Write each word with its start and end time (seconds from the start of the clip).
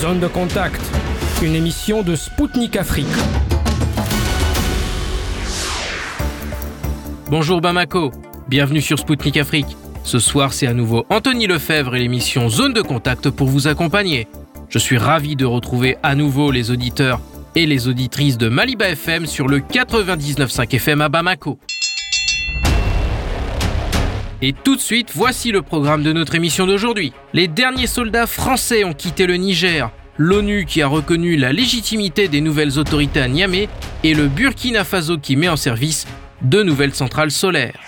Zone 0.00 0.20
de 0.20 0.28
contact, 0.28 0.80
une 1.42 1.56
émission 1.56 2.04
de 2.04 2.14
Spoutnik 2.14 2.76
Afrique. 2.76 3.06
Bonjour 7.28 7.60
Bamako, 7.60 8.12
bienvenue 8.46 8.80
sur 8.80 9.00
Spoutnik 9.00 9.36
Afrique. 9.38 9.76
Ce 10.04 10.20
soir, 10.20 10.52
c'est 10.52 10.68
à 10.68 10.72
nouveau 10.72 11.04
Anthony 11.10 11.48
Lefebvre 11.48 11.96
et 11.96 11.98
l'émission 11.98 12.48
Zone 12.48 12.74
de 12.74 12.80
contact 12.80 13.30
pour 13.30 13.48
vous 13.48 13.66
accompagner. 13.66 14.28
Je 14.68 14.78
suis 14.78 14.98
ravi 14.98 15.34
de 15.34 15.44
retrouver 15.44 15.96
à 16.04 16.14
nouveau 16.14 16.52
les 16.52 16.70
auditeurs 16.70 17.20
et 17.56 17.66
les 17.66 17.88
auditrices 17.88 18.38
de 18.38 18.48
Maliba 18.48 18.90
FM 18.90 19.26
sur 19.26 19.48
le 19.48 19.58
99.5 19.58 20.76
FM 20.76 21.00
à 21.00 21.08
Bamako. 21.08 21.58
Et 24.40 24.52
tout 24.52 24.76
de 24.76 24.80
suite, 24.80 25.10
voici 25.14 25.50
le 25.50 25.62
programme 25.62 26.04
de 26.04 26.12
notre 26.12 26.36
émission 26.36 26.64
d'aujourd'hui. 26.66 27.12
Les 27.32 27.48
derniers 27.48 27.88
soldats 27.88 28.28
français 28.28 28.84
ont 28.84 28.92
quitté 28.92 29.26
le 29.26 29.34
Niger, 29.34 29.90
l'ONU 30.16 30.64
qui 30.64 30.80
a 30.80 30.86
reconnu 30.86 31.36
la 31.36 31.52
légitimité 31.52 32.28
des 32.28 32.40
nouvelles 32.40 32.78
autorités 32.78 33.20
à 33.20 33.26
Niamey 33.26 33.68
et 34.04 34.14
le 34.14 34.28
Burkina 34.28 34.84
Faso 34.84 35.18
qui 35.18 35.34
met 35.34 35.48
en 35.48 35.56
service 35.56 36.06
deux 36.40 36.62
nouvelles 36.62 36.94
centrales 36.94 37.32
solaires. 37.32 37.80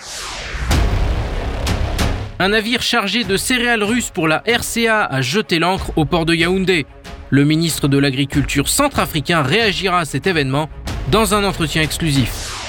Un 2.39 2.49
navire 2.49 2.81
chargé 2.81 3.23
de 3.23 3.37
céréales 3.37 3.83
russes 3.83 4.09
pour 4.09 4.27
la 4.27 4.43
RCA 4.45 5.05
a 5.05 5.21
jeté 5.21 5.57
l'ancre 5.57 5.91
au 5.95 6.03
port 6.03 6.25
de 6.25 6.33
Yaoundé. 6.33 6.85
Le 7.29 7.45
ministre 7.45 7.87
de 7.87 7.97
l'Agriculture 7.97 8.67
centrafricain 8.67 9.41
réagira 9.41 9.99
à 9.99 10.05
cet 10.05 10.27
événement 10.27 10.69
dans 11.11 11.33
un 11.33 11.45
entretien 11.45 11.81
exclusif. 11.81 12.60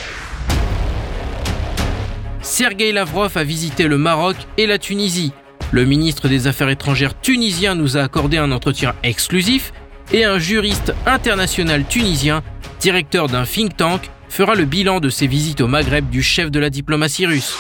Sergei 2.42 2.91
Lavrov 2.91 3.38
a 3.38 3.45
visité 3.45 3.87
le 3.87 3.98
Maroc 3.98 4.37
et 4.59 4.66
la 4.66 4.77
Tunisie. 4.77 5.33
Le 5.70 5.84
ministre 5.84 6.28
des 6.28 6.48
Affaires 6.48 6.70
étrangères 6.70 7.19
tunisien 7.19 7.77
nous 7.77 7.96
a 7.96 8.02
accordé 8.02 8.37
un 8.37 8.50
entretien 8.50 8.95
exclusif 9.05 9.73
et 10.12 10.24
un 10.24 10.38
juriste 10.38 10.92
international 11.06 11.84
tunisien, 11.84 12.42
directeur 12.81 13.28
d'un 13.28 13.44
think 13.44 13.77
tank, 13.77 14.11
fera 14.28 14.56
le 14.56 14.64
bilan 14.64 14.98
de 14.98 15.08
ses 15.08 15.28
visites 15.28 15.61
au 15.61 15.69
Maghreb 15.69 16.11
du 16.11 16.20
chef 16.20 16.50
de 16.50 16.58
la 16.58 16.69
diplomatie 16.69 17.27
russe. 17.27 17.56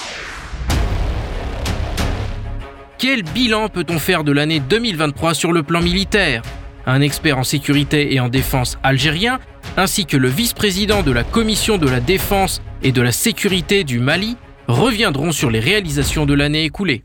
Quel 2.98 3.22
bilan 3.22 3.68
peut-on 3.68 4.00
faire 4.00 4.24
de 4.24 4.32
l'année 4.32 4.60
2023 4.60 5.34
sur 5.34 5.52
le 5.52 5.62
plan 5.62 5.80
militaire? 5.80 6.42
Un 6.86 7.00
expert 7.00 7.38
en 7.38 7.44
sécurité 7.44 8.14
et 8.14 8.20
en 8.20 8.28
défense 8.28 8.78
algérien, 8.82 9.38
ainsi 9.76 10.06
que 10.06 10.16
le 10.16 10.28
vice-président 10.28 11.04
de 11.04 11.12
la 11.12 11.22
Commission 11.22 11.78
de 11.78 11.88
la 11.88 12.00
défense 12.00 12.60
et 12.82 12.90
de 12.90 13.00
la 13.00 13.12
sécurité 13.12 13.84
du 13.84 14.00
Mali, 14.00 14.36
reviendront 14.68 15.32
sur 15.32 15.50
les 15.50 15.60
réalisations 15.60 16.26
de 16.26 16.34
l'année 16.34 16.64
écoulée. 16.64 17.02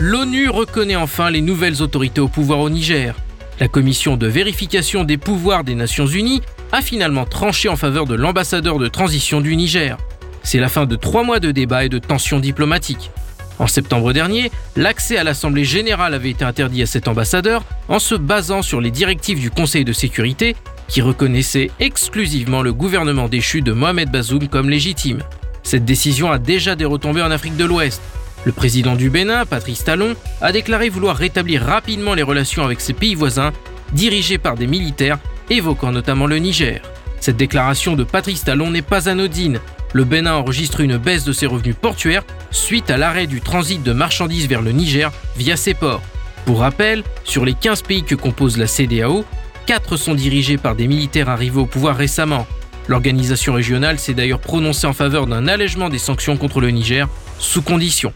L'ONU 0.00 0.48
reconnaît 0.48 0.94
enfin 0.94 1.28
les 1.28 1.40
nouvelles 1.40 1.82
autorités 1.82 2.20
au 2.20 2.28
pouvoir 2.28 2.60
au 2.60 2.70
Niger. 2.70 3.14
La 3.58 3.66
commission 3.66 4.16
de 4.16 4.28
vérification 4.28 5.02
des 5.02 5.16
pouvoirs 5.18 5.64
des 5.64 5.74
Nations 5.74 6.06
Unies 6.06 6.40
a 6.70 6.82
finalement 6.82 7.24
tranché 7.24 7.68
en 7.68 7.74
faveur 7.74 8.06
de 8.06 8.14
l'ambassadeur 8.14 8.78
de 8.78 8.86
transition 8.86 9.40
du 9.40 9.56
Niger. 9.56 9.96
C'est 10.44 10.60
la 10.60 10.68
fin 10.68 10.86
de 10.86 10.94
trois 10.94 11.24
mois 11.24 11.40
de 11.40 11.50
débats 11.50 11.84
et 11.84 11.88
de 11.88 11.98
tensions 11.98 12.38
diplomatiques. 12.38 13.10
En 13.58 13.66
septembre 13.66 14.12
dernier, 14.12 14.50
l'accès 14.76 15.16
à 15.16 15.24
l'Assemblée 15.24 15.64
générale 15.64 16.14
avait 16.14 16.30
été 16.30 16.44
interdit 16.44 16.82
à 16.82 16.86
cet 16.86 17.08
ambassadeur 17.08 17.64
en 17.88 17.98
se 17.98 18.14
basant 18.14 18.62
sur 18.62 18.80
les 18.80 18.90
directives 18.90 19.40
du 19.40 19.50
Conseil 19.50 19.84
de 19.84 19.92
sécurité 19.92 20.54
qui 20.86 21.02
reconnaissait 21.02 21.70
exclusivement 21.80 22.62
le 22.62 22.72
gouvernement 22.72 23.28
déchu 23.28 23.60
de 23.60 23.72
Mohamed 23.72 24.10
Bazoum 24.10 24.48
comme 24.48 24.70
légitime. 24.70 25.22
Cette 25.62 25.84
décision 25.84 26.30
a 26.30 26.38
déjà 26.38 26.76
des 26.76 26.84
retombées 26.84 27.20
en 27.22 27.30
Afrique 27.30 27.56
de 27.56 27.64
l'Ouest. 27.64 28.00
Le 28.44 28.52
président 28.52 28.94
du 28.94 29.10
Bénin, 29.10 29.44
Patrice 29.44 29.84
Talon, 29.84 30.14
a 30.40 30.52
déclaré 30.52 30.88
vouloir 30.88 31.16
rétablir 31.16 31.62
rapidement 31.62 32.14
les 32.14 32.22
relations 32.22 32.64
avec 32.64 32.80
ses 32.80 32.94
pays 32.94 33.14
voisins, 33.16 33.52
dirigés 33.92 34.38
par 34.38 34.54
des 34.54 34.66
militaires, 34.66 35.18
évoquant 35.50 35.92
notamment 35.92 36.26
le 36.26 36.38
Niger. 36.38 36.80
Cette 37.20 37.36
déclaration 37.36 37.96
de 37.96 38.04
Patrice 38.04 38.44
Talon 38.44 38.70
n'est 38.70 38.80
pas 38.80 39.08
anodine 39.08 39.60
le 39.92 40.04
Bénin 40.04 40.34
enregistre 40.34 40.80
une 40.80 40.96
baisse 40.96 41.24
de 41.24 41.32
ses 41.32 41.46
revenus 41.46 41.76
portuaires 41.80 42.22
suite 42.50 42.90
à 42.90 42.96
l'arrêt 42.96 43.26
du 43.26 43.40
transit 43.40 43.82
de 43.82 43.92
marchandises 43.92 44.46
vers 44.48 44.62
le 44.62 44.72
Niger 44.72 45.10
via 45.36 45.56
ses 45.56 45.74
ports. 45.74 46.02
Pour 46.44 46.60
rappel, 46.60 47.02
sur 47.24 47.44
les 47.44 47.54
15 47.54 47.82
pays 47.82 48.02
que 48.04 48.14
compose 48.14 48.56
la 48.58 48.66
CDAO, 48.66 49.24
4 49.66 49.96
sont 49.96 50.14
dirigés 50.14 50.56
par 50.56 50.74
des 50.74 50.88
militaires 50.88 51.28
arrivés 51.28 51.60
au 51.60 51.66
pouvoir 51.66 51.96
récemment. 51.96 52.46
L'organisation 52.88 53.52
régionale 53.52 53.98
s'est 53.98 54.14
d'ailleurs 54.14 54.40
prononcée 54.40 54.86
en 54.86 54.94
faveur 54.94 55.26
d'un 55.26 55.46
allègement 55.46 55.90
des 55.90 55.98
sanctions 55.98 56.38
contre 56.38 56.60
le 56.60 56.70
Niger, 56.70 57.06
sous 57.38 57.60
condition. 57.60 58.12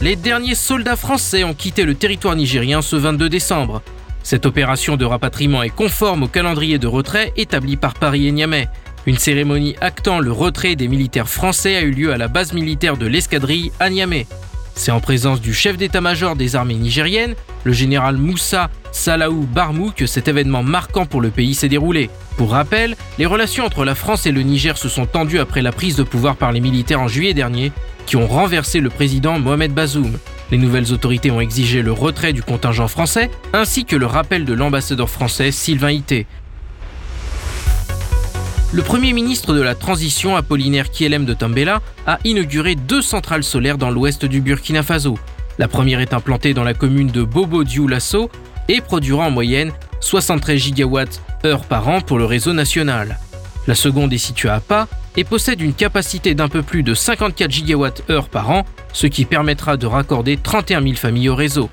Les 0.00 0.16
derniers 0.16 0.54
soldats 0.54 0.96
français 0.96 1.44
ont 1.44 1.52
quitté 1.52 1.82
le 1.84 1.94
territoire 1.94 2.36
nigérien 2.36 2.80
ce 2.80 2.96
22 2.96 3.28
décembre. 3.28 3.82
Cette 4.22 4.46
opération 4.46 4.96
de 4.96 5.04
rapatriement 5.04 5.62
est 5.62 5.70
conforme 5.70 6.24
au 6.24 6.28
calendrier 6.28 6.78
de 6.78 6.86
retrait 6.86 7.32
établi 7.36 7.76
par 7.76 7.94
Paris 7.94 8.26
et 8.26 8.32
Niamey. 8.32 8.68
Une 9.06 9.18
cérémonie 9.18 9.76
actant 9.80 10.20
le 10.20 10.30
retrait 10.30 10.76
des 10.76 10.88
militaires 10.88 11.28
français 11.28 11.76
a 11.76 11.80
eu 11.80 11.90
lieu 11.90 12.12
à 12.12 12.18
la 12.18 12.28
base 12.28 12.52
militaire 12.52 12.96
de 12.96 13.06
l'escadrille 13.06 13.72
à 13.80 13.88
Niamey. 13.88 14.26
C'est 14.74 14.92
en 14.92 15.00
présence 15.00 15.40
du 15.40 15.52
chef 15.52 15.76
d'état-major 15.76 16.36
des 16.36 16.56
armées 16.56 16.74
nigériennes, 16.74 17.34
le 17.64 17.72
général 17.72 18.16
Moussa 18.16 18.70
Salaou 18.92 19.46
Barmou, 19.52 19.92
que 19.94 20.06
cet 20.06 20.28
événement 20.28 20.62
marquant 20.62 21.06
pour 21.06 21.20
le 21.20 21.30
pays 21.30 21.54
s'est 21.54 21.68
déroulé. 21.68 22.08
Pour 22.36 22.52
rappel, 22.52 22.96
les 23.18 23.26
relations 23.26 23.64
entre 23.64 23.84
la 23.84 23.94
France 23.94 24.26
et 24.26 24.32
le 24.32 24.42
Niger 24.42 24.78
se 24.78 24.88
sont 24.88 25.06
tendues 25.06 25.38
après 25.38 25.62
la 25.62 25.72
prise 25.72 25.96
de 25.96 26.02
pouvoir 26.02 26.36
par 26.36 26.52
les 26.52 26.60
militaires 26.60 27.00
en 27.00 27.08
juillet 27.08 27.34
dernier, 27.34 27.72
qui 28.06 28.16
ont 28.16 28.26
renversé 28.26 28.80
le 28.80 28.90
président 28.90 29.38
Mohamed 29.38 29.72
Bazoum. 29.72 30.18
Les 30.50 30.58
nouvelles 30.58 30.92
autorités 30.92 31.30
ont 31.30 31.40
exigé 31.40 31.82
le 31.82 31.92
retrait 31.92 32.32
du 32.32 32.42
contingent 32.42 32.88
français 32.88 33.30
ainsi 33.52 33.84
que 33.84 33.96
le 33.96 34.06
rappel 34.06 34.44
de 34.44 34.52
l'ambassadeur 34.52 35.08
français 35.08 35.52
Sylvain 35.52 35.90
Ité. 35.90 36.26
Le 38.72 38.82
Premier 38.82 39.12
ministre 39.12 39.52
de 39.52 39.60
la 39.60 39.74
Transition, 39.74 40.36
Apollinaire 40.36 40.90
Kielem 40.90 41.24
de 41.24 41.34
Tambela, 41.34 41.82
a 42.06 42.18
inauguré 42.24 42.76
deux 42.76 43.02
centrales 43.02 43.42
solaires 43.42 43.78
dans 43.78 43.90
l'ouest 43.90 44.24
du 44.24 44.40
Burkina 44.40 44.82
Faso. 44.82 45.18
La 45.58 45.66
première 45.66 46.00
est 46.00 46.14
implantée 46.14 46.54
dans 46.54 46.64
la 46.64 46.74
commune 46.74 47.08
de 47.08 47.22
Bobo 47.22 47.64
Dioulasso 47.64 48.30
et 48.68 48.80
produira 48.80 49.26
en 49.26 49.30
moyenne 49.30 49.72
73 50.00 50.60
gigawatts 50.60 51.20
heure 51.44 51.64
par 51.64 51.88
an 51.88 52.00
pour 52.00 52.18
le 52.18 52.24
réseau 52.24 52.52
national. 52.52 53.18
La 53.66 53.74
seconde 53.74 54.12
est 54.12 54.18
située 54.18 54.48
à 54.48 54.60
Pas 54.60 54.88
et 55.16 55.24
possède 55.24 55.60
une 55.60 55.74
capacité 55.74 56.34
d'un 56.34 56.48
peu 56.48 56.62
plus 56.62 56.82
de 56.82 56.94
54 56.94 57.50
GWh 57.50 58.28
par 58.30 58.50
an, 58.50 58.64
ce 58.92 59.06
qui 59.06 59.24
permettra 59.24 59.76
de 59.76 59.86
raccorder 59.86 60.36
31 60.36 60.82
000 60.82 60.94
familles 60.94 61.28
au 61.28 61.34
réseau. 61.34 61.68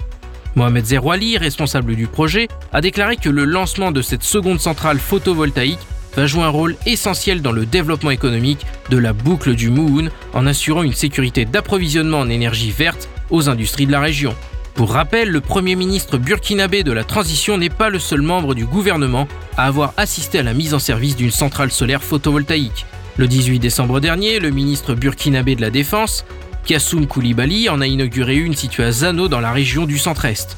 Mohamed 0.56 0.86
Zerouali, 0.86 1.38
responsable 1.38 1.96
du 1.96 2.08
projet, 2.08 2.48
a 2.74 2.82
déclaré 2.82 3.18
que 3.18 3.30
le 3.30 3.46
lancement 3.46 3.92
de 3.92 4.02
cette 4.02 4.24
seconde 4.24 4.60
centrale 4.60 4.98
photovoltaïque 4.98 5.80
va 6.16 6.26
jouer 6.26 6.44
un 6.44 6.50
rôle 6.50 6.76
essentiel 6.88 7.44
dans 7.44 7.52
le 7.52 7.68
développement 7.68 8.10
économique 8.10 8.66
de 8.90 8.98
la 8.98 9.14
boucle 9.14 9.54
du 9.54 9.70
Moon 9.70 10.10
en 10.34 10.48
assurant 10.48 10.82
une 10.82 10.94
sécurité 10.94 11.46
d'approvisionnement 11.46 12.22
en 12.22 12.30
énergie 12.30 12.72
verte 12.72 13.08
aux 13.30 13.50
industries 13.50 13.86
de 13.86 13.92
la 13.92 14.00
région. 14.00 14.34
Pour 14.74 14.92
rappel, 14.92 15.30
le 15.30 15.42
Premier 15.42 15.76
ministre 15.76 16.18
burkinabé 16.18 16.82
de 16.82 16.92
la 16.92 17.04
transition 17.04 17.58
n'est 17.58 17.70
pas 17.70 17.90
le 17.90 18.00
seul 18.00 18.22
membre 18.22 18.56
du 18.56 18.66
gouvernement 18.66 19.28
à 19.58 19.66
avoir 19.66 19.94
assisté 19.98 20.40
à 20.40 20.44
la 20.44 20.54
mise 20.54 20.74
en 20.74 20.80
service 20.80 21.16
d'une 21.16 21.32
centrale 21.32 21.72
solaire 21.72 22.04
photovoltaïque. 22.04 22.86
Le 23.18 23.28
18 23.28 23.58
décembre 23.58 24.00
dernier, 24.00 24.38
le 24.38 24.52
ministre 24.52 24.94
burkinabé 24.94 25.56
de 25.56 25.62
la 25.62 25.72
Défense, 25.72 26.24
Kassoum 26.68 27.08
Koulibaly, 27.08 27.68
en 27.68 27.82
a 27.82 27.88
inauguré 27.88 28.36
une 28.36 28.54
située 28.54 28.84
à 28.84 28.92
Zano 28.92 29.28
dans 29.28 29.40
la 29.40 29.52
région 29.52 29.88
du 29.88 29.98
centre-est. 29.98 30.56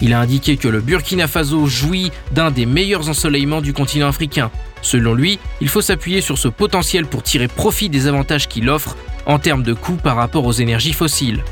Il 0.00 0.12
a 0.12 0.20
indiqué 0.20 0.56
que 0.56 0.66
le 0.66 0.80
Burkina 0.80 1.28
Faso 1.28 1.66
jouit 1.66 2.10
d'un 2.32 2.50
des 2.50 2.66
meilleurs 2.66 3.08
ensoleillements 3.08 3.60
du 3.60 3.72
continent 3.72 4.08
africain. 4.08 4.50
Selon 4.82 5.14
lui, 5.14 5.38
il 5.60 5.68
faut 5.68 5.82
s'appuyer 5.82 6.20
sur 6.20 6.36
ce 6.36 6.48
potentiel 6.48 7.06
pour 7.06 7.22
tirer 7.22 7.46
profit 7.46 7.88
des 7.88 8.08
avantages 8.08 8.48
qu'il 8.48 8.70
offre 8.70 8.96
en 9.26 9.38
termes 9.38 9.62
de 9.62 9.74
coûts 9.74 9.98
par 10.02 10.16
rapport 10.16 10.46
aux 10.46 10.52
énergies 10.52 10.94
fossiles. 10.94 11.44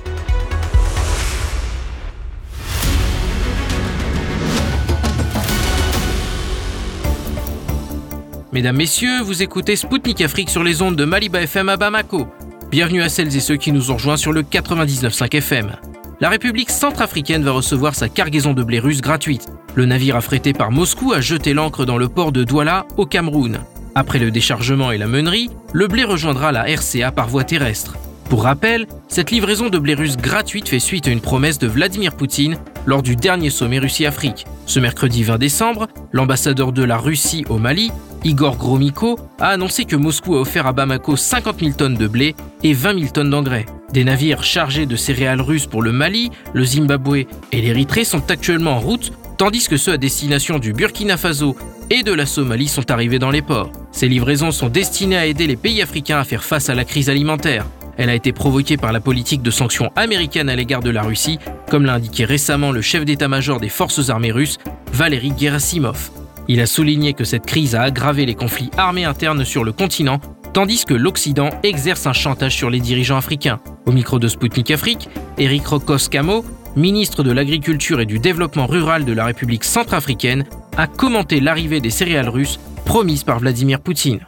Mesdames, 8.51 8.77
Messieurs, 8.77 9.21
vous 9.21 9.43
écoutez 9.43 9.77
Spoutnik 9.77 10.23
Afrique 10.23 10.49
sur 10.49 10.65
les 10.65 10.81
ondes 10.81 10.97
de 10.97 11.05
Maliba 11.05 11.43
FM 11.43 11.69
à 11.69 11.77
Bamako. 11.77 12.27
Bienvenue 12.71 13.03
à 13.03 13.11
celles 13.11 13.37
et 13.37 13.41
ceux 13.41 13.57
qui 13.57 13.73
nous 13.73 13.91
ont 13.91 13.97
rejoints 13.97 14.17
sur 14.17 14.33
le 14.33 14.43
99.5 14.43 15.37
FM. 15.37 15.73
La 16.21 16.31
République 16.31 16.71
centrafricaine 16.71 17.45
va 17.45 17.51
recevoir 17.51 17.95
sa 17.95 18.09
cargaison 18.09 18.55
de 18.55 18.63
blé 18.63 18.79
russe 18.79 19.03
gratuite. 19.03 19.49
Le 19.75 19.85
navire 19.85 20.17
affrété 20.17 20.55
par 20.55 20.71
Moscou 20.71 21.13
a 21.13 21.21
jeté 21.21 21.53
l'ancre 21.53 21.85
dans 21.85 21.99
le 21.99 22.09
port 22.09 22.33
de 22.33 22.43
Douala, 22.43 22.87
au 22.97 23.05
Cameroun. 23.05 23.61
Après 23.95 24.19
le 24.19 24.31
déchargement 24.31 24.93
et 24.93 24.99
la 24.99 25.09
meunerie, 25.09 25.51
le 25.75 25.87
blé 25.87 26.05
rejoindra 26.05 26.51
la 26.51 26.65
RCA 26.65 27.13
par 27.13 27.29
voie 27.29 27.45
terrestre. 27.45 27.99
Pour 28.31 28.45
rappel, 28.45 28.87
cette 29.09 29.31
livraison 29.31 29.69
de 29.69 29.79
blé 29.79 29.93
russe 29.93 30.17
gratuite 30.17 30.71
fait 30.71 30.79
suite 30.79 31.07
à 31.07 31.11
une 31.11 31.21
promesse 31.21 31.59
de 31.59 31.67
Vladimir 31.67 32.15
Poutine 32.15 32.59
lors 32.89 33.03
du 33.03 33.17
dernier 33.17 33.51
sommet 33.51 33.79
Russie-Afrique. 33.79 34.47
Ce 34.65 34.81
mercredi 34.81 35.23
20 35.23 35.37
décembre, 35.37 35.89
l'ambassadeur 36.11 36.73
de 36.73 36.83
la 36.83 36.97
Russie 36.97 37.45
au 37.51 37.59
Mali, 37.59 37.91
Igor 38.25 38.57
Gromyko, 38.57 39.19
a 39.39 39.49
annoncé 39.49 39.85
que 39.85 39.95
Moscou 39.95 40.37
a 40.37 40.41
offert 40.41 40.67
à 40.67 40.73
Bamako 40.73 41.15
50 41.15 41.61
000 41.61 41.73
tonnes 41.73 41.97
de 41.97 42.07
blé 42.09 42.35
et 42.63 42.73
20 42.73 42.99
000 42.99 43.11
tonnes 43.13 43.29
d'engrais. 43.29 43.67
Des 43.93 44.05
navires 44.05 44.43
chargés 44.43 44.87
de 44.87 44.97
céréales 44.97 45.43
russes 45.43 45.67
pour 45.67 45.83
le 45.83 45.93
Mali, 45.93 46.31
le 46.55 46.65
Zimbabwe 46.65 47.27
et 47.53 47.61
l'Érythrée 47.61 48.05
sont 48.05 48.31
actuellement 48.31 48.77
en 48.77 48.81
route, 48.81 49.13
tandis 49.37 49.69
que 49.69 49.77
ceux 49.77 49.93
à 49.93 49.99
destination 49.99 50.59
du 50.59 50.73
Burkina 50.73 51.19
Faso 51.19 51.57
et 51.91 52.03
de 52.03 52.13
la 52.15 52.25
Somalie 52.25 52.69
sont 52.69 52.91
arrivés 52.91 53.19
dans 53.19 53.31
les 53.31 53.43
ports. 53.43 53.71
Ces 53.93 54.09
livraisons 54.09 54.51
sont 54.51 54.71
destinées 54.71 55.19
à 55.19 55.27
aider 55.27 55.47
les 55.47 55.57
pays 55.57 55.83
africains 55.83 56.21
à 56.21 56.25
faire 56.25 56.43
face 56.43 56.71
à 56.71 56.75
la 56.75 56.87
crise 56.87 57.11
alimentaire. 57.11 57.67
Elle 57.99 58.11
a 58.11 58.15
été 58.15 58.33
provoquée 58.33 58.77
par 58.77 58.93
la 58.93 59.01
politique 59.01 59.43
de 59.43 59.51
sanctions 59.51 59.91
américaines 59.97 60.49
à 60.49 60.55
l'égard 60.55 60.83
de 60.83 60.91
la 60.91 61.03
Russie, 61.03 61.41
comme 61.69 61.85
l'a 61.85 61.95
indiqué 61.95 62.25
récemment 62.25 62.71
le 62.71 62.81
chef 62.81 63.05
d'état-major 63.05 63.59
des 63.59 63.69
forces 63.69 64.09
armées 64.09 64.31
russes, 64.31 64.57
Valery 64.93 65.33
Gerasimov. 65.37 66.11
Il 66.47 66.61
a 66.61 66.67
souligné 66.67 67.13
que 67.13 67.25
cette 67.25 67.45
crise 67.45 67.75
a 67.75 67.83
aggravé 67.83 68.25
les 68.25 68.37
conflits 68.37 68.71
armés 68.77 69.05
internes 69.05 69.45
sur 69.45 69.65
le 69.65 69.73
continent, 69.73 70.21
tandis 70.55 70.85
que 70.85 70.95
l'Occident 70.95 71.51
exerce 71.65 72.07
un 72.07 72.13
chantage 72.13 72.55
sur 72.55 72.71
les 72.71 72.81
dirigeants 72.81 73.19
africains. 73.19 73.59
Au 73.85 73.91
micro 73.91 74.21
de 74.21 74.29
Sputnik 74.29 74.71
Afrique, 74.71 75.09
Eric 75.37 75.67
Rokos-Camo, 75.67 76.45
ministre 76.77 77.25
de 77.25 77.33
l'Agriculture 77.33 78.01
et 78.01 78.07
du 78.07 78.21
Développement 78.21 78.67
rural 78.67 79.05
de 79.05 79.13
la 79.13 79.25
République 79.25 79.65
centrafricaine, 79.65 80.45
a 80.77 80.87
commenté 80.87 81.41
l'arrivée 81.41 81.81
des 81.81 81.91
céréales 81.91 82.29
russes 82.29 82.61
promises 82.85 83.25
par 83.25 83.41
Vladimir 83.41 83.81
Poutine. 83.81 84.21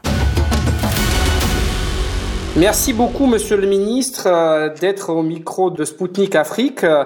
Merci 2.57 2.93
beaucoup, 2.93 3.27
Monsieur 3.27 3.57
le 3.57 3.69
Ministre, 3.69 4.27
euh, 4.27 4.71
d'être 4.81 5.11
au 5.11 5.23
micro 5.23 5.71
de 5.71 5.85
Spoutnik 5.85 6.35
Afrique. 6.35 6.83
Euh, 6.83 7.05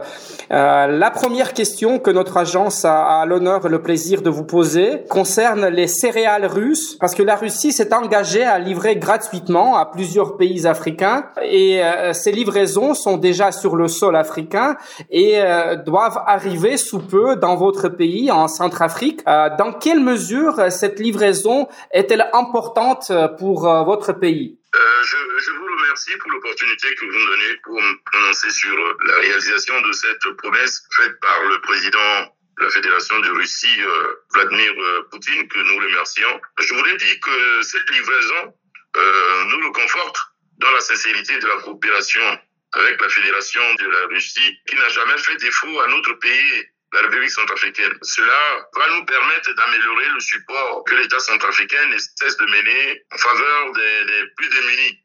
la 0.48 1.10
première 1.10 1.52
question 1.52 1.98
que 1.98 2.10
notre 2.10 2.38
agence 2.38 2.86
a, 2.86 3.22
l'honneur 3.26 3.66
et 3.66 3.68
le 3.68 3.82
plaisir 3.82 4.22
de 4.22 4.30
vous 4.30 4.44
poser 4.44 5.02
concerne 5.10 5.66
les 5.66 5.86
céréales 5.86 6.46
russes, 6.46 6.96
parce 6.98 7.14
que 7.14 7.22
la 7.22 7.36
Russie 7.36 7.72
s'est 7.72 7.92
engagée 7.92 8.42
à 8.42 8.58
livrer 8.58 8.96
gratuitement 8.96 9.76
à 9.76 9.84
plusieurs 9.84 10.38
pays 10.38 10.66
africains, 10.66 11.26
et 11.42 11.84
euh, 11.84 12.14
ces 12.14 12.32
livraisons 12.32 12.94
sont 12.94 13.18
déjà 13.18 13.52
sur 13.52 13.76
le 13.76 13.88
sol 13.88 14.16
africain 14.16 14.76
et 15.10 15.38
doivent 15.84 16.22
arriver 16.26 16.78
sous 16.78 17.00
peu 17.00 17.36
dans 17.36 17.56
votre 17.56 17.90
pays, 17.90 18.30
en 18.30 18.48
Centrafrique. 18.48 19.24
dans 19.26 19.72
quelle 19.78 20.00
mesure 20.00 20.70
cette 20.70 20.98
livraison 20.98 21.68
est-elle 21.92 22.26
importante 22.32 23.12
pour 23.38 23.68
votre 23.84 24.12
pays? 24.12 24.58
Euh, 24.74 25.02
je, 25.04 25.16
je, 25.44 25.50
vous 25.52 25.64
remercie 25.64 26.16
pour 26.16 26.30
l'opportunité 26.32 26.94
que 26.96 27.04
vous 27.04 27.12
me 27.12 27.26
donnez 27.26 27.56
pour 27.62 27.80
me 27.80 28.10
prononcer 28.10 28.50
sur 28.50 28.76
la 29.06 29.14
réalisation 29.16 29.80
de 29.82 29.92
cette 29.92 30.36
promesse 30.38 30.82
faite 30.96 31.20
par 31.20 31.44
le 31.44 31.60
président 31.60 32.34
de 32.58 32.64
la 32.64 32.70
Fédération 32.70 33.18
de 33.20 33.30
Russie, 33.30 33.80
euh, 33.80 34.14
Vladimir 34.32 34.72
euh, 34.78 35.02
Poutine, 35.10 35.48
que 35.48 35.58
nous 35.58 35.76
remercions. 35.76 36.40
Je 36.58 36.74
voulais 36.74 36.96
dire 36.96 37.20
que 37.20 37.62
cette 37.62 37.88
livraison 37.90 38.54
euh, 38.96 39.44
nous 39.44 39.60
le 39.60 39.70
conforte 39.70 40.18
dans 40.58 40.70
la 40.70 40.80
sincérité 40.80 41.38
de 41.38 41.46
la 41.46 41.56
coopération 41.62 42.38
avec 42.72 43.00
la 43.00 43.08
Fédération 43.08 43.62
de 43.74 43.86
la 43.86 44.06
Russie, 44.06 44.58
qui 44.66 44.76
n'a 44.76 44.88
jamais 44.88 45.18
fait 45.18 45.36
défaut 45.36 45.80
à 45.80 45.88
notre 45.88 46.14
pays 46.14 46.64
la 46.94 47.02
République 47.02 47.30
centrafricaine. 47.30 47.92
Cela 48.02 48.68
va 48.76 48.88
nous 48.94 49.04
permettre 49.04 49.52
d'améliorer 49.54 50.08
le 50.08 50.20
support 50.20 50.84
que 50.84 50.94
l'État 50.94 51.18
centrafricain 51.18 51.86
ne 51.86 51.98
cesse 51.98 52.36
de 52.36 52.46
mener 52.46 53.02
en 53.12 53.18
faveur 53.18 53.72
des, 53.72 54.26
plus 54.36 54.48
démunis, 54.48 54.98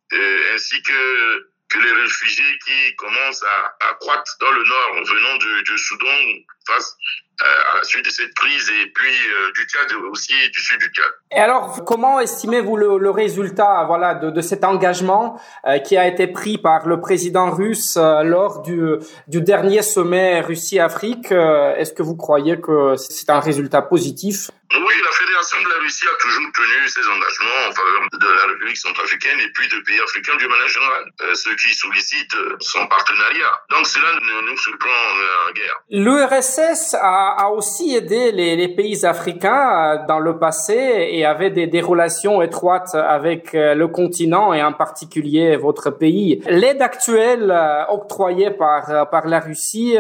ainsi 0.54 0.82
que 0.84 1.50
que 1.70 1.78
les 1.78 1.92
réfugiés 1.92 2.58
qui 2.66 2.96
commencent 2.96 3.44
à, 3.44 3.94
croître 4.00 4.38
dans 4.40 4.52
le 4.52 4.64
nord 4.64 5.04
venant 5.06 5.38
du, 5.38 5.64
du 5.64 5.78
Soudan 5.78 6.18
face 6.68 6.96
euh, 6.96 7.29
à 7.42 7.78
la 7.78 7.84
suite 7.84 8.06
de 8.06 8.10
cette 8.10 8.30
et 8.30 8.92
puis 8.94 9.08
euh, 9.08 9.52
du 9.54 10.10
aussi 10.12 10.34
du 10.52 10.60
sud 10.62 10.80
du. 10.80 11.02
Et 11.32 11.40
alors, 11.40 11.84
comment 11.86 12.20
estimez-vous 12.20 12.76
le, 12.76 12.98
le, 12.98 13.10
résultat 13.10 13.86
voilà, 13.86 14.16
de, 14.16 14.30
de 14.30 14.42
cet 14.42 14.64
engagement 14.64 15.40
euh, 15.66 15.80
qui 15.80 15.98
a 15.98 16.08
été 16.08 16.28
pris 16.28 16.58
par 16.58 16.88
le 16.88 17.00
président 17.00 17.52
russe 17.52 17.98
lors 17.98 18.62
du, 18.62 18.82
du 19.28 19.42
dernier 19.42 19.82
sommet 19.82 20.42
Russie-Afrique 20.42 21.32
Est-ce 21.32 21.94
que 21.94 22.04
vous 22.04 22.16
croyez 22.16 22.60
que 22.60 22.96
c'est 22.98 23.30
un 23.30 23.40
résultat 23.40 23.82
positif? 23.82 24.50
Oui, 24.74 24.94
la 25.04 25.12
Fédération 25.12 25.58
de 25.64 25.70
la 25.70 25.80
Russie 25.82 26.06
a 26.06 26.18
toujours 26.22 26.52
tenu 26.54 26.88
ses 26.88 27.06
engagements 27.08 27.62
en 27.70 27.72
faveur 27.72 28.02
de 28.12 28.28
la 28.28 28.46
République 28.54 28.78
centrafricaine 28.78 29.40
et 29.40 29.52
puis 29.54 29.68
de 29.68 29.80
pays 29.86 30.00
africains 30.02 30.36
du 30.38 30.48
manière 30.48 30.68
générale, 30.68 31.06
ce 31.34 31.50
qui 31.50 31.74
sollicite 31.74 32.36
son 32.60 32.86
partenariat. 32.88 33.52
Donc 33.70 33.86
cela 33.88 34.14
ne 34.14 34.50
nous 34.50 34.58
surprend 34.58 35.00
en 35.48 35.52
guerre. 35.54 35.82
L'URSS 35.90 36.96
a 36.96 37.20
a, 37.20 37.50
aussi 37.50 37.96
aidé 37.96 38.32
les, 38.32 38.56
les, 38.56 38.68
pays 38.68 39.06
africains 39.06 39.98
euh, 40.00 40.08
dans 40.08 40.20
le 40.20 40.38
passé 40.38 41.08
et 41.12 41.26
avait 41.26 41.50
des, 41.50 41.68
des, 41.68 41.82
relations 41.82 42.42
étroites 42.42 42.96
avec 42.96 43.56
euh, 43.56 43.74
le 43.74 43.88
continent 43.88 44.54
et 44.54 44.64
en 44.64 44.74
particulier 44.74 45.56
votre 45.56 45.90
pays. 45.90 46.42
L'aide 46.48 46.82
actuelle 46.82 47.52
euh, 47.52 47.84
octroyée 47.90 48.52
par, 48.52 49.10
par 49.10 49.28
la 49.28 49.40
Russie 49.40 49.98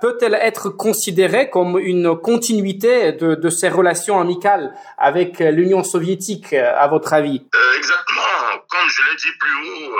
peut-elle 0.00 0.34
être 0.34 0.68
considérée 0.68 1.50
comme 1.50 1.78
une 1.78 2.16
continuité 2.16 3.12
de, 3.12 3.34
de 3.34 3.48
ces 3.64 3.70
relations 3.70 4.20
amicales 4.20 4.74
avec 4.98 5.38
l'Union 5.38 5.82
soviétique, 5.82 6.52
à 6.52 6.86
votre 6.86 7.14
avis? 7.14 7.40
Exactement. 7.78 8.60
Comme 8.68 8.88
je 8.88 9.02
l'ai 9.06 9.16
dit 9.16 9.32
plus 9.40 9.56
haut, 9.64 9.96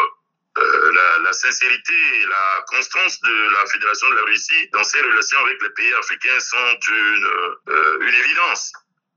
euh, 0.59 0.93
la, 1.23 1.33
sincérité 1.33 1.93
et 2.21 2.27
la 2.27 2.65
constance 2.69 3.21
de 3.23 3.37
la 3.57 3.67
Fédération 3.73 4.09
de 4.11 4.15
la 4.17 4.23
Russie 4.23 4.69
dans 4.73 4.85
ses 4.85 5.01
relations 5.01 5.39
avec 5.47 5.63
les 5.63 5.71
pays 5.71 5.95
africains 5.95 6.41
sont 6.41 6.79
une, 6.93 7.27
euh, 7.71 7.99
une 8.03 8.15
évidence. 8.25 8.73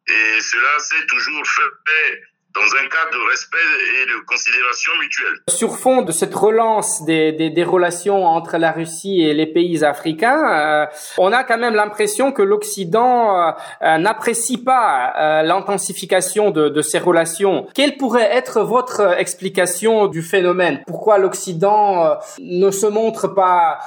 Et 0.08 0.42
cela 0.42 0.80
s'est 0.80 1.06
toujours 1.08 1.46
fait 1.46 2.24
dans 2.58 2.76
un 2.76 2.88
cadre 2.88 3.12
de 3.12 3.30
respect 3.30 3.58
et 4.02 4.06
de 4.06 4.26
considération 4.26 4.92
mutuelle. 5.00 5.38
Sur 5.50 5.78
fond 5.78 6.02
de 6.02 6.12
cette 6.12 6.34
relance 6.34 7.04
des, 7.06 7.32
des, 7.32 7.50
des 7.50 7.64
relations 7.64 8.26
entre 8.26 8.58
la 8.58 8.72
Russie 8.72 9.22
et 9.22 9.34
les 9.34 9.46
pays 9.46 9.84
africains, 9.84 10.44
euh, 10.50 10.86
on 11.18 11.32
a 11.32 11.44
quand 11.44 11.58
même 11.58 11.76
l'impression 11.76 12.32
que 12.32 12.42
l'Occident 12.42 13.38
euh, 13.38 13.52
euh, 13.84 13.98
n'apprécie 13.98 14.58
pas 14.58 15.44
l'intensification 15.44 16.52
de, 16.52 16.70
de, 16.70 16.82
ces 16.82 17.00
relations. 17.00 17.68
Quelle 17.76 17.98
pourrait 17.98 18.30
être 18.32 18.62
votre 18.62 19.02
explication 19.18 20.08
du 20.08 20.22
phénomène? 20.22 20.82
Pourquoi 20.88 21.18
l'Occident 21.18 22.18
ne 22.40 22.72
se 22.72 22.88
montre 22.88 23.28
pas 23.28 23.80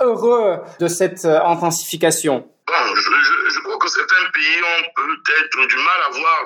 heureux 0.00 0.58
de 0.80 0.88
cette 0.88 1.24
intensification? 1.24 2.48
Bon, 2.66 2.94
je, 2.94 3.00
je, 3.00 3.54
je, 3.54 3.60
crois 3.60 3.78
que 3.78 3.88
certains 3.88 4.30
pays 4.32 4.60
ont 4.62 4.84
peut-être 4.94 5.66
du 5.66 5.76
mal 5.76 6.00
à 6.08 6.10
voir 6.10 6.44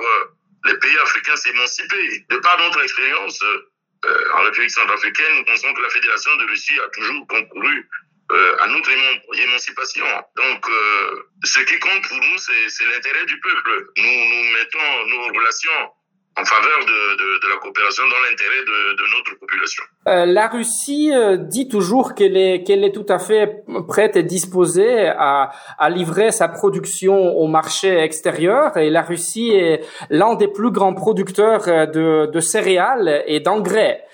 les 0.65 0.77
pays 0.79 0.99
africains 0.99 1.37
s'émanciper. 1.37 2.27
De 2.29 2.37
par 2.39 2.59
notre 2.59 2.83
expérience 2.83 3.43
euh, 3.43 4.33
en 4.35 4.43
République 4.43 4.71
centrafricaine, 4.71 5.37
nous 5.37 5.45
pensons 5.45 5.73
que 5.75 5.83
la 5.83 5.91
Fédération 5.91 6.37
de 6.37 6.45
Russie 6.47 6.79
a 6.81 6.89
toujours 6.89 7.27
concouru 7.27 7.89
euh, 8.33 8.57
à 8.61 8.67
notre 8.69 8.91
émancipation. 9.35 10.07
Donc, 10.37 10.69
euh, 10.69 11.23
ce 11.45 11.61
qui 11.61 11.79
compte 11.81 12.09
pour 12.09 12.19
nous, 12.19 12.39
c'est 12.39 12.87
l'intérêt 12.87 13.27
du 13.27 13.39
peuple. 13.41 13.87
Nous, 13.97 14.05
nous 14.05 14.53
mettons 14.53 15.07
nos 15.07 15.27
relations 15.29 15.93
en 16.37 16.45
faveur 16.45 16.81
de, 16.81 17.17
de, 17.17 17.51
la 17.51 17.57
coopération 17.57 18.05
dans 18.05 18.31
l'intérêt 18.31 18.65
de, 18.65 19.17
notre 19.17 19.39
population. 19.39 19.83
Euh, 20.07 20.27
la 20.27 20.49
Russie 20.49 21.11
euh, 21.13 21.37
dit 21.37 21.69
toujours 21.69 22.15
qu'elle 22.15 22.37
est, 22.37 22.69
est 22.69 22.93
tout 22.93 23.07
à 23.09 23.19
fait 23.19 23.65
prête 23.89 24.17
et 24.17 24.23
disposée 24.23 25.09
à, 25.09 25.51
à 25.79 25.91
livrer 25.91 26.31
sa 26.31 26.49
production 26.49 27.37
au 27.37 27.47
marché 27.47 27.99
extérieur 27.99 28.77
et 28.77 28.91
la 28.91 29.03
Russie 29.03 29.51
est 29.51 29.85
l'un 30.09 30.35
des 30.35 30.49
plus 30.49 30.71
grands 30.71 30.95
producteurs 30.95 31.65
de, 31.65 32.27
de 32.27 32.41
céréales 32.41 33.23
et 33.27 33.41
d'engrais. 33.41 34.05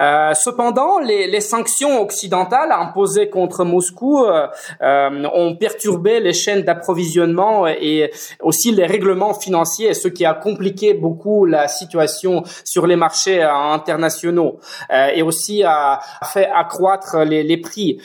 Euh, 0.00 0.34
cependant, 0.34 0.98
les, 0.98 1.28
les, 1.28 1.40
sanctions 1.40 2.02
occidentales 2.02 2.72
imposées 2.72 3.30
contre 3.30 3.64
Moscou 3.64 4.24
euh, 4.24 4.48
euh, 4.82 5.28
ont 5.32 5.54
perturbé 5.54 6.18
les 6.18 6.32
chaînes 6.32 6.62
d'approvisionnement 6.62 7.68
et 7.68 8.10
aussi 8.42 8.72
les 8.72 8.86
règlements 8.86 9.34
financiers, 9.34 9.94
ce 9.94 10.08
qui 10.08 10.24
a 10.24 10.34
compliqué 10.34 10.94
beaucoup 10.94 11.46
la 11.46 11.68
situation 11.68 12.42
sur 12.64 12.88
les 12.88 12.96
marchés 12.96 13.42
internationaux 13.42 14.58
et 14.90 15.22
aussi 15.22 15.62
a, 15.62 16.00
fait 16.24 16.48
accroître 16.52 17.18
les, 17.18 17.42
les 17.42 17.56
prix. 17.56 18.00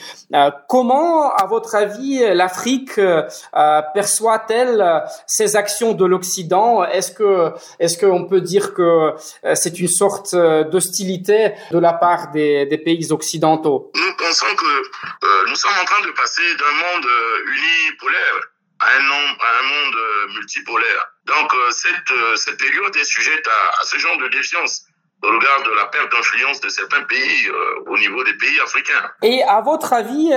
comment, 0.68 1.32
à 1.32 1.46
votre 1.46 1.74
avis, 1.74 2.22
l'Afrique 2.34 3.00
perçoit-elle 3.94 5.02
ces 5.26 5.56
actions 5.56 5.92
de 5.92 6.04
l'Occident? 6.04 6.84
Est-ce 6.84 7.10
que 7.10 7.52
est-ce 7.78 7.98
qu'on 7.98 8.26
peut 8.26 8.40
dire 8.40 8.74
que 8.74 9.14
c'est 9.54 9.80
une 9.80 9.88
sorte 9.88 10.34
d'hostilité 10.34 11.52
la 11.80 11.94
part 11.94 12.30
des, 12.30 12.66
pays 12.84 13.10
occidentaux 13.10 13.90
Nous 13.94 14.16
pensons 14.16 14.54
que 14.54 15.26
euh, 15.26 15.44
nous 15.48 15.56
sommes 15.56 15.78
en 15.80 15.84
train 15.84 16.06
de 16.06 16.10
passer 16.12 16.54
d'un 16.56 16.72
monde 16.72 17.06
euh, 17.06 17.44
unipolaire 17.46 18.40
à 18.80 18.96
un, 18.96 19.02
monde 19.02 19.96
euh, 19.96 20.28
multipolaire. 20.34 21.06
Donc 21.26 21.52
cette, 21.70 22.56
période 22.58 22.96
est 22.96 23.04
sujette 23.04 23.46
à 23.46 23.84
ce 23.84 23.98
genre 23.98 24.16
de 24.18 24.28
défiance 24.28 24.84
au 25.22 25.28
regard 25.28 25.62
de 25.64 25.76
la 25.76 25.86
perte 25.86 26.10
d'influence 26.12 26.60
de 26.60 26.68
certains 26.68 27.02
pays 27.02 27.48
au 27.86 27.98
niveau 27.98 28.24
des 28.24 28.34
pays 28.34 28.58
africains. 28.62 29.10
Et 29.22 29.42
à 29.42 29.60
votre 29.60 29.92
avis, 29.92 30.30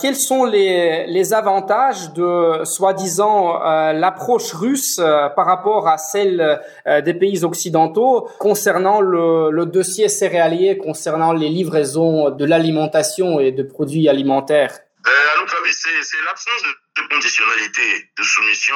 quels 0.00 0.16
sont 0.16 0.44
les, 0.44 1.06
les 1.06 1.32
avantages 1.32 2.12
de 2.12 2.64
soi-disant 2.64 3.58
l'approche 3.92 4.52
russe 4.52 4.96
par 5.36 5.46
rapport 5.46 5.86
à 5.88 5.98
celle 5.98 6.60
des 7.04 7.14
pays 7.14 7.44
occidentaux 7.44 8.28
concernant 8.40 9.00
le, 9.00 9.50
le 9.50 9.66
dossier 9.66 10.08
céréalier, 10.08 10.78
concernant 10.78 11.32
les 11.32 11.48
livraisons 11.48 12.30
de 12.30 12.44
l'alimentation 12.44 13.38
et 13.38 13.52
de 13.52 13.62
produits 13.62 14.08
alimentaires? 14.08 14.78
Euh, 15.06 15.10
À 15.36 15.40
notre 15.40 15.56
avis, 15.62 15.72
c'est 15.72 16.24
l'absence 16.24 16.62
de, 16.96 17.02
conditionnalité, 17.14 18.10
de 18.18 18.22
soumission 18.24 18.74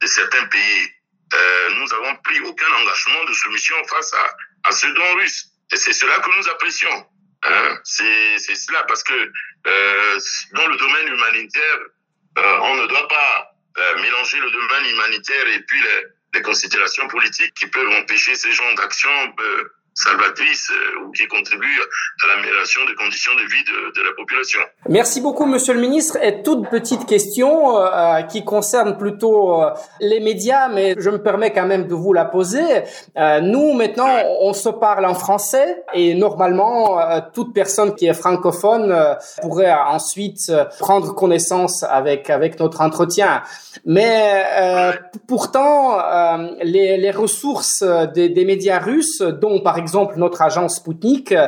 de 0.00 0.06
certains 0.06 0.46
pays. 0.46 0.82
Euh, 1.34 1.68
nous 1.70 1.86
n'avons 1.86 2.16
pris 2.24 2.40
aucun 2.40 2.72
engagement 2.72 3.24
de 3.24 3.32
soumission 3.32 3.76
face 3.88 4.12
à, 4.14 4.36
à 4.68 4.72
ce 4.72 4.86
don 4.86 5.14
russe. 5.16 5.46
Et 5.72 5.76
c'est 5.76 5.92
cela 5.92 6.18
que 6.20 6.30
nous 6.36 6.48
apprécions. 6.48 7.06
Hein? 7.44 7.78
C'est 7.84 8.38
cela 8.38 8.84
parce 8.84 9.02
que 9.02 9.32
euh, 9.66 10.18
dans 10.52 10.66
le 10.66 10.76
domaine 10.76 11.08
humanitaire, 11.08 11.78
euh, 12.38 12.58
on 12.62 12.76
ne 12.76 12.86
doit 12.86 13.08
pas 13.08 13.50
mélanger 14.00 14.38
le 14.38 14.50
domaine 14.52 14.86
humanitaire 14.92 15.48
et 15.48 15.60
puis 15.62 15.80
les, 15.80 16.04
les, 16.34 16.42
considérations 16.42 17.08
politiques 17.08 17.52
qui 17.54 17.66
peuvent 17.66 17.90
empêcher 17.90 18.36
ces 18.36 18.52
genres 18.52 18.74
d'actions 18.76 19.34
euh, 19.40 19.64
salvatrice 19.94 20.70
euh, 20.72 21.04
ou 21.06 21.12
qui 21.12 21.26
contribue 21.28 21.80
à 22.24 22.26
l'amélioration 22.34 22.80
des 22.86 22.94
conditions 22.96 23.32
de 23.34 23.42
vie 23.42 23.64
de, 23.64 24.00
de, 24.00 24.04
la 24.04 24.12
population. 24.16 24.58
Merci 24.88 25.20
beaucoup, 25.20 25.46
Monsieur 25.46 25.74
le 25.74 25.80
Ministre. 25.80 26.18
Et 26.20 26.42
toute 26.42 26.68
petite 26.68 27.06
question 27.06 27.78
euh, 27.78 27.86
euh, 27.86 28.22
qui 28.22 28.44
concerne 28.44 28.98
plutôt 28.98 29.62
euh, 29.62 29.70
les 30.00 30.18
médias, 30.18 30.68
mais 30.68 30.96
je 30.98 31.10
me 31.10 31.22
permets 31.22 31.52
quand 31.52 31.66
même 31.66 31.86
de 31.86 31.94
vous 31.94 32.12
la 32.12 32.24
poser. 32.24 32.82
Euh, 33.16 33.40
nous, 33.40 33.72
maintenant, 33.72 34.10
on 34.40 34.52
se 34.52 34.68
parle 34.68 35.06
en 35.06 35.14
français 35.14 35.84
et 35.94 36.14
normalement, 36.14 36.98
euh, 36.98 37.20
toute 37.32 37.54
personne 37.54 37.94
qui 37.94 38.06
est 38.06 38.14
francophone 38.14 38.94
pourrait 39.42 39.72
ensuite 39.72 40.52
prendre 40.80 41.14
connaissance 41.14 41.84
avec 41.84 42.30
avec 42.30 42.58
notre 42.58 42.80
entretien. 42.80 43.42
Mais 43.84 44.44
pourtant, 45.28 45.98
les, 46.62 46.96
les 46.96 47.10
ressources 47.10 47.82
des, 48.14 48.28
des 48.28 48.44
médias 48.44 48.78
russes, 48.78 49.20
dont 49.20 49.60
par 49.60 49.78
exemple 49.78 49.83
exemple, 49.84 50.14
notre 50.16 50.40
agence 50.42 50.76
Sputnik 50.76 51.32
euh, 51.32 51.46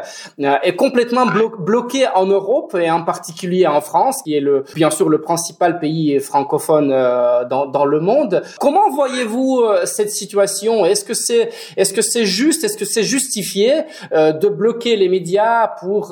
est 0.62 0.76
complètement 0.76 1.26
bloquée 1.70 2.06
en 2.14 2.26
Europe 2.26 2.76
et 2.78 2.90
en 2.90 3.02
particulier 3.02 3.66
en 3.66 3.80
France, 3.80 4.16
qui 4.22 4.34
est 4.36 4.44
le, 4.50 4.64
bien 4.74 4.90
sûr 4.90 5.08
le 5.08 5.20
principal 5.30 5.78
pays 5.78 6.20
francophone 6.20 6.90
euh, 6.92 7.44
dans, 7.52 7.64
dans 7.76 7.86
le 7.94 8.00
monde. 8.10 8.42
Comment 8.60 8.88
voyez-vous 8.90 9.62
euh, 9.62 9.86
cette 9.86 10.10
situation? 10.10 10.84
Est-ce 10.84 11.04
que 11.08 11.14
c'est 11.14 11.44
est-ce 11.78 11.92
que 11.92 12.02
c'est 12.12 12.26
juste 12.26 12.62
Est-ce 12.64 12.78
que 12.82 12.84
c'est 12.94 13.08
justifié 13.16 13.68
de 14.12 14.48
bloquer 14.48 14.96
les 14.96 15.08
médias 15.08 15.68
pour 15.80 16.08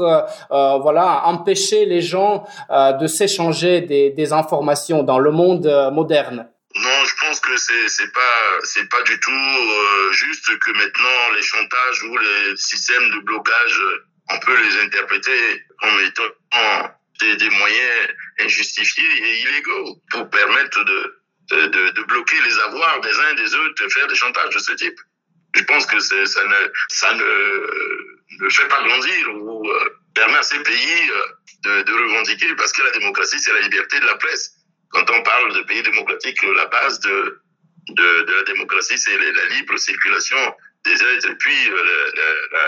voilà 0.86 1.22
empêcher 1.26 1.84
les 1.84 2.00
gens 2.00 2.44
de 2.70 3.06
s'échanger 3.06 3.82
des, 3.82 4.10
des 4.10 4.32
informations 4.32 5.02
dans 5.02 5.18
le 5.18 5.30
monde 5.30 5.66
moderne? 5.92 6.46
Pense 7.24 7.40
que 7.40 7.56
c'est 7.56 7.88
c'est 7.88 8.12
pas 8.12 8.58
c'est 8.62 8.88
pas 8.88 9.02
du 9.02 9.18
tout 9.20 9.30
euh, 9.30 10.12
juste 10.12 10.58
que 10.58 10.70
maintenant 10.72 11.30
les 11.36 11.42
chantages 11.42 12.02
ou 12.04 12.16
les 12.18 12.56
systèmes 12.56 13.10
de 13.10 13.18
blocage, 13.20 13.80
on 14.30 14.38
peut 14.40 14.56
les 14.56 14.78
interpréter 14.82 15.64
comme 15.80 16.00
étant 16.00 16.30
des, 17.20 17.36
des 17.36 17.50
moyens 17.50 18.08
injustifiés 18.40 19.12
et 19.26 19.40
illégaux 19.42 20.02
pour 20.10 20.28
permettre 20.30 20.84
de, 20.84 21.22
de, 21.50 21.90
de 21.90 22.02
bloquer 22.02 22.40
les 22.42 22.58
avoirs 22.60 23.00
des 23.00 23.16
uns 23.20 23.30
et 23.32 23.36
des 23.36 23.54
autres, 23.54 23.84
de 23.84 23.88
faire 23.88 24.06
des 24.08 24.16
chantages 24.16 24.54
de 24.54 24.58
ce 24.58 24.72
type. 24.72 24.98
Je 25.54 25.62
pense 25.64 25.86
que 25.86 26.00
ça 26.00 26.16
ne 26.16 26.60
ça 26.88 27.14
ne, 27.14 28.44
ne 28.44 28.48
fait 28.50 28.68
pas 28.68 28.82
grandir 28.82 29.34
ou 29.36 29.68
euh, 29.68 29.88
permet 30.14 30.38
à 30.38 30.42
ces 30.42 30.60
pays 30.62 31.10
euh, 31.66 31.82
de 31.84 31.92
revendiquer 31.92 32.54
parce 32.56 32.72
que 32.72 32.82
la 32.82 32.90
démocratie 32.90 33.38
c'est 33.38 33.52
la 33.52 33.60
liberté 33.60 34.00
de 34.00 34.06
la 34.06 34.16
presse 34.16 34.63
quand 34.90 35.10
on 35.10 35.22
parle 35.22 35.54
de 35.54 35.62
pays 35.62 35.82
démocratiques, 35.82 36.42
la 36.42 36.66
base 36.66 37.00
de, 37.00 37.42
de, 37.88 38.22
de 38.22 38.32
la 38.32 38.42
démocratie, 38.42 38.98
c'est 38.98 39.16
la 39.18 39.44
libre 39.56 39.76
circulation 39.76 40.54
des 40.84 41.02
êtres 41.02 41.30
et 41.30 41.34
puis 41.36 41.70
euh, 41.70 42.10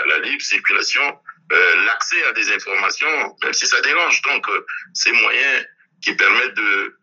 la, 0.07 0.19
libre 0.19 0.41
circulation, 0.41 1.19
euh, 1.51 1.85
l'accès 1.85 2.23
à 2.25 2.31
des 2.33 2.51
informations, 2.51 3.35
même 3.43 3.53
si 3.53 3.67
ça 3.67 3.79
dérange. 3.81 4.21
Donc, 4.23 4.47
euh, 4.49 4.65
ces 4.93 5.11
moyens 5.11 5.65
qui 6.01 6.13
permettent 6.15 6.55
de, 6.55 6.97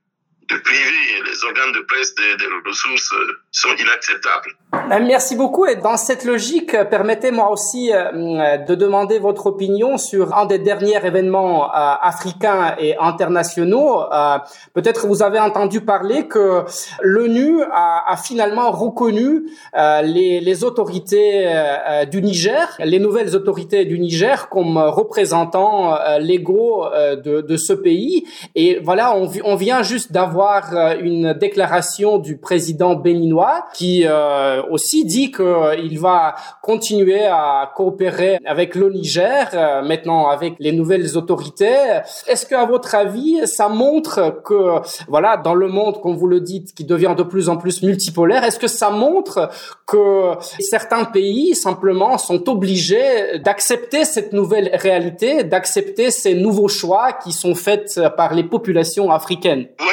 de 0.48 0.56
priver 0.56 1.22
les 1.24 1.44
organes 1.44 1.72
de 1.72 1.80
presse 1.80 2.14
des, 2.14 2.36
des 2.36 2.48
ressources 2.66 3.12
euh, 3.12 3.40
sont 3.56 3.70
inacceptables. 3.78 4.50
Euh, 4.74 5.04
merci 5.06 5.36
beaucoup. 5.36 5.64
Et 5.64 5.76
dans 5.76 5.96
cette 5.96 6.24
logique, 6.24 6.74
euh, 6.74 6.84
permettez-moi 6.84 7.50
aussi 7.50 7.92
de 7.94 8.74
demander 8.74 9.18
votre 9.18 9.46
opinion 9.46 9.96
sur 9.96 10.36
un 10.36 10.46
des 10.46 10.58
derniers 10.58 11.04
événements 11.04 11.70
africains 11.72 12.74
et 12.78 12.96
internationaux. 12.98 14.02
Peut-être 14.74 15.06
vous 15.06 15.22
avez 15.22 15.38
entendu 15.38 15.80
parler 15.80 16.26
que 16.26 16.64
l'ONU 17.00 17.62
a, 17.72 18.16
finalement 18.22 18.70
reconnu 18.70 19.44
les, 19.74 20.64
autorités 20.64 21.48
du 22.10 22.22
Niger, 22.22 22.68
les 22.80 22.98
nouvelles 22.98 23.34
autorités 23.36 23.84
du 23.84 23.98
Niger, 23.98 24.48
comme 24.48 24.78
représentants 24.78 25.96
légaux 26.18 26.86
de, 27.24 27.56
ce 27.56 27.72
pays. 27.72 28.26
Et 28.54 28.80
voilà, 28.82 29.14
on, 29.14 29.54
vient 29.56 29.82
juste 29.82 30.12
d'avoir 30.12 30.34
voir 30.34 30.74
euh, 30.74 30.96
une 31.00 31.32
déclaration 31.32 32.18
du 32.18 32.36
président 32.36 32.96
béninois 32.96 33.43
qui 33.74 34.04
euh, 34.06 34.62
aussi 34.70 35.04
dit 35.04 35.30
qu'il 35.30 35.44
euh, 35.44 36.00
va 36.00 36.34
continuer 36.62 37.24
à 37.24 37.70
coopérer 37.74 38.38
avec 38.44 38.74
le 38.74 38.90
Niger, 38.90 39.50
maintenant 39.84 40.28
avec 40.28 40.54
les 40.58 40.72
nouvelles 40.72 41.16
autorités. 41.16 42.00
Est-ce 42.26 42.46
que, 42.46 42.54
à 42.54 42.66
votre 42.66 42.94
avis, 42.94 43.46
ça 43.46 43.68
montre 43.68 44.42
que, 44.44 44.80
voilà, 45.08 45.36
dans 45.36 45.54
le 45.54 45.68
monde, 45.68 46.00
comme 46.00 46.16
vous 46.16 46.26
le 46.26 46.40
dites, 46.40 46.74
qui 46.74 46.84
devient 46.84 47.14
de 47.16 47.22
plus 47.22 47.48
en 47.48 47.56
plus 47.56 47.82
multipolaire, 47.82 48.44
est-ce 48.44 48.58
que 48.58 48.68
ça 48.68 48.90
montre 48.90 49.50
que 49.86 50.32
certains 50.60 51.04
pays 51.04 51.54
simplement 51.54 52.18
sont 52.18 52.48
obligés 52.48 53.38
d'accepter 53.38 54.04
cette 54.04 54.32
nouvelle 54.32 54.70
réalité, 54.74 55.44
d'accepter 55.44 56.10
ces 56.10 56.34
nouveaux 56.34 56.68
choix 56.68 57.12
qui 57.12 57.32
sont 57.32 57.54
faits 57.54 58.00
par 58.16 58.34
les 58.34 58.44
populations 58.44 59.10
africaines? 59.10 59.68
Euh, 59.80 59.84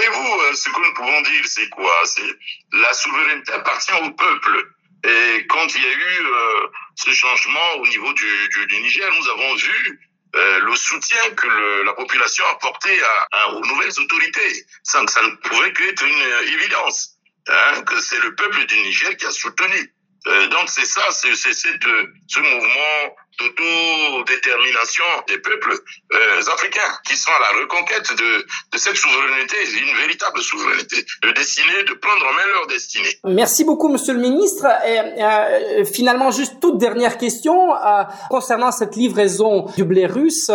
ce 0.54 0.70
que 0.70 0.80
nous 0.82 0.94
pouvons 0.94 1.22
dire, 1.22 1.46
c'est 1.46 1.70
quoi? 1.70 1.94
C'est 2.06 2.36
la 2.74 2.94
souveraineté 2.94 3.52
appartient 3.54 3.94
au 4.04 4.12
peuple. 4.12 4.72
Et 5.04 5.48
quand 5.48 5.76
il 5.76 5.82
y 5.82 5.86
a 5.86 5.94
eu 5.94 6.26
euh, 6.26 6.68
ce 6.96 7.12
changement 7.12 7.74
au 7.78 7.88
niveau 7.88 8.14
du, 8.14 8.50
du, 8.68 8.82
Niger, 8.82 9.10
nous 9.20 9.30
avons 9.30 9.56
vu 9.56 10.00
euh, 10.36 10.60
le 10.60 10.76
soutien 10.76 11.30
que 11.32 11.84
la 11.84 11.94
population 11.94 12.46
a 12.46 12.56
porté 12.56 12.90
à, 13.04 13.28
à, 13.40 13.48
aux 13.54 13.66
nouvelles 13.66 14.00
autorités, 14.00 14.66
ça 14.84 15.02
ne 15.02 15.36
pouvait 15.48 15.74
qu'être 15.74 16.06
une 16.06 16.54
évidence, 16.54 17.18
hein, 17.48 17.82
que 17.84 18.00
c'est 18.00 18.20
le 18.20 18.36
peuple 18.36 18.64
du 18.66 18.76
Niger 18.80 19.18
qui 19.18 19.26
a 19.26 19.32
soutenu. 19.32 19.94
Euh, 20.28 20.48
donc 20.48 20.70
c'est 20.70 20.86
ça, 20.86 21.10
c'est 21.12 21.34
ce 21.36 22.40
mouvement 22.40 23.16
d'autodétermination 23.42 25.04
des 25.28 25.38
peuples 25.38 25.74
euh, 26.14 26.54
africains 26.54 26.92
qui 27.08 27.16
sont 27.18 27.32
à 27.32 27.40
la 27.40 27.62
reconquête 27.62 28.10
de, 28.16 28.46
de 28.74 28.78
cette 28.78 28.96
souveraineté, 28.96 29.58
une 29.82 29.96
véritable 29.98 30.42
souveraineté, 30.42 31.06
de 31.24 31.32
destinée, 31.32 31.84
de 31.88 31.94
prendre 31.94 32.26
en 32.26 32.34
main 32.34 32.46
leur 32.54 32.68
destinée. 32.68 33.20
Merci 33.26 33.64
beaucoup, 33.64 33.90
Monsieur 33.90 34.14
le 34.14 34.20
Ministre. 34.20 34.66
Et, 34.86 35.00
euh, 35.00 35.86
finalement, 35.86 36.32
juste 36.32 36.60
toute 36.62 36.78
dernière 36.78 37.18
question 37.18 37.76
euh, 37.76 38.04
concernant 38.30 38.72
cette 38.72 38.96
livraison 38.96 39.66
du 39.76 39.84
blé 39.84 40.06
russe. 40.06 40.52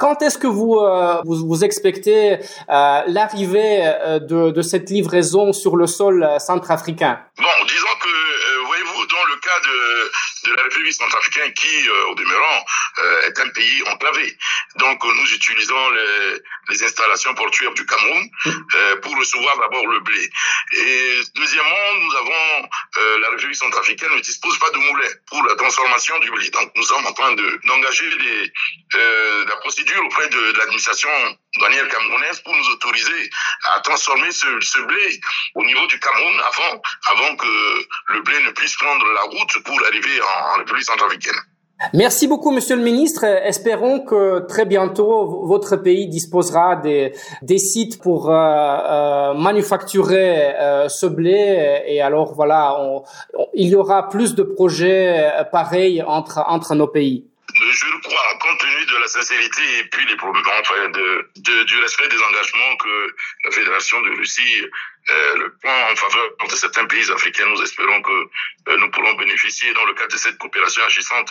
Quand 0.00 0.22
est-ce 0.22 0.38
que 0.38 0.46
vous, 0.46 0.78
vous, 1.24 1.46
vous 1.46 1.64
expectez 1.64 2.38
l'arrivée 2.68 3.92
de, 4.20 4.50
de 4.50 4.62
cette 4.62 4.90
livraison 4.90 5.52
sur 5.52 5.76
le 5.76 5.86
sol 5.86 6.26
centrafricain? 6.38 7.20
Bon, 7.38 7.64
disons 7.66 7.94
que, 8.00 8.66
voyez-vous, 8.66 9.03
dans 9.24 9.34
le 9.34 9.40
cas 9.40 9.60
de, 9.60 10.50
de 10.50 10.56
la 10.56 10.62
République 10.64 10.92
centrafricaine 10.92 11.52
qui 11.54 11.88
euh, 11.88 12.06
au 12.06 12.14
demeurant, 12.14 12.64
euh, 12.98 13.28
est 13.28 13.38
un 13.40 13.48
pays 13.50 13.82
enclavé. 13.88 14.36
Donc, 14.76 15.02
nous 15.04 15.32
utilisons 15.32 15.90
les, 15.90 16.38
les 16.70 16.84
installations 16.84 17.34
portuaires 17.34 17.72
du 17.74 17.86
Cameroun 17.86 18.28
euh, 18.46 18.96
pour 18.96 19.16
recevoir 19.16 19.58
d'abord 19.58 19.86
le 19.86 20.00
blé. 20.00 20.28
Et 20.72 21.20
deuxièmement, 21.34 21.92
nous 22.00 22.16
avons 22.16 22.68
la 23.20 23.30
République 23.30 23.56
centrafricaine 23.56 24.10
ne 24.14 24.20
dispose 24.20 24.58
pas 24.58 24.70
de 24.70 24.78
moulin 24.78 25.08
pour 25.26 25.42
la 25.44 25.54
transformation 25.56 26.18
du 26.20 26.30
blé. 26.30 26.50
Donc, 26.50 26.70
nous 26.76 26.82
sommes 26.82 27.06
en 27.06 27.12
train 27.12 27.34
d'engager 27.34 28.08
la 28.92 29.56
procédure 29.56 30.04
auprès 30.04 30.28
de, 30.28 30.52
de 30.52 30.58
l'administration 30.58 31.10
douanière 31.58 31.88
camerounaise 31.88 32.40
pour 32.40 32.54
nous 32.54 32.68
autoriser 32.72 33.30
à 33.76 33.80
transformer 33.80 34.30
ce, 34.30 34.46
ce, 34.60 34.80
blé 34.82 35.20
au 35.54 35.64
niveau 35.64 35.86
du 35.86 35.98
Cameroun 36.00 36.36
avant, 36.40 36.82
avant 37.12 37.36
que 37.36 37.46
le 38.14 38.22
blé 38.22 38.34
ne 38.44 38.50
puisse 38.50 38.76
prendre 38.76 39.04
la 39.12 39.22
route 39.22 39.62
pour 39.64 39.78
arriver 39.86 40.20
en, 40.20 40.54
en 40.54 40.58
République 40.58 40.84
centrafricaine. 40.84 41.40
Merci 41.92 42.28
beaucoup, 42.28 42.50
Monsieur 42.50 42.76
le 42.76 42.82
Ministre. 42.82 43.24
Espérons 43.24 44.00
que 44.00 44.46
très 44.46 44.64
bientôt 44.64 45.44
votre 45.46 45.76
pays 45.76 46.08
disposera 46.08 46.76
des, 46.76 47.12
des 47.42 47.58
sites 47.58 48.00
pour 48.00 48.30
euh, 48.30 48.34
euh, 48.34 49.34
manufacturer 49.34 50.54
euh, 50.54 50.88
ce 50.88 51.06
blé. 51.06 51.82
Et 51.86 52.00
alors 52.00 52.32
voilà, 52.34 52.80
on, 52.80 53.02
on, 53.36 53.46
il 53.54 53.68
y 53.68 53.74
aura 53.74 54.08
plus 54.08 54.34
de 54.34 54.42
projets 54.42 55.30
pareils 55.52 56.02
entre 56.02 56.42
entre 56.46 56.74
nos 56.74 56.86
pays. 56.86 57.26
Je 57.54 57.98
crois, 58.02 58.38
compte 58.40 58.58
tenu 58.58 58.86
de 58.86 58.96
la 58.96 59.06
sincérité 59.08 59.62
et 59.78 59.84
puis 59.84 60.06
les 60.06 60.16
problèmes, 60.16 60.44
enfin, 60.46 60.88
de, 60.88 61.30
de, 61.36 61.62
du 61.64 61.78
respect 61.78 62.08
des 62.08 62.22
engagements 62.22 62.76
que 62.76 63.14
la 63.44 63.50
Fédération 63.50 64.00
de 64.02 64.10
Russie 64.16 64.64
euh, 65.10 65.36
le 65.36 65.54
point 65.60 65.92
en 65.92 65.96
faveur 65.96 66.30
de 66.48 66.56
certains 66.56 66.86
pays 66.86 67.10
africains, 67.10 67.44
nous 67.46 67.60
espérons 67.62 68.00
que 68.00 68.70
euh, 68.70 68.76
nous 68.78 68.90
pourrons 68.90 69.12
bénéficier, 69.14 69.72
dans 69.74 69.84
le 69.84 69.92
cadre 69.92 70.12
de 70.12 70.16
cette 70.16 70.38
coopération 70.38 70.82
agissante, 70.84 71.28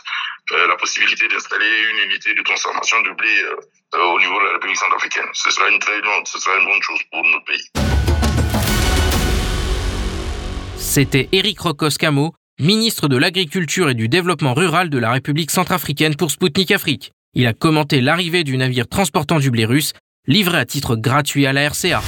euh, 0.52 0.68
la 0.68 0.76
possibilité 0.76 1.28
d'installer 1.28 1.82
une 1.92 2.12
unité 2.12 2.36
de 2.36 2.42
transformation 2.44 3.02
de 3.02 3.12
blé 3.12 3.44
euh, 3.44 3.98
au 3.98 4.20
niveau 4.20 4.40
de 4.40 4.46
la 4.46 4.52
République 4.54 4.78
centrafricaine. 4.78 5.26
Ce 5.34 5.50
sera 5.50 5.70
une 5.70 5.80
très 5.80 6.00
bonne, 6.02 6.26
ce 6.26 6.40
sera 6.40 6.58
une 6.60 6.66
bonne 6.66 6.82
chose 6.84 7.00
pour 7.12 7.24
notre 7.24 7.46
pays. 7.46 7.68
C'était 10.78 11.30
Eric 11.32 11.60
Rocos-Camo, 11.60 12.36
ministre 12.64 13.10
de 13.10 13.18
l'Agriculture 13.18 13.90
et 13.90 13.94
du 13.94 14.08
Développement 14.08 14.54
rural 14.54 14.90
de 14.90 14.98
la 14.98 15.12
République 15.12 15.52
centrafricaine 15.52 16.16
pour 16.16 16.32
Spoutnik 16.32 16.72
Afrique. 16.72 17.12
Il 17.34 17.46
a 17.46 17.54
commenté 17.54 18.00
l'arrivée 18.00 18.46
du 18.46 18.56
navire 18.58 18.88
transportant 18.88 19.38
du 19.38 19.52
blé 19.52 19.66
russe, 19.66 19.92
livré 20.28 20.58
à 20.58 20.66
titre 20.66 20.96
gratuit 20.96 21.46
à 21.46 21.52
la 21.52 21.70
RCA. 21.70 22.02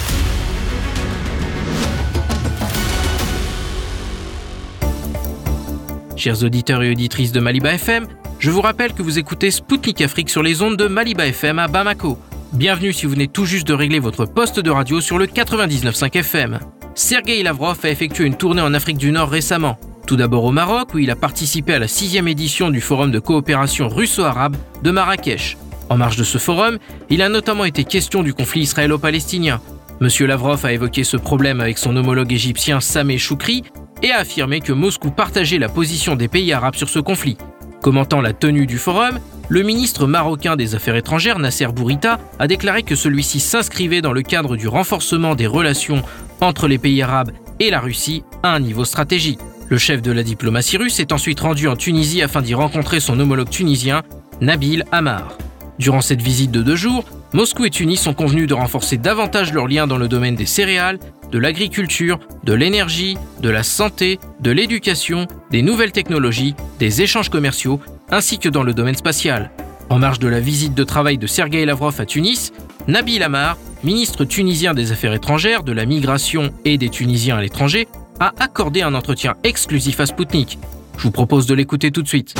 Chers 6.16 6.44
auditeurs 6.44 6.82
et 6.84 6.92
auditrices 6.92 7.34
de 7.34 7.42
Maliba 7.42 7.74
FM, 7.74 8.08
je 8.40 8.50
vous 8.50 8.62
rappelle 8.62 8.94
que 8.94 9.02
vous 9.02 9.20
écoutez 9.20 9.52
Spoutnik 9.52 10.00
Afrique 10.00 10.30
sur 10.30 10.42
les 10.42 10.62
ondes 10.62 10.78
de 10.78 10.88
Maliba 10.88 11.28
FM 11.28 11.60
à 11.60 11.68
Bamako. 11.68 12.18
Bienvenue 12.54 12.94
si 12.94 13.06
vous 13.06 13.12
venez 13.12 13.28
tout 13.28 13.46
juste 13.46 13.68
de 13.68 13.74
régler 13.74 14.00
votre 14.00 14.26
poste 14.26 14.62
de 14.62 14.72
radio 14.72 15.02
sur 15.02 15.18
le 15.18 15.26
99.5 15.26 16.18
FM. 16.18 16.60
Sergei 16.94 17.44
Lavrov 17.44 17.78
a 17.84 17.90
effectué 17.90 18.24
une 18.24 18.38
tournée 18.38 18.62
en 18.62 18.74
Afrique 18.74 18.98
du 18.98 19.12
Nord 19.12 19.30
récemment. 19.30 19.78
Tout 20.06 20.18
d'abord 20.18 20.44
au 20.44 20.52
Maroc, 20.52 20.94
où 20.94 21.00
il 21.00 21.10
a 21.10 21.16
participé 21.16 21.74
à 21.74 21.80
la 21.80 21.88
sixième 21.88 22.28
édition 22.28 22.70
du 22.70 22.80
Forum 22.80 23.10
de 23.10 23.18
coopération 23.18 23.90
russo-arabe 23.90 24.56
de 24.84 24.92
Marrakech. 24.92 25.58
En 25.90 25.98
marge 25.98 26.16
de 26.16 26.24
ce 26.24 26.38
forum, 26.38 26.78
il 27.10 27.22
a 27.22 27.30
notamment 27.30 27.66
été 27.66 27.84
question 27.84 28.22
du 28.22 28.34
conflit 28.34 28.62
israélo-palestinien. 28.62 29.62
Monsieur 30.02 30.28
Lavrov 30.28 30.64
a 30.66 30.74
évoqué 30.74 31.04
ce 31.04 31.18
problème 31.18 31.60
avec 31.60 31.78
son 31.78 31.96
homologue 31.96 32.34
égyptien 32.34 32.82
Sameh 32.82 33.18
Choukri 33.18 33.64
et 34.04 34.12
a 34.12 34.20
affirmé 34.20 34.62
que 34.62 34.74
Moscou 34.74 35.10
partageait 35.10 35.58
la 35.58 35.70
position 35.70 36.16
des 36.16 36.28
pays 36.28 36.54
arabes 36.54 36.76
sur 36.76 36.90
ce 36.90 37.00
conflit. 37.00 37.38
Commentant 37.82 38.22
la 38.22 38.34
tenue 38.34 38.68
du 38.68 38.78
forum, 38.78 39.20
le 39.48 39.64
ministre 39.64 40.06
marocain 40.06 40.56
des 40.56 40.76
Affaires 40.76 40.96
étrangères 40.96 41.40
Nasser 41.40 41.68
Bourita 41.68 42.20
a 42.40 42.48
déclaré 42.48 42.84
que 42.84 42.96
celui-ci 42.96 43.40
s'inscrivait 43.40 44.02
dans 44.02 44.14
le 44.14 44.22
cadre 44.22 44.56
du 44.56 44.68
renforcement 44.68 45.36
des 45.36 45.48
relations 45.48 46.04
entre 46.42 46.68
les 46.68 46.78
pays 46.78 47.02
arabes 47.02 47.32
et 47.60 47.70
la 47.70 47.80
Russie 47.80 48.24
à 48.44 48.54
un 48.54 48.60
niveau 48.60 48.86
stratégique. 48.86 49.40
Le 49.68 49.80
chef 49.80 50.04
de 50.04 50.12
la 50.12 50.22
diplomatie 50.22 50.78
russe 50.78 51.00
est 51.00 51.12
ensuite 51.12 51.40
rendu 51.40 51.68
en 51.68 51.76
Tunisie 51.76 52.22
afin 52.22 52.44
d'y 52.44 52.54
rencontrer 52.54 53.00
son 53.00 53.20
homologue 53.20 53.50
tunisien, 53.50 54.04
Nabil 54.40 54.86
Amar. 54.92 55.40
Durant 55.80 56.02
cette 56.02 56.22
visite 56.22 56.52
de 56.52 56.62
deux 56.62 56.76
jours, 56.76 57.04
Moscou 57.34 57.66
et 57.66 57.72
Tunis 57.72 58.00
sont 58.00 58.14
convenus 58.14 58.48
de 58.48 58.54
renforcer 58.54 58.98
davantage 58.98 59.54
leurs 59.54 59.68
liens 59.68 59.88
dans 59.88 59.98
le 59.98 60.08
domaine 60.08 60.36
des 60.36 60.46
céréales, 60.46 61.00
de 61.32 61.40
l'agriculture, 61.40 62.20
de 62.44 62.54
l'énergie, 62.54 63.18
de 63.42 63.50
la 63.50 63.64
santé, 63.64 64.20
de 64.40 64.52
l'éducation, 64.52 65.26
des 65.50 65.64
nouvelles 65.64 65.92
technologies, 65.92 66.54
des 66.80 67.02
échanges 67.02 67.30
commerciaux, 67.30 67.82
ainsi 68.12 68.38
que 68.38 68.50
dans 68.50 68.64
le 68.64 68.74
domaine 68.74 68.96
spatial. 68.96 69.50
En 69.90 69.98
marge 69.98 70.20
de 70.20 70.28
la 70.28 70.40
visite 70.40 70.76
de 70.76 70.84
travail 70.84 71.18
de 71.18 71.28
Sergei 71.28 71.66
Lavrov 71.66 72.00
à 72.00 72.06
Tunis, 72.06 72.54
Nabil 72.88 73.24
Amar, 73.24 73.58
ministre 73.84 74.26
tunisien 74.26 74.76
des 74.76 74.92
Affaires 74.92 75.14
étrangères, 75.14 75.64
de 75.64 75.72
la 75.72 75.86
migration 75.86 76.52
et 76.66 76.78
des 76.78 76.90
Tunisiens 76.90 77.38
à 77.38 77.42
l'étranger, 77.42 77.88
a 78.20 78.34
accordé 78.40 78.82
un 78.82 78.94
entretien 78.94 79.36
exclusif 79.44 80.00
à 80.00 80.06
Sputnik. 80.06 80.58
Je 80.98 81.04
vous 81.04 81.12
propose 81.12 81.46
de 81.46 81.54
l'écouter 81.54 81.92
tout 81.92 82.02
de 82.02 82.08
suite. 82.08 82.36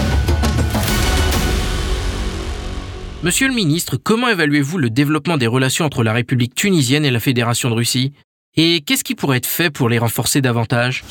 Monsieur 3.24 3.48
le 3.48 3.54
ministre, 3.54 3.98
comment 3.98 4.28
évaluez-vous 4.28 4.78
le 4.78 4.90
développement 4.90 5.38
des 5.38 5.48
relations 5.48 5.86
entre 5.86 6.04
la 6.04 6.14
République 6.14 6.54
tunisienne 6.54 7.06
et 7.06 7.12
la 7.12 7.20
Fédération 7.20 7.70
de 7.70 7.76
Russie? 7.76 8.14
Et 8.56 8.82
qu'est-ce 8.82 9.04
qui 9.04 9.16
pourrait 9.16 9.38
être 9.38 9.48
fait 9.48 9.70
pour 9.70 9.90
les 9.90 9.98
renforcer 9.98 10.42
davantage? 10.42 11.04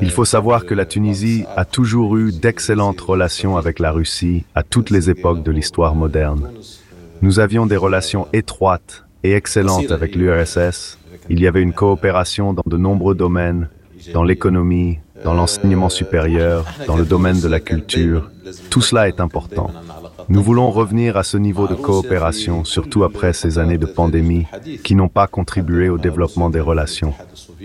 Il 0.00 0.10
faut 0.10 0.24
savoir 0.24 0.66
que 0.66 0.74
la 0.74 0.86
Tunisie 0.86 1.44
a 1.56 1.64
toujours 1.64 2.16
eu 2.16 2.32
d'excellentes 2.32 3.00
relations 3.00 3.56
avec 3.56 3.80
la 3.80 3.90
Russie 3.90 4.44
à 4.54 4.62
toutes 4.62 4.90
les 4.90 5.10
époques 5.10 5.42
de 5.42 5.50
l'histoire 5.50 5.96
moderne. 5.96 6.52
Nous 7.22 7.40
avions 7.40 7.66
des 7.66 7.76
relations 7.76 8.28
étroites 8.32 9.05
et 9.22 9.32
excellentes 9.32 9.90
avec 9.90 10.14
l'URSS. 10.14 10.98
Il 11.28 11.40
y 11.40 11.46
avait 11.46 11.62
une 11.62 11.72
coopération 11.72 12.52
dans 12.52 12.62
de 12.66 12.76
nombreux 12.76 13.14
domaines, 13.14 13.68
dans 14.12 14.22
l'économie, 14.22 14.98
dans 15.24 15.34
l'enseignement 15.34 15.88
supérieur, 15.88 16.64
dans 16.86 16.96
le 16.96 17.04
domaine 17.04 17.40
de 17.40 17.48
la 17.48 17.60
culture. 17.60 18.30
Tout 18.70 18.82
cela 18.82 19.08
est 19.08 19.20
important. 19.20 19.70
Nous 20.28 20.42
voulons 20.42 20.70
revenir 20.70 21.16
à 21.16 21.22
ce 21.22 21.36
niveau 21.36 21.68
de 21.68 21.74
coopération, 21.74 22.64
surtout 22.64 23.04
après 23.04 23.32
ces 23.32 23.58
années 23.58 23.78
de 23.78 23.86
pandémie 23.86 24.46
qui 24.82 24.94
n'ont 24.94 25.08
pas 25.08 25.26
contribué 25.26 25.88
au 25.88 25.98
développement 25.98 26.50
des 26.50 26.60
relations. 26.60 27.14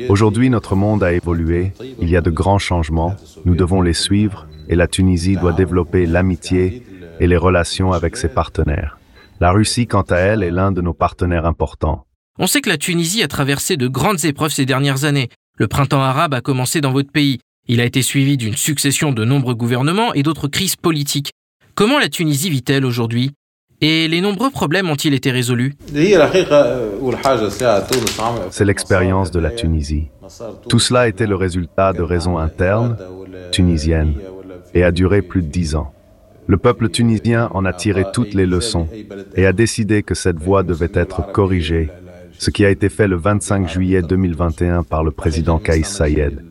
Aujourd'hui, 0.10 0.50
notre 0.50 0.76
monde 0.76 1.04
a 1.04 1.12
évolué, 1.12 1.74
il 2.00 2.10
y 2.10 2.16
a 2.16 2.22
de 2.22 2.30
grands 2.30 2.60
changements, 2.60 3.16
nous 3.46 3.56
devons 3.56 3.82
les 3.82 3.94
suivre 3.94 4.48
et 4.70 4.76
la 4.76 4.88
Tunisie 4.88 5.36
doit 5.36 5.54
développer 5.54 6.06
l'amitié 6.06 6.84
et 7.20 7.28
les 7.28 7.38
relations 7.38 7.92
avec 7.92 8.16
ses 8.16 8.30
partenaires. 8.30 8.98
La 9.42 9.50
Russie, 9.50 9.88
quant 9.88 10.04
à 10.04 10.18
elle, 10.18 10.44
est 10.44 10.52
l'un 10.52 10.72
de 10.72 10.82
nos 10.82 10.94
partenaires 10.94 11.48
importants. 11.48 12.06
On 12.38 12.46
sait 12.46 12.62
que 12.62 12.70
la 12.70 12.78
Tunisie 12.78 13.24
a 13.24 13.28
traversé 13.28 13.76
de 13.76 13.88
grandes 13.88 14.24
épreuves 14.24 14.52
ces 14.52 14.68
dernières 14.68 15.04
années. 15.04 15.30
Le 15.58 15.68
printemps 15.68 16.04
arabe 16.04 16.36
a 16.36 16.42
commencé 16.42 16.80
dans 16.80 16.92
votre 16.92 17.12
pays. 17.12 17.40
Il 17.68 17.82
a 17.82 17.86
été 17.86 18.04
suivi 18.04 18.38
d'une 18.38 18.56
succession 18.56 19.12
de 19.12 19.26
nombreux 19.26 19.56
gouvernements 19.56 20.14
et 20.14 20.22
d'autres 20.22 20.48
crises 20.48 20.76
politiques. 20.76 21.32
Comment 21.74 21.98
la 21.98 22.08
Tunisie 22.08 22.52
vit-elle 22.52 22.86
aujourd'hui? 22.86 23.32
Et 23.82 24.08
les 24.08 24.22
nombreux 24.22 24.52
problèmes 24.52 24.92
ont-ils 24.92 25.16
été 25.16 25.32
résolus? 25.32 25.74
C'est 28.52 28.66
l'expérience 28.66 29.32
de 29.32 29.40
la 29.40 29.50
Tunisie. 29.50 30.10
Tout 30.70 30.78
cela 30.78 31.08
était 31.08 31.26
le 31.26 31.36
résultat 31.36 31.94
de 31.94 32.04
raisons 32.04 32.38
internes, 32.38 32.96
tunisiennes, 33.52 34.14
et 34.76 34.84
a 34.84 34.92
duré 34.92 35.24
plus 35.24 35.42
de 35.42 35.48
dix 35.48 35.74
ans. 35.74 35.92
Le 36.52 36.58
peuple 36.58 36.90
tunisien 36.90 37.50
en 37.54 37.64
a 37.64 37.72
tiré 37.72 38.04
toutes 38.12 38.34
les 38.34 38.46
leçons 38.46 38.86
et 39.38 39.46
a 39.46 39.54
décidé 39.54 40.04
que 40.04 40.16
cette 40.16 40.38
voie 40.38 40.64
devait 40.64 40.92
être 40.94 41.32
corrigée, 41.32 41.90
ce 42.40 42.50
qui 42.50 42.66
a 42.66 42.70
été 42.70 42.90
fait 42.90 43.08
le 43.08 43.16
25 43.16 43.70
juillet 43.70 44.02
2021 44.02 44.84
par 44.84 45.06
le 45.06 45.12
président 45.12 45.60
Kaïs 45.60 45.88
Sayed. 45.88 46.44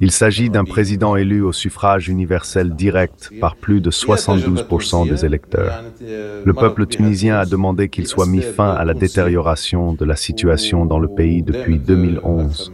Il 0.00 0.10
s'agit 0.10 0.50
d'un 0.50 0.64
président 0.64 1.14
élu 1.14 1.42
au 1.42 1.52
suffrage 1.52 2.08
universel 2.08 2.74
direct 2.74 3.30
par 3.40 3.54
plus 3.54 3.80
de 3.80 3.92
72% 3.92 5.08
des 5.08 5.24
électeurs. 5.24 5.84
Le 6.00 6.52
peuple 6.52 6.86
tunisien 6.86 7.38
a 7.38 7.46
demandé 7.46 7.88
qu'il 7.88 8.08
soit 8.08 8.26
mis 8.26 8.42
fin 8.42 8.72
à 8.72 8.84
la 8.84 8.94
détérioration 8.94 9.92
de 9.92 10.04
la 10.04 10.16
situation 10.16 10.86
dans 10.86 10.98
le 10.98 11.06
pays 11.06 11.44
depuis 11.44 11.78
2011. 11.78 12.72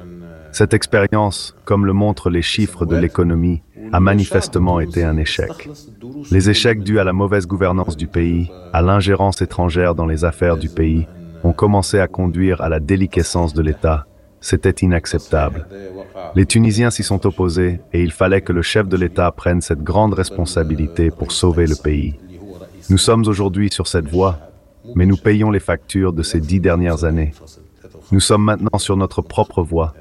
Cette 0.52 0.72
expérience, 0.72 1.54
comme 1.66 1.84
le 1.84 1.92
montrent 1.92 2.30
les 2.30 2.42
chiffres 2.42 2.86
de 2.86 2.96
l'économie, 2.96 3.60
a 3.92 4.00
manifestement 4.00 4.80
été 4.80 5.04
un 5.04 5.16
échec. 5.16 5.68
Les 6.30 6.50
échecs 6.50 6.82
dus 6.82 6.98
à 6.98 7.04
la 7.04 7.12
mauvaise 7.12 7.46
gouvernance 7.46 7.96
du 7.96 8.06
pays, 8.06 8.50
à 8.72 8.82
l'ingérence 8.82 9.42
étrangère 9.42 9.94
dans 9.94 10.06
les 10.06 10.24
affaires 10.24 10.56
du 10.56 10.68
pays, 10.68 11.06
ont 11.44 11.52
commencé 11.52 11.98
à 11.98 12.08
conduire 12.08 12.60
à 12.60 12.68
la 12.68 12.80
déliquescence 12.80 13.52
de 13.54 13.62
l'État. 13.62 14.06
C'était 14.40 14.70
inacceptable. 14.70 15.66
Les 16.34 16.46
Tunisiens 16.46 16.90
s'y 16.90 17.02
sont 17.02 17.26
opposés 17.26 17.80
et 17.92 18.02
il 18.02 18.12
fallait 18.12 18.40
que 18.40 18.52
le 18.52 18.62
chef 18.62 18.88
de 18.88 18.96
l'État 18.96 19.30
prenne 19.30 19.60
cette 19.60 19.82
grande 19.82 20.14
responsabilité 20.14 21.10
pour 21.10 21.30
sauver 21.30 21.66
le 21.66 21.76
pays. 21.76 22.18
Nous 22.90 22.98
sommes 22.98 23.26
aujourd'hui 23.26 23.70
sur 23.70 23.86
cette 23.86 24.08
voie, 24.08 24.38
mais 24.96 25.06
nous 25.06 25.16
payons 25.16 25.50
les 25.50 25.60
factures 25.60 26.12
de 26.12 26.22
ces 26.22 26.40
dix 26.40 26.60
dernières 26.60 27.04
années. 27.04 27.32
Nous 28.10 28.20
sommes 28.20 28.44
maintenant 28.44 28.78
sur 28.78 28.96
notre 28.96 29.22
propre 29.22 29.62
voie, 29.62 29.94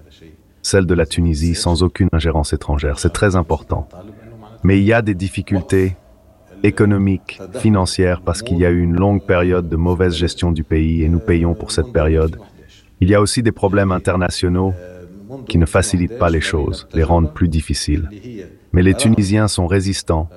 celle 0.61 0.85
de 0.85 0.93
la 0.93 1.05
Tunisie 1.05 1.55
sans 1.55 1.83
aucune 1.83 2.09
ingérence 2.11 2.53
étrangère. 2.53 2.99
C'est 2.99 3.13
très 3.13 3.35
important. 3.35 3.87
Mais 4.63 4.79
il 4.79 4.83
y 4.83 4.93
a 4.93 5.01
des 5.01 5.15
difficultés 5.15 5.95
économiques, 6.63 7.41
financières, 7.55 8.21
parce 8.21 8.41
qu'il 8.41 8.57
y 8.57 8.65
a 8.65 8.69
eu 8.69 8.81
une 8.81 8.95
longue 8.95 9.25
période 9.25 9.67
de 9.69 9.75
mauvaise 9.75 10.15
gestion 10.15 10.51
du 10.51 10.63
pays 10.63 11.03
et 11.03 11.09
nous 11.09 11.19
payons 11.19 11.55
pour 11.55 11.71
cette 11.71 11.91
période. 11.91 12.37
Il 12.99 13.09
y 13.09 13.15
a 13.15 13.21
aussi 13.21 13.41
des 13.41 13.51
problèmes 13.51 13.91
internationaux 13.91 14.73
qui 15.47 15.57
ne 15.57 15.65
facilitent 15.65 16.19
pas 16.19 16.29
les 16.29 16.41
choses, 16.41 16.87
les 16.93 17.03
rendent 17.03 17.33
plus 17.33 17.47
difficiles. 17.47 18.09
Mais 18.73 18.83
les 18.83 18.93
Tunisiens 18.93 19.47
sont 19.47 19.65
résistants, 19.65 20.29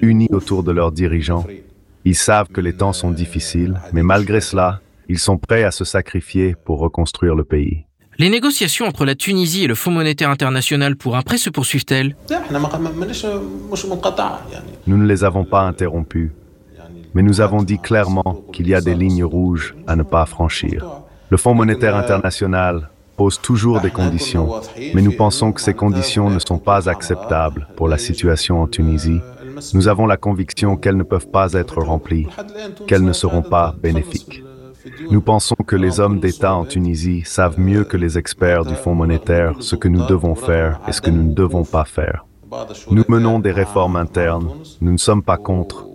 unis 0.00 0.28
autour 0.32 0.62
de 0.62 0.72
leurs 0.72 0.92
dirigeants. 0.92 1.44
Ils 2.04 2.16
savent 2.16 2.48
que 2.48 2.60
les 2.60 2.72
temps 2.72 2.92
sont 2.92 3.10
difficiles, 3.10 3.78
mais 3.92 4.02
malgré 4.02 4.40
cela, 4.40 4.80
ils 5.08 5.18
sont 5.18 5.36
prêts 5.36 5.64
à 5.64 5.70
se 5.70 5.84
sacrifier 5.84 6.54
pour 6.64 6.78
reconstruire 6.78 7.34
le 7.34 7.44
pays. 7.44 7.84
Les 8.18 8.28
négociations 8.28 8.86
entre 8.86 9.04
la 9.04 9.14
Tunisie 9.14 9.64
et 9.64 9.66
le 9.66 9.74
Fonds 9.74 9.90
monétaire 9.90 10.30
international 10.30 10.96
pour 10.96 11.16
un 11.16 11.22
prêt 11.22 11.38
se 11.38 11.50
poursuivent-elles? 11.50 12.14
Nous 14.86 14.96
ne 14.98 15.06
les 15.06 15.24
avons 15.24 15.44
pas 15.44 15.62
interrompues, 15.62 16.32
mais 17.14 17.22
nous 17.22 17.40
avons 17.40 17.62
dit 17.62 17.78
clairement 17.78 18.42
qu'il 18.52 18.68
y 18.68 18.74
a 18.74 18.80
des 18.80 18.94
lignes 18.94 19.24
rouges 19.24 19.74
à 19.86 19.96
ne 19.96 20.02
pas 20.02 20.26
franchir. 20.26 20.86
Le 21.30 21.36
Fonds 21.38 21.54
monétaire 21.54 21.96
international 21.96 22.90
impose 23.14 23.40
toujours 23.40 23.80
des 23.80 23.90
conditions, 23.90 24.60
mais 24.94 25.00
nous 25.00 25.12
pensons 25.12 25.52
que 25.52 25.60
ces 25.60 25.74
conditions 25.74 26.28
ne 26.28 26.38
sont 26.38 26.58
pas 26.58 26.88
acceptables 26.88 27.68
pour 27.76 27.88
la 27.88 27.96
situation 27.96 28.60
en 28.60 28.66
Tunisie. 28.66 29.20
Nous 29.74 29.88
avons 29.88 30.06
la 30.06 30.16
conviction 30.16 30.76
qu'elles 30.76 30.96
ne 30.96 31.02
peuvent 31.02 31.28
pas 31.28 31.52
être 31.54 31.82
remplies, 31.82 32.26
qu'elles 32.86 33.04
ne 33.04 33.12
seront 33.12 33.42
pas 33.42 33.74
bénéfiques. 33.80 34.42
Nous 35.10 35.20
pensons 35.20 35.56
que 35.66 35.76
les 35.76 36.00
hommes 36.00 36.20
d'État 36.20 36.54
en 36.54 36.64
Tunisie 36.64 37.22
savent 37.24 37.58
mieux 37.58 37.84
que 37.84 37.96
les 37.96 38.18
experts 38.18 38.64
du 38.64 38.74
Fonds 38.74 38.94
monétaire 38.94 39.54
ce 39.60 39.76
que 39.76 39.88
nous 39.88 40.04
devons 40.06 40.34
faire 40.34 40.80
et 40.88 40.92
ce 40.92 41.00
que 41.00 41.10
nous 41.10 41.22
ne 41.22 41.34
devons 41.34 41.64
pas 41.64 41.84
faire. 41.84 42.26
Nous 42.90 43.04
menons 43.08 43.38
des 43.38 43.52
réformes 43.52 43.96
internes, 43.96 44.48
nous 44.80 44.92
ne 44.92 44.98
sommes 44.98 45.22
pas 45.22 45.38
contre, 45.38 45.86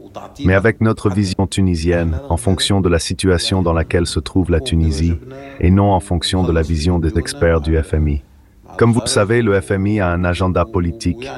mais 0.44 0.56
avec 0.56 0.82
notre 0.82 1.10
vision 1.10 1.46
tunisienne, 1.48 2.20
en 2.30 2.38
fonction 2.38 2.82
de 2.82 2.90
la 2.90 3.00
situation 3.00 3.62
dans 3.62 3.74
laquelle 3.74 4.08
se 4.08 4.20
trouve 4.20 4.50
la 4.50 4.60
Tunisie, 4.60 5.20
et 5.60 5.70
non 5.70 5.92
en 5.92 6.00
fonction 6.00 6.44
de 6.44 6.52
la 6.52 6.62
vision 6.62 7.00
des 7.00 7.18
experts 7.18 7.62
du 7.62 7.78
FMI. 7.82 8.24
Comme 8.78 8.92
vous 8.92 9.02
le 9.02 9.08
savez, 9.08 9.42
le 9.42 9.60
FMI 9.60 10.00
a 10.00 10.10
un 10.10 10.24
agenda 10.24 10.66
politique, 10.66 11.30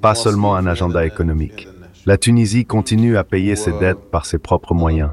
pas 0.00 0.14
seulement 0.14 0.54
un 0.56 0.66
agenda 0.66 1.04
économique. 1.04 1.68
La 2.08 2.16
Tunisie 2.16 2.64
continue 2.64 3.18
à 3.18 3.22
payer 3.22 3.54
ses 3.54 3.74
dettes 3.78 4.10
par 4.10 4.24
ses 4.24 4.38
propres 4.38 4.72
moyens. 4.72 5.10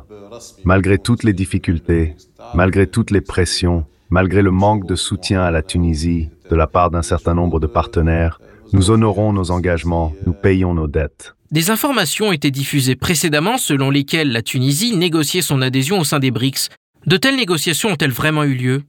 Malgré 0.64 0.98
toutes 0.98 1.24
les 1.24 1.34
difficultés, 1.34 2.16
malgré 2.54 2.88
toutes 2.88 3.12
les 3.12 3.20
pressions, 3.20 3.84
malgré 4.10 4.42
le 4.42 4.52
manque 4.52 4.88
de 4.88 4.96
soutien 4.96 5.42
à 5.42 5.52
la 5.52 5.62
Tunisie 5.62 6.30
de 6.50 6.56
la 6.56 6.68
part 6.68 6.92
d'un 6.92 7.02
certain 7.02 7.34
nombre 7.34 7.60
de 7.60 7.68
partenaires, 7.68 8.40
nous 8.72 8.92
honorons 8.92 9.34
nos 9.34 9.52
engagements, 9.52 10.14
nous 10.26 10.32
payons 10.32 10.74
nos 10.74 10.88
dettes. 10.88 11.36
Des 11.52 11.70
informations 11.70 12.30
ont 12.30 12.32
été 12.32 12.50
diffusées 12.50 12.96
précédemment 12.96 13.58
selon 13.58 13.90
lesquelles 13.90 14.32
la 14.32 14.42
Tunisie 14.42 14.96
négociait 14.96 15.42
son 15.42 15.62
adhésion 15.62 16.00
au 16.00 16.06
sein 16.06 16.20
des 16.20 16.32
BRICS. 16.32 16.70
De 17.08 17.18
telles 17.18 17.36
négociations 17.36 17.90
ont-elles 17.90 18.12
vraiment 18.12 18.46
eu 18.46 18.56
lieu? 18.56 18.84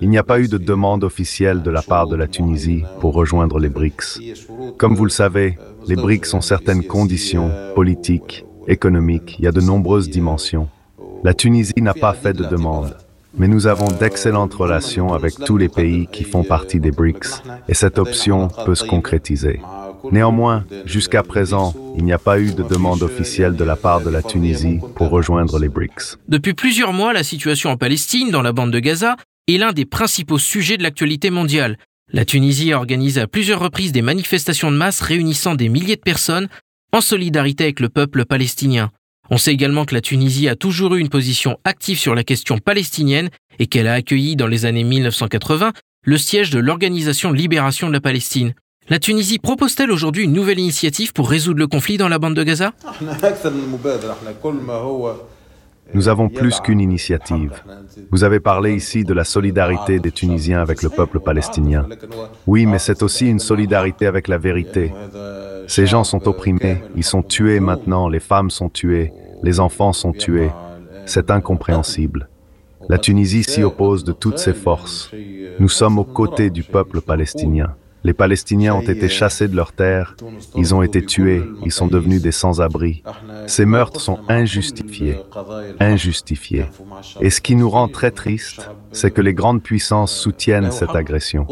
Il 0.00 0.08
n'y 0.08 0.18
a 0.18 0.22
pas 0.22 0.40
eu 0.40 0.48
de 0.48 0.56
demande 0.56 1.04
officielle 1.04 1.62
de 1.62 1.70
la 1.70 1.82
part 1.82 2.06
de 2.06 2.16
la 2.16 2.26
Tunisie 2.26 2.82
pour 3.00 3.12
rejoindre 3.12 3.58
les 3.58 3.68
BRICS. 3.68 4.20
Comme 4.78 4.94
vous 4.94 5.04
le 5.04 5.10
savez, 5.10 5.58
les 5.86 5.96
BRICS 5.96 6.32
ont 6.32 6.40
certaines 6.40 6.84
conditions 6.84 7.50
politiques, 7.74 8.46
économiques, 8.66 9.36
il 9.38 9.44
y 9.44 9.48
a 9.48 9.52
de 9.52 9.60
nombreuses 9.60 10.08
dimensions. 10.08 10.68
La 11.22 11.34
Tunisie 11.34 11.74
n'a 11.82 11.92
pas 11.92 12.14
fait 12.14 12.32
de 12.32 12.44
demande, 12.44 12.96
mais 13.36 13.48
nous 13.48 13.66
avons 13.66 13.88
d'excellentes 13.88 14.54
relations 14.54 15.12
avec 15.12 15.34
tous 15.44 15.58
les 15.58 15.68
pays 15.68 16.08
qui 16.10 16.24
font 16.24 16.42
partie 16.42 16.80
des 16.80 16.90
BRICS 16.90 17.42
et 17.68 17.74
cette 17.74 17.98
option 17.98 18.48
peut 18.64 18.74
se 18.74 18.84
concrétiser. 18.84 19.60
Néanmoins, 20.12 20.64
jusqu'à 20.84 21.22
présent, 21.22 21.74
il 21.96 22.04
n'y 22.04 22.12
a 22.12 22.18
pas 22.18 22.40
eu 22.40 22.52
de 22.52 22.62
demande 22.62 23.02
officielle 23.02 23.56
de 23.56 23.64
la 23.64 23.76
part 23.76 24.00
de 24.00 24.10
la 24.10 24.22
Tunisie 24.22 24.78
pour 24.96 25.10
rejoindre 25.10 25.58
les 25.58 25.68
BRICS. 25.68 26.18
Depuis 26.28 26.54
plusieurs 26.54 26.92
mois, 26.92 27.12
la 27.12 27.22
situation 27.22 27.70
en 27.70 27.76
Palestine, 27.76 28.30
dans 28.30 28.42
la 28.42 28.52
bande 28.52 28.70
de 28.70 28.78
Gaza, 28.78 29.16
est 29.48 29.58
l'un 29.58 29.72
des 29.72 29.84
principaux 29.84 30.38
sujets 30.38 30.76
de 30.76 30.82
l'actualité 30.82 31.30
mondiale. 31.30 31.78
La 32.12 32.24
Tunisie 32.24 32.72
a 32.72 32.76
organisé 32.76 33.20
à 33.20 33.26
plusieurs 33.26 33.60
reprises 33.60 33.92
des 33.92 34.02
manifestations 34.02 34.70
de 34.70 34.76
masse 34.76 35.00
réunissant 35.00 35.54
des 35.54 35.68
milliers 35.68 35.96
de 35.96 36.00
personnes 36.00 36.48
en 36.92 37.00
solidarité 37.00 37.64
avec 37.64 37.80
le 37.80 37.88
peuple 37.88 38.24
palestinien. 38.24 38.90
On 39.30 39.38
sait 39.38 39.52
également 39.52 39.84
que 39.84 39.94
la 39.94 40.00
Tunisie 40.00 40.48
a 40.48 40.54
toujours 40.54 40.94
eu 40.94 41.00
une 41.00 41.08
position 41.08 41.58
active 41.64 41.98
sur 41.98 42.14
la 42.14 42.24
question 42.24 42.58
palestinienne 42.58 43.30
et 43.58 43.66
qu'elle 43.66 43.88
a 43.88 43.94
accueilli 43.94 44.36
dans 44.36 44.46
les 44.46 44.66
années 44.66 44.84
1980 44.84 45.72
le 46.06 46.18
siège 46.18 46.50
de 46.50 46.58
l'Organisation 46.58 47.30
de 47.30 47.36
libération 47.36 47.88
de 47.88 47.94
la 47.94 48.00
Palestine. 48.00 48.54
La 48.90 48.98
Tunisie 48.98 49.38
propose-t-elle 49.38 49.90
aujourd'hui 49.90 50.24
une 50.24 50.34
nouvelle 50.34 50.58
initiative 50.58 51.14
pour 51.14 51.30
résoudre 51.30 51.58
le 51.58 51.66
conflit 51.66 51.96
dans 51.96 52.08
la 52.08 52.18
bande 52.18 52.34
de 52.34 52.42
Gaza? 52.42 52.72
Nous 55.94 56.08
avons 56.08 56.28
plus 56.28 56.60
qu'une 56.60 56.80
initiative. 56.80 57.62
Vous 58.10 58.24
avez 58.24 58.40
parlé 58.40 58.74
ici 58.74 59.04
de 59.04 59.14
la 59.14 59.24
solidarité 59.24 60.00
des 60.00 60.10
Tunisiens 60.10 60.60
avec 60.60 60.82
le 60.82 60.90
peuple 60.90 61.18
palestinien. 61.20 61.86
Oui, 62.46 62.66
mais 62.66 62.78
c'est 62.78 63.02
aussi 63.02 63.26
une 63.26 63.38
solidarité 63.38 64.06
avec 64.06 64.28
la 64.28 64.36
vérité. 64.36 64.92
Ces 65.66 65.86
gens 65.86 66.04
sont 66.04 66.28
opprimés, 66.28 66.82
ils 66.94 67.04
sont 67.04 67.22
tués 67.22 67.60
maintenant, 67.60 68.08
les 68.08 68.20
femmes 68.20 68.50
sont 68.50 68.68
tuées, 68.68 69.12
les 69.42 69.60
enfants 69.60 69.94
sont 69.94 70.12
tués. 70.12 70.50
C'est 71.06 71.30
incompréhensible. 71.30 72.28
La 72.90 72.98
Tunisie 72.98 73.44
s'y 73.44 73.62
oppose 73.62 74.04
de 74.04 74.12
toutes 74.12 74.38
ses 74.38 74.52
forces. 74.52 75.10
Nous 75.58 75.70
sommes 75.70 75.98
aux 75.98 76.04
côtés 76.04 76.50
du 76.50 76.62
peuple 76.64 77.00
palestinien. 77.00 77.74
Les 78.04 78.12
Palestiniens 78.12 78.74
ont 78.74 78.82
été 78.82 79.08
chassés 79.08 79.48
de 79.48 79.56
leurs 79.56 79.72
terres, 79.72 80.14
ils 80.54 80.74
ont 80.74 80.82
été 80.82 81.02
tués, 81.02 81.42
ils 81.64 81.72
sont 81.72 81.86
devenus 81.86 82.20
des 82.20 82.32
sans-abri. 82.32 83.02
Ces 83.46 83.64
meurtres 83.64 83.98
sont 83.98 84.18
injustifiés, 84.28 85.16
injustifiés. 85.80 86.66
Et 87.22 87.30
ce 87.30 87.40
qui 87.40 87.56
nous 87.56 87.70
rend 87.70 87.88
très 87.88 88.10
tristes, 88.10 88.70
c'est 88.92 89.10
que 89.10 89.22
les 89.22 89.32
grandes 89.32 89.62
puissances 89.62 90.14
soutiennent 90.14 90.70
cette 90.70 90.94
agression. 90.94 91.46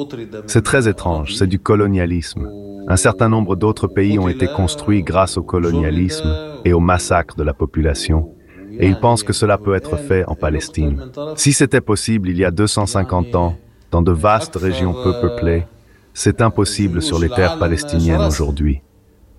C'est 0.46 0.62
très 0.62 0.88
étrange, 0.88 1.36
c'est 1.36 1.46
du 1.46 1.58
colonialisme. 1.58 2.50
Un 2.86 2.96
certain 2.96 3.30
nombre 3.30 3.56
d'autres 3.56 3.86
pays 3.86 4.18
ont 4.18 4.28
été 4.28 4.46
construits 4.46 5.02
grâce 5.02 5.38
au 5.38 5.42
colonialisme 5.42 6.36
et 6.66 6.74
au 6.74 6.80
massacre 6.80 7.34
de 7.34 7.44
la 7.44 7.54
population. 7.54 8.34
Et 8.78 8.88
ils 8.88 8.98
pensent 8.98 9.22
que 9.22 9.32
cela 9.32 9.56
peut 9.56 9.74
être 9.74 9.96
fait 9.96 10.24
en 10.26 10.34
Palestine. 10.34 11.10
Si 11.36 11.54
c'était 11.54 11.80
possible 11.80 12.28
il 12.28 12.36
y 12.36 12.44
a 12.44 12.50
250 12.50 13.34
ans, 13.36 13.56
dans 13.90 14.02
de 14.02 14.12
vastes 14.12 14.56
régions 14.56 14.94
peu 14.94 15.12
peuplées, 15.20 15.64
c'est 16.14 16.40
impossible 16.40 17.02
sur 17.02 17.18
les 17.18 17.28
terres 17.28 17.58
palestiniennes 17.58 18.22
aujourd'hui. 18.22 18.82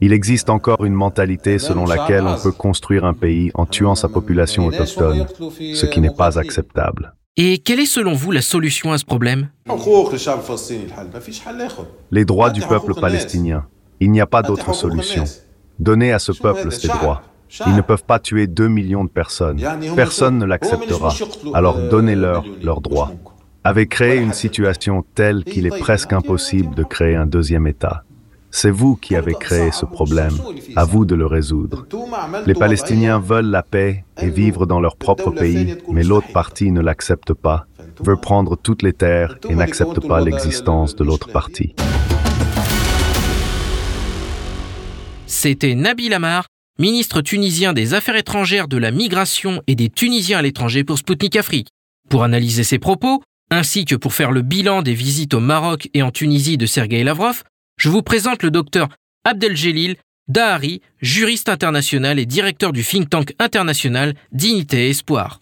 Il 0.01 0.11
existe 0.11 0.49
encore 0.49 0.83
une 0.83 0.93
mentalité 0.93 1.59
selon 1.59 1.85
laquelle 1.85 2.25
on 2.25 2.37
peut 2.37 2.51
construire 2.51 3.05
un 3.05 3.13
pays 3.13 3.51
en 3.53 3.65
tuant 3.65 3.95
sa 3.95 4.09
population 4.09 4.65
autochtone, 4.65 5.25
ce 5.39 5.85
qui 5.85 6.01
n'est 6.01 6.13
pas 6.13 6.37
acceptable. 6.37 7.13
Et 7.37 7.59
quelle 7.59 7.79
est 7.79 7.85
selon 7.85 8.13
vous 8.13 8.31
la 8.31 8.41
solution 8.41 8.91
à 8.91 8.97
ce 8.97 9.05
problème? 9.05 9.49
Les 12.11 12.25
droits 12.25 12.49
du 12.49 12.61
peuple 12.61 12.93
palestinien. 12.93 13.65
Il 13.99 14.11
n'y 14.11 14.21
a 14.21 14.27
pas 14.27 14.41
d'autre 14.41 14.75
solution. 14.75 15.23
Donnez 15.79 16.11
à 16.11 16.19
ce 16.19 16.31
peuple 16.31 16.71
ses 16.71 16.89
droits. 16.89 17.23
Ils 17.65 17.75
ne 17.75 17.81
peuvent 17.81 18.03
pas 18.03 18.19
tuer 18.19 18.47
deux 18.47 18.67
millions 18.67 19.03
de 19.03 19.09
personnes. 19.09 19.61
Personne 19.95 20.37
ne 20.37 20.45
l'acceptera. 20.45 21.13
Alors 21.53 21.77
donnez-leur 21.89 22.43
leurs 22.61 22.81
droits 22.81 23.11
avait 23.63 23.87
créé 23.87 24.17
une 24.17 24.33
situation 24.33 25.05
telle 25.15 25.43
qu'il 25.43 25.65
est 25.65 25.79
presque 25.79 26.11
impossible 26.13 26.75
de 26.75 26.83
créer 26.83 27.15
un 27.15 27.25
deuxième 27.25 27.67
État. 27.67 28.03
C'est 28.51 28.69
vous 28.69 28.95
qui 28.95 29.15
avez 29.15 29.33
créé 29.33 29.71
ce 29.71 29.85
problème, 29.85 30.33
à 30.75 30.85
vous 30.85 31.05
de 31.05 31.15
le 31.15 31.25
résoudre. 31.25 31.87
Les 32.45 32.53
Palestiniens 32.53 33.17
veulent 33.19 33.49
la 33.49 33.63
paix 33.63 34.03
et 34.21 34.29
vivre 34.29 34.67
dans 34.67 34.79
leur 34.79 34.95
propre 34.95 35.31
pays, 35.31 35.75
mais 35.89 36.03
l'autre 36.03 36.31
partie 36.31 36.71
ne 36.71 36.81
l'accepte 36.81 37.33
pas, 37.33 37.65
veut 37.99 38.17
prendre 38.17 38.55
toutes 38.55 38.83
les 38.83 38.93
terres 38.93 39.37
et 39.49 39.55
n'accepte 39.55 40.05
pas 40.07 40.21
l'existence 40.21 40.95
de 40.95 41.03
l'autre 41.03 41.31
partie. 41.31 41.73
C'était 45.25 45.73
Nabil 45.73 46.13
Amar, 46.13 46.45
ministre 46.79 47.21
tunisien 47.21 47.73
des 47.73 47.95
Affaires 47.95 48.17
étrangères, 48.17 48.67
de 48.67 48.77
la 48.77 48.91
migration 48.91 49.63
et 49.65 49.75
des 49.75 49.89
Tunisiens 49.89 50.39
à 50.39 50.41
l'étranger 50.43 50.83
pour 50.83 50.99
Sputnik 50.99 51.35
Afrique. 51.37 51.69
Pour 52.09 52.23
analyser 52.23 52.63
ses 52.63 52.77
propos, 52.77 53.23
ainsi 53.53 53.85
que 53.85 53.95
pour 53.95 54.13
faire 54.13 54.31
le 54.31 54.41
bilan 54.41 54.81
des 54.81 54.93
visites 54.93 55.33
au 55.33 55.39
Maroc 55.39 55.89
et 55.93 56.01
en 56.01 56.11
Tunisie 56.11 56.57
de 56.57 56.65
Sergei 56.65 57.03
Lavrov, 57.03 57.43
je 57.77 57.89
vous 57.89 58.01
présente 58.01 58.43
le 58.43 58.51
docteur 58.51 58.89
Abdeljelil 59.23 59.95
Dahari, 60.27 60.81
juriste 61.01 61.49
international 61.49 62.17
et 62.17 62.25
directeur 62.25 62.71
du 62.71 62.83
think 62.83 63.09
tank 63.09 63.33
international 63.39 64.15
Dignité 64.31 64.87
et 64.87 64.89
Espoir. 64.89 65.39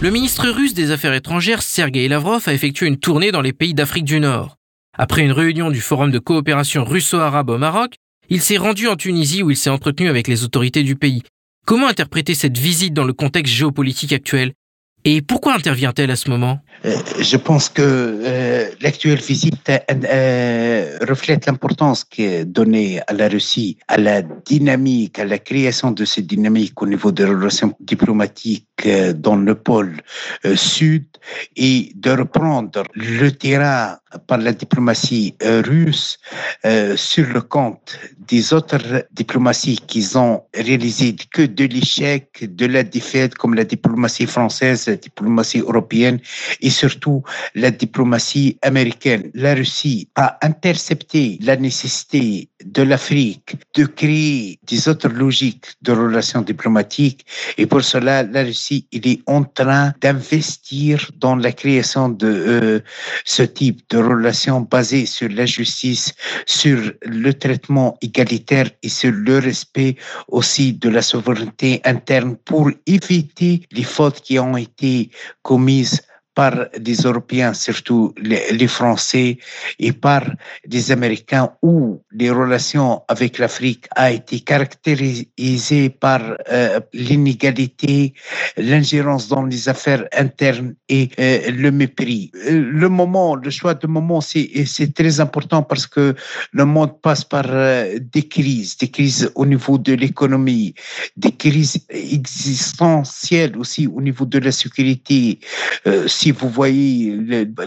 Le 0.00 0.10
ministre 0.10 0.48
russe 0.48 0.74
des 0.74 0.90
Affaires 0.90 1.14
étrangères 1.14 1.62
Sergei 1.62 2.08
Lavrov 2.08 2.42
a 2.46 2.52
effectué 2.52 2.86
une 2.86 2.98
tournée 2.98 3.32
dans 3.32 3.40
les 3.40 3.52
pays 3.52 3.74
d'Afrique 3.74 4.04
du 4.04 4.20
Nord. 4.20 4.56
Après 4.96 5.22
une 5.22 5.32
réunion 5.32 5.70
du 5.70 5.80
Forum 5.80 6.10
de 6.10 6.18
coopération 6.18 6.84
russo-arabe 6.84 7.50
au 7.50 7.58
Maroc, 7.58 7.96
il 8.28 8.40
s'est 8.40 8.56
rendu 8.56 8.86
en 8.86 8.96
Tunisie 8.96 9.42
où 9.42 9.50
il 9.50 9.56
s'est 9.56 9.70
entretenu 9.70 10.08
avec 10.08 10.28
les 10.28 10.44
autorités 10.44 10.82
du 10.82 10.96
pays. 10.96 11.22
Comment 11.66 11.88
interpréter 11.88 12.34
cette 12.34 12.58
visite 12.58 12.94
dans 12.94 13.04
le 13.04 13.12
contexte 13.12 13.52
géopolitique 13.52 14.12
actuel? 14.12 14.52
Et 15.04 15.20
pourquoi 15.20 15.54
intervient-elle 15.54 16.10
à 16.10 16.16
ce 16.16 16.30
moment? 16.30 16.60
Euh, 16.84 16.96
Je 17.20 17.36
pense 17.36 17.68
que 17.68 17.82
euh, 17.82 18.70
l'actuelle 18.80 19.20
visite 19.20 19.70
euh, 19.70 20.98
reflète 21.06 21.46
l'importance 21.46 22.04
qui 22.04 22.22
est 22.22 22.44
donnée 22.44 23.00
à 23.06 23.12
la 23.12 23.28
Russie, 23.28 23.76
à 23.88 23.98
la 23.98 24.22
dynamique, 24.22 25.18
à 25.18 25.24
la 25.24 25.38
création 25.38 25.90
de 25.90 26.04
cette 26.04 26.26
dynamique 26.26 26.80
au 26.80 26.86
niveau 26.86 27.12
des 27.12 27.24
relations 27.24 27.74
diplomatiques 27.80 28.66
dans 29.14 29.36
le 29.36 29.54
pôle 29.54 29.96
euh, 30.44 30.56
sud 30.56 31.06
et 31.56 31.92
de 31.94 32.10
reprendre 32.10 32.82
le 32.94 33.30
terrain 33.30 33.98
par 34.26 34.38
la 34.38 34.52
diplomatie 34.52 35.34
euh, 35.42 35.62
russe 35.62 36.18
sur 36.96 37.26
le 37.26 37.40
compte 37.40 37.98
des 38.28 38.52
autres 38.52 39.06
diplomaties 39.12 39.80
qui 39.86 40.06
ont 40.16 40.42
réalisé 40.54 41.16
que 41.32 41.42
de 41.42 41.64
l'échec, 41.64 42.44
de 42.56 42.66
la 42.66 42.82
défaite, 42.82 43.34
comme 43.34 43.54
la 43.54 43.64
diplomatie 43.64 44.26
française, 44.26 44.86
la 44.86 44.96
diplomatie 44.96 45.60
européenne 45.60 46.20
et 46.60 46.70
surtout 46.70 47.22
la 47.54 47.70
diplomatie 47.70 48.58
américaine. 48.62 49.30
La 49.34 49.54
Russie 49.54 50.08
a 50.14 50.38
intercepté 50.42 51.38
la 51.42 51.56
nécessité 51.56 52.48
de 52.64 52.82
l'Afrique 52.82 53.56
de 53.74 53.84
créer 53.84 54.58
des 54.62 54.88
autres 54.88 55.08
logiques 55.08 55.66
de 55.82 55.92
relations 55.92 56.42
diplomatiques 56.42 57.26
et 57.58 57.66
pour 57.66 57.82
cela, 57.82 58.22
la 58.22 58.42
Russie 58.42 58.63
il 58.70 59.06
est 59.06 59.20
en 59.26 59.44
train 59.44 59.92
d'investir 60.00 61.10
dans 61.18 61.36
la 61.36 61.52
création 61.52 62.08
de 62.08 62.26
euh, 62.26 62.80
ce 63.24 63.42
type 63.42 63.82
de 63.90 63.98
relations 63.98 64.60
basées 64.60 65.06
sur 65.06 65.28
la 65.28 65.46
justice, 65.46 66.14
sur 66.46 66.92
le 67.02 67.34
traitement 67.34 67.96
égalitaire 68.00 68.70
et 68.82 68.88
sur 68.88 69.12
le 69.12 69.38
respect 69.38 69.96
aussi 70.28 70.72
de 70.72 70.88
la 70.88 71.02
souveraineté 71.02 71.80
interne 71.84 72.36
pour 72.44 72.70
éviter 72.86 73.62
les 73.72 73.84
fautes 73.84 74.20
qui 74.20 74.38
ont 74.38 74.56
été 74.56 75.10
commises 75.42 76.02
par 76.34 76.66
des 76.78 76.94
Européens, 76.94 77.54
surtout 77.54 78.12
les, 78.18 78.66
Français, 78.66 79.38
et 79.78 79.92
par 79.92 80.22
des 80.66 80.90
Américains, 80.90 81.52
où 81.62 82.02
les 82.12 82.30
relations 82.30 83.02
avec 83.08 83.38
l'Afrique 83.38 83.86
a 83.94 84.10
été 84.10 84.40
caractérisées 84.40 85.90
par 85.90 86.20
euh, 86.50 86.80
l'inégalité, 86.92 88.14
l'ingérence 88.56 89.28
dans 89.28 89.44
les 89.44 89.68
affaires 89.68 90.06
internes 90.12 90.74
et 90.88 91.08
euh, 91.18 91.50
le 91.50 91.70
mépris. 91.70 92.32
Euh, 92.34 92.64
le 92.70 92.88
moment, 92.88 93.36
le 93.36 93.50
choix 93.50 93.74
de 93.74 93.86
moment, 93.86 94.20
c'est 94.20 94.94
très 94.94 95.20
important 95.20 95.62
parce 95.62 95.86
que 95.86 96.14
le 96.52 96.64
monde 96.64 97.00
passe 97.00 97.24
par 97.24 97.44
des 97.44 98.28
crises, 98.28 98.76
des 98.78 98.88
crises 98.88 99.30
au 99.34 99.46
niveau 99.46 99.78
de 99.78 99.92
l'économie, 99.92 100.74
des 101.16 101.32
crises 101.32 101.86
existentielles 101.88 103.56
aussi 103.56 103.86
au 103.86 104.00
niveau 104.00 104.24
de 104.24 104.38
la 104.38 104.52
sécurité 104.52 105.38
si 106.24 106.30
vous 106.30 106.48
voyez 106.48 107.18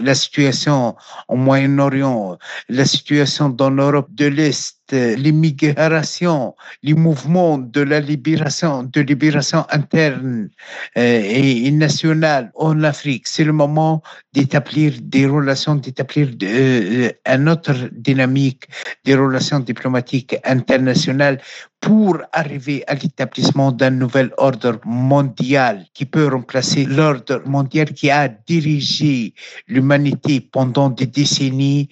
la 0.02 0.14
situation 0.16 0.96
au 1.28 1.36
Moyen-Orient, 1.36 2.38
la 2.68 2.84
situation 2.84 3.48
dans 3.50 3.70
l'Europe 3.70 4.08
de 4.10 4.26
l'Est, 4.26 4.77
l'immigration, 4.92 6.54
les 6.82 6.94
mouvements 6.94 7.58
de 7.58 7.80
la 7.80 8.00
libération, 8.00 8.82
de 8.84 9.00
libération 9.00 9.64
interne 9.70 10.48
euh, 10.96 11.22
et 11.24 11.70
nationale 11.70 12.50
en 12.54 12.82
Afrique. 12.82 13.26
C'est 13.26 13.44
le 13.44 13.52
moment 13.52 14.02
d'établir 14.32 14.92
des 15.02 15.26
relations, 15.26 15.74
d'établir 15.74 16.28
euh, 16.42 17.10
un 17.26 17.46
autre 17.46 17.74
dynamique 17.92 18.64
des 19.04 19.14
relations 19.14 19.60
diplomatiques 19.60 20.36
internationales 20.44 21.40
pour 21.80 22.18
arriver 22.32 22.82
à 22.88 22.94
l'établissement 22.94 23.70
d'un 23.70 23.90
nouvel 23.90 24.32
ordre 24.36 24.80
mondial 24.84 25.84
qui 25.94 26.06
peut 26.06 26.26
remplacer 26.26 26.84
l'ordre 26.84 27.42
mondial 27.46 27.92
qui 27.92 28.10
a 28.10 28.28
dirigé 28.28 29.34
l'humanité 29.68 30.40
pendant 30.40 30.90
des 30.90 31.06
décennies, 31.06 31.88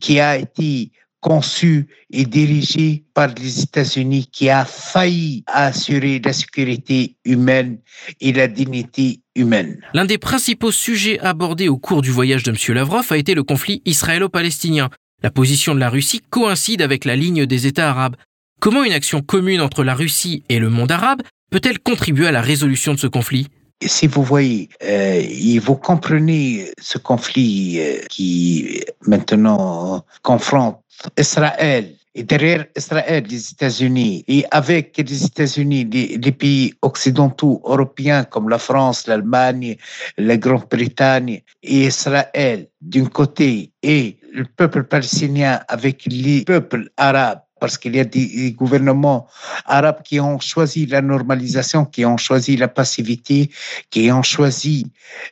qui 0.00 0.20
a 0.20 0.38
été 0.38 0.90
conçu 1.26 1.88
et 2.12 2.24
dirigé 2.24 3.02
par 3.12 3.34
les 3.42 3.60
États-Unis 3.60 4.28
qui 4.30 4.48
a 4.48 4.64
failli 4.64 5.42
assurer 5.48 6.20
la 6.24 6.32
sécurité 6.32 7.16
humaine 7.24 7.78
et 8.20 8.32
la 8.32 8.46
dignité 8.46 9.22
humaine. 9.34 9.80
L'un 9.92 10.04
des 10.04 10.18
principaux 10.18 10.70
sujets 10.70 11.18
abordés 11.18 11.68
au 11.68 11.78
cours 11.78 12.00
du 12.00 12.12
voyage 12.12 12.44
de 12.44 12.52
M. 12.52 12.76
Lavrov 12.76 13.06
a 13.10 13.16
été 13.16 13.34
le 13.34 13.42
conflit 13.42 13.82
israélo-palestinien. 13.86 14.88
La 15.24 15.32
position 15.32 15.74
de 15.74 15.80
la 15.80 15.90
Russie 15.90 16.22
coïncide 16.30 16.80
avec 16.80 17.04
la 17.04 17.16
ligne 17.16 17.44
des 17.44 17.66
États 17.66 17.90
arabes. 17.90 18.14
Comment 18.60 18.84
une 18.84 18.92
action 18.92 19.20
commune 19.20 19.60
entre 19.60 19.82
la 19.82 19.94
Russie 19.94 20.44
et 20.48 20.60
le 20.60 20.70
monde 20.70 20.92
arabe 20.92 21.22
peut-elle 21.50 21.80
contribuer 21.80 22.28
à 22.28 22.32
la 22.32 22.40
résolution 22.40 22.94
de 22.94 23.00
ce 23.00 23.08
conflit? 23.08 23.48
Si 23.84 24.06
vous 24.06 24.22
voyez, 24.22 24.70
euh, 24.84 25.22
et 25.22 25.58
vous 25.58 25.76
comprenez 25.76 26.70
ce 26.80 26.96
conflit 26.96 27.78
euh, 27.78 27.98
qui 28.08 28.80
maintenant 29.06 30.02
confronte 30.22 30.80
Israël 31.18 31.96
et 32.16 32.22
derrière 32.22 32.64
Israël, 32.74 33.24
les 33.28 33.50
États-Unis, 33.50 34.24
et 34.26 34.46
avec 34.50 34.96
les 34.96 35.24
États-Unis, 35.26 35.84
les, 35.84 36.32
pays 36.32 36.72
occidentaux 36.80 37.60
européens 37.62 38.24
comme 38.24 38.48
la 38.48 38.58
France, 38.58 39.06
l'Allemagne, 39.06 39.76
la 40.16 40.38
Grande-Bretagne 40.38 41.42
et 41.62 41.86
Israël 41.86 42.68
d'un 42.80 43.04
côté, 43.04 43.70
et 43.82 44.16
le 44.32 44.44
peuple 44.44 44.84
palestinien 44.84 45.60
avec 45.68 46.06
les 46.06 46.42
peuples 46.44 46.88
arabes 46.96 47.40
parce 47.60 47.78
qu'il 47.78 47.96
y 47.96 48.00
a 48.00 48.04
des 48.04 48.52
gouvernements 48.52 49.26
arabes 49.64 50.02
qui 50.02 50.20
ont 50.20 50.38
choisi 50.38 50.86
la 50.86 51.00
normalisation, 51.00 51.84
qui 51.84 52.04
ont 52.04 52.18
choisi 52.18 52.56
la 52.56 52.68
passivité, 52.68 53.50
qui 53.90 54.10
ont 54.12 54.22
choisi 54.22 54.90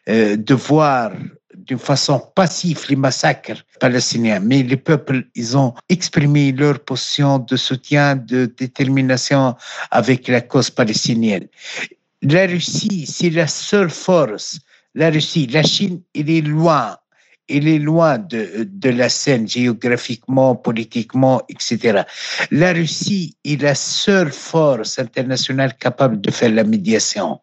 euh, 0.08 0.36
de 0.36 0.54
voir 0.54 1.12
d'une 1.66 1.78
façon 1.78 2.20
passive 2.34 2.84
les 2.88 2.96
massacres 2.96 3.64
palestiniens. 3.80 4.40
Mais 4.40 4.62
les 4.62 4.76
peuples, 4.76 5.24
ils 5.34 5.56
ont 5.56 5.74
exprimé 5.88 6.52
leur 6.52 6.78
position 6.80 7.38
de 7.38 7.56
soutien, 7.56 8.16
de 8.16 8.46
détermination 8.46 9.54
avec 9.90 10.28
la 10.28 10.40
cause 10.40 10.70
palestinienne. 10.70 11.46
La 12.22 12.46
Russie, 12.46 13.06
c'est 13.06 13.30
la 13.30 13.46
seule 13.46 13.90
force. 13.90 14.60
La 14.94 15.10
Russie, 15.10 15.46
la 15.46 15.62
Chine, 15.62 16.00
il 16.14 16.30
est 16.30 16.40
loin 16.40 16.96
il 17.48 17.68
est 17.68 17.78
loin 17.78 18.18
de, 18.18 18.66
de, 18.70 18.90
la 18.90 19.08
scène 19.08 19.46
géographiquement, 19.46 20.56
politiquement, 20.56 21.42
etc. 21.48 22.02
La 22.50 22.72
Russie 22.72 23.36
est 23.44 23.60
la 23.60 23.74
seule 23.74 24.32
force 24.32 24.98
internationale 24.98 25.76
capable 25.76 26.20
de 26.20 26.30
faire 26.30 26.50
la 26.50 26.64
médiation. 26.64 27.40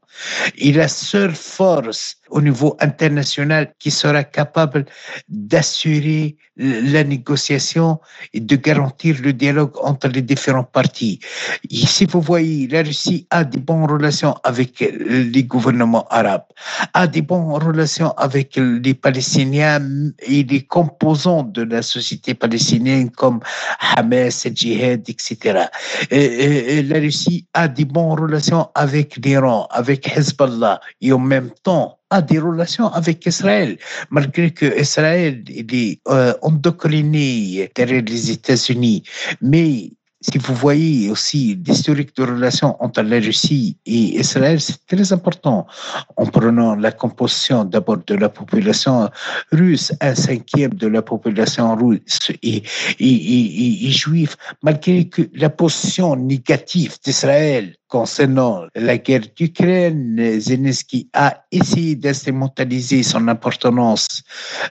Et 0.58 0.71
la 0.71 0.88
seule 0.88 1.36
force 1.36 2.17
au 2.30 2.41
niveau 2.41 2.78
international 2.80 3.74
qui 3.80 3.91
sera 3.91 4.24
capable 4.24 4.86
d'assurer 5.28 6.38
la 6.58 7.04
négociation 7.04 8.00
et 8.34 8.39
de 8.39 8.56
garantir 8.56 9.17
le 9.21 9.34
dialogue 9.34 9.74
entre 9.82 10.08
les 10.08 10.21
différents 10.21 10.63
partis. 10.63 11.19
si 11.71 12.06
vous 12.06 12.21
voyez, 12.21 12.67
la 12.67 12.84
Russie 12.84 13.26
a 13.32 13.43
des 13.43 13.60
bonnes 13.60 13.86
relations 13.86 14.36
avec 14.43 14.80
les 14.80 15.43
gouvernements 15.43 16.08
arabes, 16.10 16.45
a 16.93 17.08
des 17.08 17.21
bonnes 17.21 17.52
relations 17.54 18.12
avec 18.12 18.58
les 18.58 18.93
Palestiniens 18.93 19.82
et 20.19 20.43
les 20.43 20.62
composants 20.62 21.43
de 21.43 21.63
la 21.63 21.82
société 21.82 22.34
palestinienne 22.34 23.10
comme 23.10 23.39
Hamas, 23.95 24.47
Djihad, 24.54 25.10
etc. 25.10 25.65
Et, 26.12 26.84
la 26.84 27.00
Russie 27.00 27.47
a 27.54 27.67
des 27.67 27.86
bonnes 27.86 28.19
relations 28.19 28.69
avec 28.76 29.17
l'Iran, 29.17 29.67
avec 29.71 30.00
Hezbollah 30.07 30.79
et 31.01 31.11
en 31.13 31.19
même 31.19 31.51
temps 31.63 31.99
a 32.09 32.21
des 32.21 32.39
relations 32.39 32.87
avec 32.87 33.25
Israël, 33.25 33.77
malgré 34.09 34.51
que 34.51 34.79
Israël 34.79 35.43
est 35.47 35.99
euh, 36.07 36.33
endocriné 36.41 37.71
derrière 37.75 38.03
les 38.03 38.31
États-Unis. 38.31 39.03
Mais 39.41 39.91
si 40.21 40.37
vous 40.37 40.53
voyez 40.53 41.09
aussi 41.09 41.59
l'historique 41.65 42.15
de 42.15 42.23
relations 42.23 42.75
entre 42.83 43.01
la 43.01 43.17
Russie 43.17 43.77
et 43.87 44.19
Israël, 44.19 44.61
c'est 44.61 44.85
très 44.85 45.11
important. 45.11 45.65
En 46.15 46.27
prenant 46.27 46.75
la 46.75 46.91
composition 46.91 47.65
d'abord 47.65 47.97
de 48.05 48.15
la 48.15 48.29
population 48.29 49.09
russe, 49.51 49.91
un 49.99 50.13
cinquième 50.13 50.75
de 50.75 50.87
la 50.87 51.01
population 51.01 51.75
russe 51.75 52.31
et, 52.43 52.61
et, 52.99 53.95
malgré 54.61 55.07
que 55.09 55.23
la 55.33 55.49
position 55.49 56.15
négative 56.15 56.97
d'Israël 57.03 57.75
concernant 57.91 58.67
la 58.73 58.97
guerre 58.97 59.27
d'Ukraine, 59.36 60.39
Zelensky 60.39 61.10
a 61.13 61.43
essayé 61.51 61.95
d'instrumentaliser 61.95 63.04
son 63.04 63.27
appartenance 63.27 64.23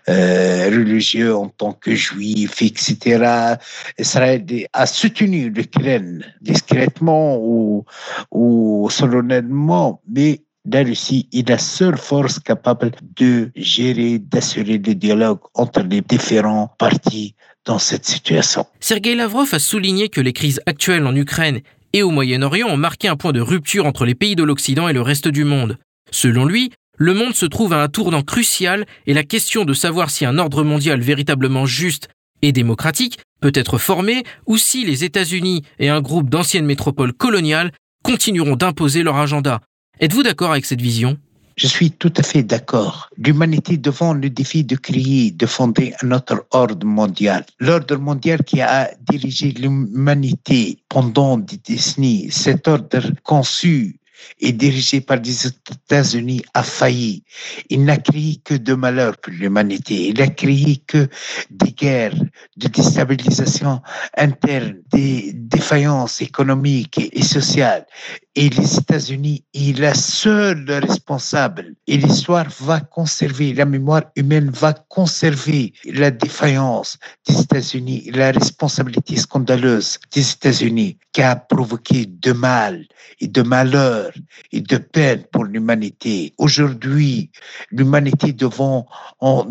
euh, 0.09 0.70
religieuse 0.70 1.35
en 1.35 1.48
tant 1.48 1.74
que 1.74 1.94
juif, 1.94 2.62
etc. 2.62 3.59
Israël 3.98 4.44
a 4.72 4.87
soutenu 4.87 5.50
l'Ukraine 5.50 6.24
discrètement 6.40 7.37
ou, 7.37 7.85
ou 8.30 8.88
solennellement, 8.90 10.00
mais 10.09 10.40
la 10.64 10.83
Russie 10.83 11.28
est 11.33 11.46
la 11.48 11.59
seule 11.59 11.98
force 11.98 12.38
capable 12.38 12.92
de 13.16 13.50
gérer, 13.54 14.18
d'assurer 14.18 14.78
le 14.78 14.94
dialogue 14.94 15.40
entre 15.54 15.83
les 15.83 16.00
différents 16.00 16.74
partis 16.78 17.35
dans 17.66 17.78
cette 17.78 18.06
situation. 18.06 18.64
Sergei 18.80 19.14
Lavrov 19.14 19.48
a 19.52 19.59
souligné 19.59 20.09
que 20.09 20.22
les 20.22 20.33
crises 20.33 20.61
actuelles 20.64 21.06
en 21.06 21.14
Ukraine 21.14 21.61
et 21.92 22.03
au 22.03 22.11
Moyen-Orient 22.11 22.68
ont 22.68 22.76
marqué 22.76 23.09
un 23.09 23.16
point 23.16 23.33
de 23.33 23.40
rupture 23.40 23.87
entre 23.87 24.05
les 24.05 24.14
pays 24.14 24.37
de 24.37 24.42
l'Occident 24.42 24.88
et 24.88 24.92
le 24.92 25.03
reste 25.03 25.29
du 25.29 25.44
monde. 25.44 25.79
Selon 26.11 26.44
lui, 26.44 26.70
le 26.96 27.14
monde 27.14 27.35
se 27.35 27.46
trouve 27.46 27.72
à 27.72 27.83
un 27.83 27.88
tournant 27.88 28.22
crucial 28.22 28.85
et 29.07 29.14
la 29.14 29.24
question 29.24 29.64
de 29.64 29.72
savoir 29.72 30.11
si 30.11 30.24
un 30.24 30.38
ordre 30.38 30.64
mondial 30.64 31.00
véritablement 31.00 31.66
juste 31.66 32.09
et 32.42 32.53
démocratique 32.53 33.18
peut 33.40 33.53
être 33.55 33.79
formé 33.79 34.22
ou 34.46 34.57
si 34.57 34.85
les 34.85 35.05
États-Unis 35.05 35.62
et 35.79 35.88
un 35.88 36.00
groupe 36.00 36.29
d'anciennes 36.29 36.66
métropoles 36.66 37.12
coloniales 37.12 37.72
continueront 38.03 38.57
d'imposer 38.57 39.03
leur 39.03 39.16
agenda. 39.16 39.61
Êtes-vous 40.00 40.22
d'accord 40.22 40.53
avec 40.53 40.64
cette 40.64 40.81
vision? 40.81 41.18
Je 41.61 41.66
suis 41.66 41.90
tout 41.90 42.12
à 42.16 42.23
fait 42.23 42.42
d'accord. 42.42 43.11
L'humanité 43.18 43.77
devant 43.77 44.14
le 44.14 44.31
défi 44.31 44.64
de 44.64 44.77
créer, 44.77 45.31
de 45.31 45.44
fonder 45.44 45.92
un 46.03 46.12
autre 46.12 46.46
ordre 46.53 46.87
mondial. 46.87 47.44
L'ordre 47.59 47.99
mondial 47.99 48.42
qui 48.44 48.62
a 48.62 48.90
dirigé 49.03 49.53
l'humanité 49.53 50.79
pendant 50.88 51.37
des 51.37 51.59
décennies, 51.59 52.31
cet 52.31 52.66
ordre 52.66 53.12
conçu 53.25 54.01
et 54.40 54.53
dirigé 54.53 55.03
par 55.03 55.18
les 55.18 55.46
États-Unis 55.46 56.42
a 56.55 56.62
failli. 56.62 57.25
Il 57.68 57.85
n'a 57.85 57.99
créé 57.99 58.37
que 58.42 58.55
de 58.55 58.75
malheur 58.75 59.16
pour 59.18 59.33
l'humanité. 59.33 60.09
Il 60.09 60.18
n'a 60.18 60.29
créé 60.29 60.83
que 60.87 61.09
des 61.51 61.73
guerres, 61.73 62.16
de 62.57 62.68
déstabilisation 62.68 63.83
interne, 64.16 64.77
des 64.92 65.33
défaillances 65.35 66.23
économiques 66.23 67.01
et 67.12 67.23
sociales. 67.23 67.87
Et 68.36 68.48
les 68.48 68.78
États-Unis 68.78 69.44
est 69.54 69.76
la 69.76 69.92
seule 69.92 70.70
responsable. 70.70 71.74
Et 71.88 71.96
l'histoire 71.96 72.46
va 72.60 72.78
conserver, 72.80 73.52
la 73.54 73.64
mémoire 73.64 74.04
humaine 74.14 74.50
va 74.50 74.72
conserver 74.72 75.72
la 75.84 76.12
défaillance 76.12 76.96
des 77.26 77.40
États-Unis, 77.40 78.08
la 78.14 78.30
responsabilité 78.30 79.16
scandaleuse 79.16 79.98
des 80.12 80.30
États-Unis 80.30 80.96
qui 81.12 81.22
a 81.22 81.34
provoqué 81.34 82.06
de 82.06 82.32
mal 82.32 82.86
et 83.18 83.26
de 83.26 83.42
malheur 83.42 84.12
et 84.52 84.60
de 84.60 84.76
peine 84.76 85.24
pour 85.32 85.44
l'humanité. 85.44 86.32
Aujourd'hui, 86.38 87.30
l'humanité 87.72 88.32
devant, 88.32 88.86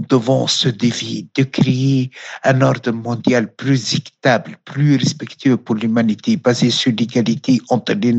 devant 0.07 0.47
ce 0.47 0.69
défi 0.69 1.27
de 1.35 1.43
créer 1.43 2.11
un 2.43 2.61
ordre 2.61 2.91
mondial 2.91 3.53
plus 3.53 3.95
équitable, 3.95 4.57
plus 4.63 4.95
respectueux 4.95 5.57
pour 5.57 5.75
l'humanité, 5.75 6.37
basé 6.37 6.69
sur 6.69 6.93
l'égalité 6.97 7.59
entre 7.69 7.93
les 7.93 8.13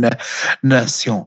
nations. 0.63 1.27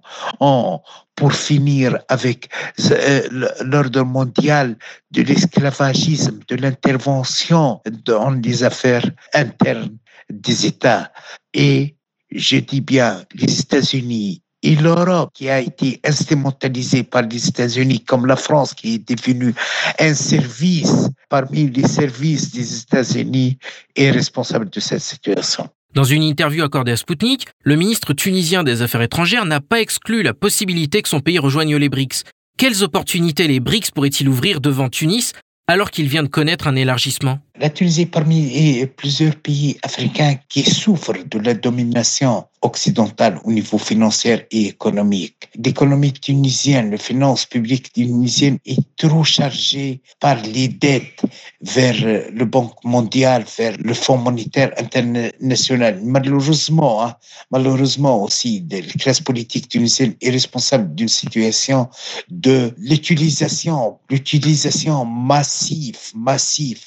pour 1.15 1.33
finir 1.33 1.99
avec 2.09 2.49
euh, 2.91 3.21
l'ordre 3.63 4.03
mondial 4.03 4.75
de 5.11 5.21
l'esclavagisme, 5.21 6.39
de 6.47 6.55
l'intervention 6.55 7.81
dans 8.05 8.31
les 8.31 8.63
affaires 8.63 9.09
internes 9.33 9.97
des 10.29 10.65
États. 10.65 11.11
Et 11.53 11.95
je 12.31 12.57
dis 12.57 12.81
bien 12.81 13.23
les 13.35 13.59
États-Unis 13.59 14.41
et 14.63 14.75
l'Europe 14.75 15.31
qui 15.33 15.49
a 15.49 15.59
été 15.59 15.99
instrumentalisée 16.05 17.03
par 17.03 17.23
les 17.23 17.47
États-Unis, 17.47 17.99
comme 17.99 18.25
la 18.25 18.37
France 18.37 18.73
qui 18.73 18.95
est 18.95 19.09
devenue 19.09 19.53
un 19.99 20.13
service 20.13 21.09
parmi 21.29 21.69
les 21.69 21.87
services 21.87 22.51
des 22.51 22.79
États-Unis, 22.79 23.57
est 23.95 24.11
responsable 24.11 24.69
de 24.69 24.79
cette 24.79 25.01
situation. 25.01 25.69
Dans 25.93 26.03
une 26.03 26.23
interview 26.23 26.63
accordée 26.63 26.91
à 26.91 26.97
Sputnik, 26.97 27.47
le 27.63 27.75
ministre 27.75 28.13
tunisien 28.13 28.63
des 28.63 28.81
Affaires 28.81 29.03
étrangères 29.03 29.45
n'a 29.45 29.61
pas 29.61 29.79
exclu 29.79 30.23
la 30.23 30.33
possibilité 30.33 31.03
que 31.03 31.09
son 31.09 31.19
pays 31.19 31.37
rejoigne 31.37 31.75
les 31.75 31.87
BRICS. 31.87 32.23
Quelles 32.57 32.83
opportunités 32.83 33.47
les 33.47 33.59
BRICS 33.59 33.91
pourraient-ils 33.91 34.27
ouvrir 34.27 34.59
devant 34.59 34.89
Tunis 34.89 35.33
alors 35.67 35.91
qu'il 35.91 36.07
vient 36.07 36.23
de 36.23 36.29
connaître 36.29 36.67
un 36.67 36.75
élargissement? 36.75 37.39
La 37.59 37.69
Tunisie 37.69 38.07
parmi 38.07 38.83
plusieurs 38.97 39.35
pays 39.35 39.77
africains 39.83 40.37
qui 40.49 40.63
souffrent 40.63 41.23
de 41.23 41.37
la 41.37 41.53
domination 41.53 42.45
occidentale 42.63 43.39
au 43.43 43.51
niveau 43.51 43.77
financier 43.77 44.47
et 44.49 44.67
économique. 44.67 45.49
L'économie 45.63 46.13
tunisienne, 46.13 46.91
les 46.91 46.97
finances 46.97 47.45
publiques 47.45 47.93
tunisiennes 47.93 48.57
est 48.65 48.81
trop 48.95 49.23
chargée 49.23 50.01
par 50.19 50.41
les 50.41 50.69
dettes 50.69 51.21
vers 51.61 51.95
le 52.31 52.45
Banque 52.45 52.83
mondiale, 52.83 53.45
vers 53.57 53.77
le 53.77 53.93
Fonds 53.93 54.17
monétaire 54.17 54.71
international. 54.77 55.99
Malheureusement, 56.03 57.03
hein, 57.03 57.15
malheureusement 57.51 58.23
aussi, 58.23 58.65
la 58.71 58.81
classe 58.81 59.19
politique 59.19 59.67
tunisienne 59.67 60.15
est 60.21 60.31
responsable 60.31 60.95
d'une 60.95 61.09
situation 61.09 61.89
de 62.29 62.73
l'utilisation, 62.77 63.99
l'utilisation 64.09 65.05
massive, 65.05 65.99
massive 66.15 66.79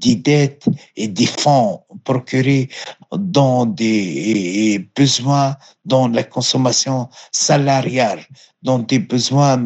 dettes 0.00 0.66
et 0.96 1.08
des 1.08 1.26
fonds 1.26 1.82
procurés 2.04 2.68
dans 3.12 3.66
des 3.66 4.88
besoins 4.96 5.56
dans 5.84 6.08
la 6.08 6.22
consommation 6.22 7.08
salariale, 7.32 8.24
dans 8.62 8.78
des 8.78 8.98
besoins 8.98 9.62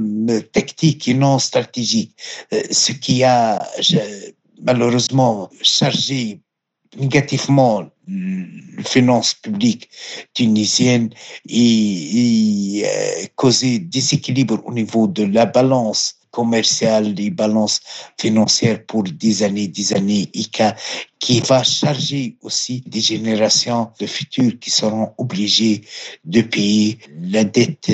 techniques 0.53 1.09
et 1.09 1.15
non 1.15 1.39
stratégiques, 1.39 2.17
euh, 2.53 2.63
ce 2.71 2.93
qui 2.93 3.25
a 3.25 3.67
malheureusement 4.63 5.51
chargé 5.63 6.41
négativement 6.97 7.85
les 8.07 8.83
finances 8.85 9.35
publiques 9.35 9.89
tunisiennes 10.35 11.11
et, 11.49 12.79
et 12.79 12.87
euh, 12.87 13.27
causé 13.35 13.79
déséquilibre 13.79 14.61
au 14.65 14.73
niveau 14.73 15.07
de 15.07 15.25
la 15.25 15.47
balance 15.47 16.17
commerciales, 16.35 17.15
les 17.15 17.31
balances 17.31 17.81
financières 18.19 18.85
pour 18.87 19.05
des 19.05 19.43
années, 19.43 19.69
des 19.69 19.93
années, 19.93 20.29
ICA, 20.35 20.75
qui 21.21 21.41
va 21.41 21.63
charger 21.63 22.37
aussi 22.43 22.83
des 22.87 23.01
générations 23.01 23.91
de 24.01 24.07
futurs 24.07 24.59
qui 24.61 24.71
seront 24.71 25.13
obligés 25.17 25.83
de 26.25 26.43
payer 26.43 26.99
la 27.37 27.45
dette 27.45 27.89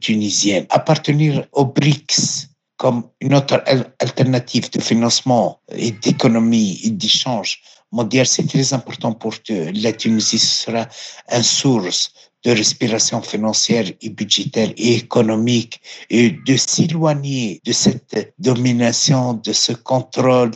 tunisienne. 0.00 0.66
Appartenir 0.68 1.46
aux 1.52 1.64
BRICS 1.64 2.50
comme 2.76 3.00
une 3.20 3.34
autre 3.34 3.62
alternative 3.98 4.70
de 4.70 4.80
financement 4.80 5.60
et 5.86 5.90
d'économie 5.90 6.80
et 6.84 6.90
d'échange 6.90 7.60
mondial, 7.92 8.26
c'est 8.26 8.46
très 8.46 8.72
important 8.72 9.12
pour 9.12 9.34
la 9.84 9.92
Tunisie. 9.92 10.38
Sera 10.38 10.86
une 11.30 11.42
source 11.42 12.12
de 12.44 12.50
respiration 12.52 13.20
financière 13.22 13.86
et 14.00 14.10
budgétaire 14.10 14.72
et 14.76 14.94
économique 14.96 15.80
et 16.08 16.30
de 16.30 16.56
s'éloigner 16.56 17.60
de 17.64 17.72
cette 17.72 18.34
domination, 18.38 19.34
de 19.34 19.52
ce 19.52 19.72
contrôle, 19.72 20.52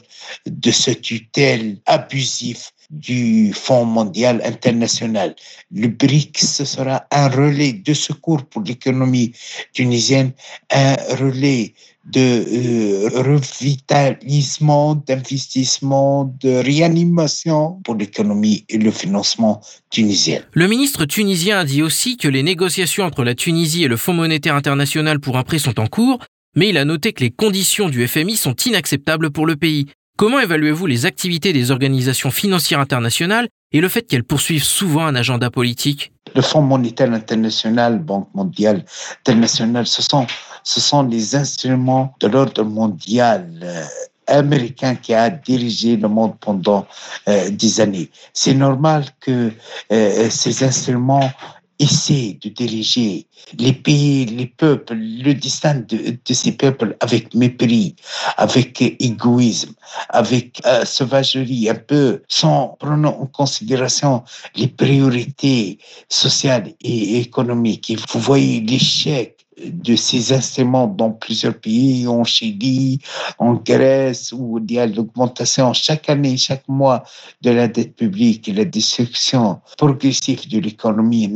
de 0.47 0.70
ce 0.70 0.90
tutelle 0.92 1.79
abusif 1.87 2.73
du 2.90 3.53
Fonds 3.53 3.85
mondial 3.85 4.40
international. 4.44 5.35
Le 5.70 5.88
BRICS, 5.88 6.64
sera 6.64 7.07
un 7.11 7.29
relais 7.29 7.73
de 7.73 7.94
secours 7.94 8.44
pour 8.44 8.62
l'économie 8.62 9.33
tunisienne, 9.73 10.33
un 10.70 10.94
relais 11.16 11.75
de 12.07 12.21
euh, 12.21 13.09
revitalisement, 13.23 14.95
d'investissement, 14.95 16.35
de 16.40 16.51
réanimation 16.51 17.81
pour 17.85 17.95
l'économie 17.95 18.64
et 18.69 18.79
le 18.79 18.90
financement 18.90 19.61
tunisien. 19.90 20.40
Le 20.53 20.69
ministre 20.69 21.05
tunisien 21.07 21.59
a 21.59 21.64
dit 21.64 21.83
aussi 21.83 22.17
que 22.17 22.29
les 22.29 22.43
négociations 22.43 23.05
entre 23.05 23.25
la 23.25 23.35
Tunisie 23.35 23.85
et 23.85 23.88
le 23.88 23.97
Fonds 23.97 24.12
monétaire 24.12 24.55
international 24.55 25.21
pour 25.21 25.37
un 25.37 25.43
prêt 25.43 25.59
sont 25.59 25.81
en 25.81 25.87
cours, 25.87 26.19
mais 26.57 26.69
il 26.69 26.79
a 26.79 26.85
noté 26.85 27.12
que 27.12 27.23
les 27.25 27.31
conditions 27.31 27.88
du 27.88 28.07
FMI 28.07 28.37
sont 28.37 28.55
inacceptables 28.55 29.31
pour 29.31 29.47
le 29.47 29.57
pays. 29.57 29.87
Comment 30.17 30.38
évaluez-vous 30.38 30.87
les 30.87 31.07
activités 31.07 31.53
des 31.53 31.73
organisations 31.73 32.31
financières 32.31 32.79
internationales 32.79 33.49
et 33.73 33.81
le 33.81 33.88
fait 33.88 34.03
qu'elles 34.03 34.23
poursuivent 34.23 34.62
souvent 34.62 35.05
un 35.05 35.17
agenda 35.17 35.51
politique? 35.51 36.12
Le 36.37 36.43
Fonds 36.43 36.62
monétaire 36.62 37.12
international, 37.12 37.99
Banque 37.99 38.29
mondiale 38.33 38.85
internationale, 39.27 39.88
ce 39.88 40.03
sont, 40.03 40.27
ce 40.64 40.81
sont 40.81 41.03
les 41.03 41.37
instruments 41.37 42.14
de 42.20 42.27
l'ordre 42.27 42.64
mondial. 42.64 43.61
Euh, 43.62 43.85
américain 44.27 44.94
qui 44.94 45.12
a 45.12 45.29
dirigé 45.29 45.98
le 45.98 46.09
monde 46.09 46.33
pendant 46.40 46.87
euh, 47.29 47.50
des 47.50 47.79
années. 47.79 48.11
C'est 48.33 48.55
normal 48.55 49.05
que 49.20 49.53
euh, 49.92 50.31
ces 50.31 50.64
instruments 50.64 51.31
essaie 51.79 52.38
de 52.42 52.48
diriger 52.48 53.27
les 53.59 53.74
pays, 53.74 54.24
les 54.24 54.46
peuples, 54.46 54.94
le 54.94 55.35
destin 55.35 55.74
de, 55.74 56.16
ces 56.33 56.53
peuples 56.53 56.96
avec 57.00 57.35
mépris, 57.35 57.96
avec 58.38 58.81
égoïsme, 58.81 59.74
avec 60.09 60.62
sauvagerie, 60.85 61.68
un 61.68 61.74
peu 61.74 62.22
sans 62.29 62.77
prendre 62.79 63.09
en 63.09 63.27
considération 63.27 64.22
les 64.57 64.68
priorités 64.68 65.79
sociales 66.09 66.72
et 66.81 67.18
économiques. 67.18 67.90
Et 67.90 67.96
vous 67.96 68.20
voyez 68.20 68.61
l'échec 68.61 69.43
de 69.62 69.97
ces 69.97 70.33
instruments 70.33 70.87
dans 70.87 71.11
plusieurs 71.11 71.55
pays, 71.55 72.07
en 72.07 72.25
Chili, 72.25 73.01
en 73.38 73.55
Grèce, 73.55 74.33
où 74.33 74.59
il 74.59 74.73
y 74.75 74.79
a 74.79 74.87
l'augmentation 74.87 75.73
chaque 75.73 76.09
année, 76.09 76.37
chaque 76.37 76.67
mois 76.69 77.05
de 77.43 77.51
la 77.51 77.69
dette 77.69 77.97
publique 77.97 78.49
et 78.49 78.53
la 78.53 78.64
destruction 78.64 79.61
progressive 79.79 80.49
de 80.49 80.59
l'économie 80.59 81.33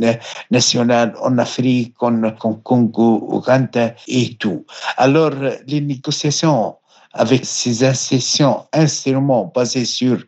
nationale 0.51 1.13
en 1.21 1.37
Afrique, 1.37 1.95
en, 2.01 2.31
Congo, 2.63 3.27
Ouganda 3.29 3.95
et 4.07 4.35
tout. 4.35 4.65
Alors, 4.97 5.31
les 5.67 5.81
négociations 5.81 6.75
avec 7.13 7.45
ces 7.45 7.83
instruments 7.83 9.51
basés 9.53 9.85
sur 9.85 10.19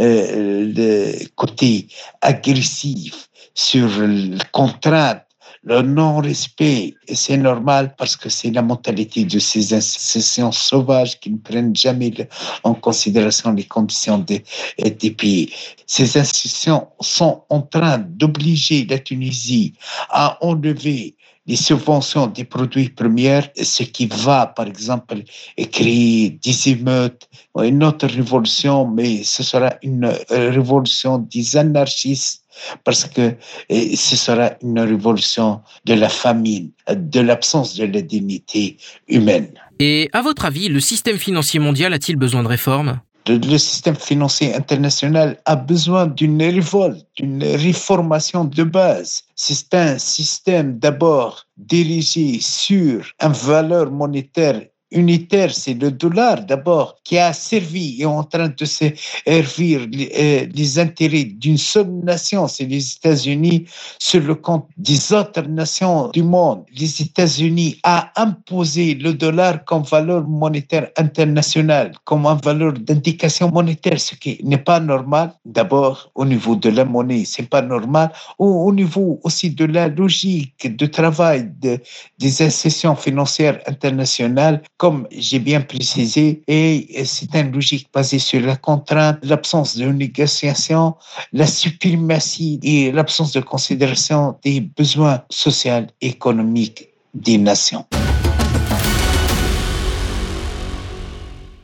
euh, 0.00 0.72
le 0.74 1.26
côté 1.34 1.88
agressif, 2.22 3.28
sur 3.54 3.88
le 3.98 4.38
contrat 4.50 5.24
le 5.64 5.82
non-respect. 5.82 6.94
C'est 7.12 7.36
normal 7.36 7.94
parce 7.96 8.16
que 8.16 8.28
c'est 8.28 8.50
la 8.50 8.62
mentalité 8.62 9.24
de 9.24 9.38
ces 9.38 9.72
institutions 9.74 10.52
sauvages 10.52 11.18
qui 11.20 11.30
ne 11.30 11.38
prennent 11.38 11.74
jamais 11.74 12.12
en 12.64 12.74
considération 12.74 13.52
les 13.52 13.64
conditions 13.64 14.18
des, 14.18 14.42
pays. 15.10 15.52
Ces 15.86 16.16
institutions 16.18 16.88
sont 17.00 17.44
en 17.48 17.62
train 17.62 17.98
d'obliger 17.98 18.86
la 18.88 18.98
Tunisie 18.98 19.74
à 20.10 20.38
enlever 20.44 21.16
les 21.46 21.56
subventions 21.56 22.28
des 22.28 22.44
produits 22.44 22.88
premiers, 22.88 23.40
ce 23.60 23.82
qui 23.82 24.06
va, 24.06 24.46
par 24.46 24.68
exemple, 24.68 25.22
créer 25.72 26.30
des 26.30 26.68
émeutes, 26.68 27.28
une 27.60 27.82
autre 27.82 28.06
révolution, 28.06 28.86
mais 28.86 29.24
ce 29.24 29.42
sera 29.42 29.74
une 29.82 30.12
révolution 30.30 31.18
des 31.18 31.56
anarchistes 31.56 32.41
parce 32.84 33.04
que 33.04 33.34
ce 33.70 34.16
sera 34.16 34.52
une 34.62 34.80
révolution 34.80 35.60
de 35.84 35.94
la 35.94 36.08
famine, 36.08 36.70
de 36.90 37.20
l'absence 37.20 37.74
de 37.76 37.84
la 37.84 38.02
dignité 38.02 38.76
humaine. 39.08 39.52
Et 39.78 40.08
à 40.12 40.22
votre 40.22 40.44
avis, 40.44 40.68
le 40.68 40.80
système 40.80 41.18
financier 41.18 41.58
mondial 41.60 41.92
a-t-il 41.92 42.16
besoin 42.16 42.42
de 42.42 42.48
réformes? 42.48 43.00
Le 43.28 43.56
système 43.56 43.94
financier 43.94 44.52
international 44.52 45.38
a 45.44 45.54
besoin 45.54 46.08
d'une 46.08 46.42
révolte, 46.42 47.06
d'une 47.16 47.44
réformation 47.44 48.44
de 48.44 48.64
base. 48.64 49.22
C'est 49.36 49.72
un 49.74 49.96
système 49.98 50.80
d'abord 50.80 51.46
dirigé 51.56 52.40
sur 52.40 53.06
une 53.22 53.32
valeur 53.32 53.92
monétaire 53.92 54.62
unitaire, 54.92 55.52
c'est 55.54 55.74
le 55.74 55.90
dollar 55.90 56.44
d'abord, 56.44 56.96
qui 57.04 57.18
a 57.18 57.32
servi 57.32 58.00
et 58.00 58.06
en 58.06 58.24
train 58.24 58.48
de 58.48 58.64
servir 58.64 59.86
les, 59.90 60.46
les 60.46 60.78
intérêts 60.78 61.24
d'une 61.24 61.58
seule 61.58 61.90
nation, 62.02 62.46
c'est 62.48 62.64
les 62.64 62.94
États-Unis, 62.94 63.66
sur 63.98 64.22
le 64.22 64.34
compte 64.34 64.66
des 64.76 65.12
autres 65.12 65.42
nations 65.42 66.08
du 66.08 66.22
monde. 66.22 66.64
Les 66.76 67.02
États-Unis 67.02 67.78
a 67.82 68.12
imposé 68.16 68.94
le 68.94 69.14
dollar 69.14 69.64
comme 69.64 69.82
valeur 69.82 70.26
monétaire 70.26 70.88
internationale, 70.96 71.92
comme 72.04 72.26
une 72.26 72.38
valeur 72.38 72.72
d'indication 72.72 73.50
monétaire, 73.50 74.00
ce 74.00 74.14
qui 74.14 74.38
n'est 74.42 74.58
pas 74.58 74.80
normal. 74.80 75.32
D'abord, 75.44 76.10
au 76.14 76.24
niveau 76.24 76.56
de 76.56 76.70
la 76.70 76.84
monnaie, 76.84 77.24
c'est 77.24 77.48
pas 77.48 77.62
normal. 77.62 78.12
Ou 78.38 78.68
au 78.68 78.72
niveau 78.72 79.20
aussi 79.22 79.50
de 79.50 79.64
la 79.64 79.88
logique 79.88 80.76
de 80.76 80.86
travail 80.86 81.50
de, 81.60 81.78
des 82.18 82.42
institutions 82.42 82.96
financières 82.96 83.58
internationales, 83.66 84.62
comme 84.82 85.06
j'ai 85.12 85.38
bien 85.38 85.60
précisé, 85.60 86.42
c'est 86.48 87.34
une 87.34 87.52
logique 87.52 87.86
basée 87.94 88.18
sur 88.18 88.40
la 88.40 88.56
contrainte, 88.56 89.20
l'absence 89.22 89.76
de 89.76 89.84
négociation, 89.84 90.96
la 91.32 91.46
suprématie 91.46 92.58
et 92.64 92.90
l'absence 92.90 93.30
de 93.30 93.38
considération 93.38 94.36
des 94.42 94.60
besoins 94.60 95.22
sociaux 95.30 95.86
et 96.00 96.08
économiques 96.08 96.88
des 97.14 97.38
nations. 97.38 97.86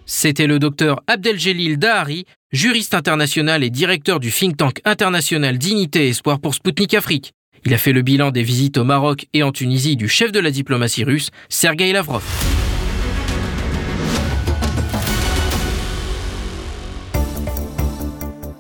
C'était 0.07 0.47
le 0.47 0.61
docteur 0.61 1.01
Abdeljelil 1.09 1.77
Dahari, 1.77 2.25
juriste 2.53 2.95
international 2.95 3.65
et 3.65 3.71
directeur 3.71 4.21
du 4.21 4.31
think 4.31 4.59
tank 4.59 4.81
international 4.85 5.59
Dignité 5.59 6.07
et 6.07 6.11
Espoir 6.11 6.39
pour 6.39 6.55
Sputnik 6.55 6.95
Afrique. 6.95 7.33
Il 7.67 7.75
a 7.75 7.79
fait 7.79 7.93
le 7.93 8.03
bilan 8.03 8.31
des 8.31 8.45
visites 8.45 8.79
au 8.79 8.85
Maroc 8.85 9.27
et 9.33 9.43
en 9.43 9.51
Tunisie 9.51 9.97
du 9.97 10.09
chef 10.09 10.31
de 10.31 10.39
la 10.39 10.53
diplomatie 10.53 11.03
russe, 11.03 11.31
Sergei 11.49 11.93
Lavrov. 11.93 12.23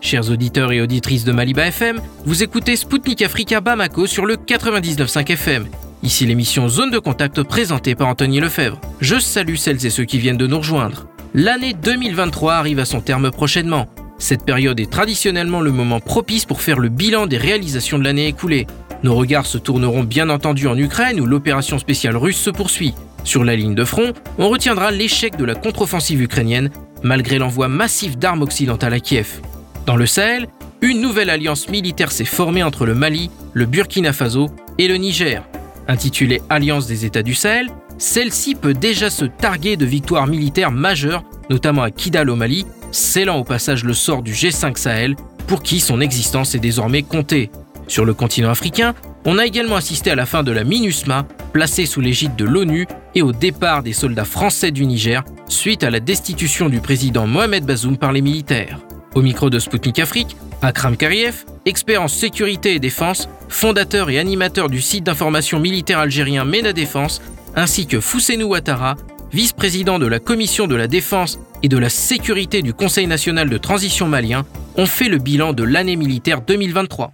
Chers 0.08 0.30
auditeurs 0.30 0.72
et 0.72 0.80
auditrices 0.80 1.24
de 1.24 1.32
Maliba 1.32 1.66
FM, 1.66 2.00
vous 2.24 2.42
écoutez 2.42 2.76
Spoutnik 2.76 3.20
Africa 3.20 3.60
Bamako 3.60 4.06
sur 4.06 4.24
le 4.24 4.36
99.5 4.36 5.32
FM. 5.32 5.66
Ici 6.02 6.24
l'émission 6.24 6.66
Zone 6.70 6.90
de 6.90 6.98
contact 6.98 7.42
présentée 7.42 7.94
par 7.94 8.08
Anthony 8.08 8.40
Lefebvre. 8.40 8.80
Je 9.02 9.18
salue 9.18 9.56
celles 9.56 9.84
et 9.84 9.90
ceux 9.90 10.06
qui 10.06 10.18
viennent 10.18 10.38
de 10.38 10.46
nous 10.46 10.56
rejoindre. 10.56 11.08
L'année 11.34 11.74
2023 11.74 12.54
arrive 12.54 12.78
à 12.78 12.86
son 12.86 13.02
terme 13.02 13.30
prochainement. 13.30 13.86
Cette 14.16 14.46
période 14.46 14.80
est 14.80 14.90
traditionnellement 14.90 15.60
le 15.60 15.72
moment 15.72 16.00
propice 16.00 16.46
pour 16.46 16.62
faire 16.62 16.78
le 16.78 16.88
bilan 16.88 17.26
des 17.26 17.36
réalisations 17.36 17.98
de 17.98 18.04
l'année 18.04 18.28
écoulée. 18.28 18.66
Nos 19.02 19.14
regards 19.14 19.44
se 19.44 19.58
tourneront 19.58 20.04
bien 20.04 20.30
entendu 20.30 20.68
en 20.68 20.78
Ukraine 20.78 21.20
où 21.20 21.26
l'opération 21.26 21.78
spéciale 21.78 22.16
russe 22.16 22.38
se 22.38 22.48
poursuit. 22.48 22.94
Sur 23.24 23.44
la 23.44 23.54
ligne 23.54 23.74
de 23.74 23.84
front, 23.84 24.14
on 24.38 24.48
retiendra 24.48 24.90
l'échec 24.90 25.36
de 25.36 25.44
la 25.44 25.54
contre-offensive 25.54 26.22
ukrainienne 26.22 26.70
malgré 27.02 27.36
l'envoi 27.36 27.68
massif 27.68 28.16
d'armes 28.16 28.40
occidentales 28.40 28.94
à 28.94 29.00
Kiev. 29.00 29.42
Dans 29.88 29.96
le 29.96 30.04
Sahel, 30.04 30.48
une 30.82 31.00
nouvelle 31.00 31.30
alliance 31.30 31.70
militaire 31.70 32.12
s'est 32.12 32.26
formée 32.26 32.62
entre 32.62 32.84
le 32.84 32.94
Mali, 32.94 33.30
le 33.54 33.64
Burkina 33.64 34.12
Faso 34.12 34.50
et 34.76 34.86
le 34.86 34.96
Niger. 34.96 35.42
Intitulée 35.88 36.42
Alliance 36.50 36.86
des 36.86 37.06
États 37.06 37.22
du 37.22 37.32
Sahel, 37.34 37.68
celle-ci 37.96 38.54
peut 38.54 38.74
déjà 38.74 39.08
se 39.08 39.24
targuer 39.24 39.78
de 39.78 39.86
victoires 39.86 40.26
militaires 40.26 40.72
majeures, 40.72 41.24
notamment 41.48 41.80
à 41.80 41.90
Kidal 41.90 42.28
au 42.28 42.36
Mali, 42.36 42.66
scellant 42.92 43.38
au 43.38 43.44
passage 43.44 43.82
le 43.82 43.94
sort 43.94 44.22
du 44.22 44.34
G5 44.34 44.76
Sahel, 44.76 45.16
pour 45.46 45.62
qui 45.62 45.80
son 45.80 46.02
existence 46.02 46.54
est 46.54 46.58
désormais 46.58 47.02
comptée. 47.02 47.50
Sur 47.86 48.04
le 48.04 48.12
continent 48.12 48.50
africain, 48.50 48.94
on 49.24 49.38
a 49.38 49.46
également 49.46 49.76
assisté 49.76 50.10
à 50.10 50.16
la 50.16 50.26
fin 50.26 50.42
de 50.42 50.52
la 50.52 50.64
MINUSMA, 50.64 51.26
placée 51.54 51.86
sous 51.86 52.02
l'égide 52.02 52.36
de 52.36 52.44
l'ONU, 52.44 52.86
et 53.14 53.22
au 53.22 53.32
départ 53.32 53.82
des 53.82 53.94
soldats 53.94 54.26
français 54.26 54.70
du 54.70 54.84
Niger, 54.84 55.24
suite 55.48 55.82
à 55.82 55.88
la 55.88 56.00
destitution 56.00 56.68
du 56.68 56.80
président 56.80 57.26
Mohamed 57.26 57.64
Bazoum 57.64 57.96
par 57.96 58.12
les 58.12 58.20
militaires. 58.20 58.80
Au 59.14 59.22
micro 59.22 59.50
de 59.50 59.58
Spoutnik 59.58 59.98
Afrique, 59.98 60.36
Akram 60.62 60.96
Kariev, 60.96 61.44
expert 61.64 62.02
en 62.02 62.08
sécurité 62.08 62.74
et 62.74 62.78
défense, 62.78 63.28
fondateur 63.48 64.10
et 64.10 64.18
animateur 64.18 64.68
du 64.68 64.80
site 64.80 65.04
d'information 65.04 65.60
militaire 65.60 65.98
algérien 65.98 66.44
MENA 66.44 66.72
Défense, 66.72 67.22
ainsi 67.56 67.86
que 67.86 68.00
Fousseinou 68.00 68.48
Ouattara, 68.48 68.96
vice-président 69.32 69.98
de 69.98 70.06
la 70.06 70.18
commission 70.18 70.66
de 70.66 70.76
la 70.76 70.86
défense 70.86 71.38
et 71.62 71.68
de 71.68 71.78
la 71.78 71.88
sécurité 71.88 72.62
du 72.62 72.74
Conseil 72.74 73.06
national 73.06 73.48
de 73.48 73.58
transition 73.58 74.08
malien, 74.08 74.44
ont 74.76 74.86
fait 74.86 75.08
le 75.08 75.18
bilan 75.18 75.52
de 75.52 75.64
l'année 75.64 75.96
militaire 75.96 76.42
2023. 76.42 77.12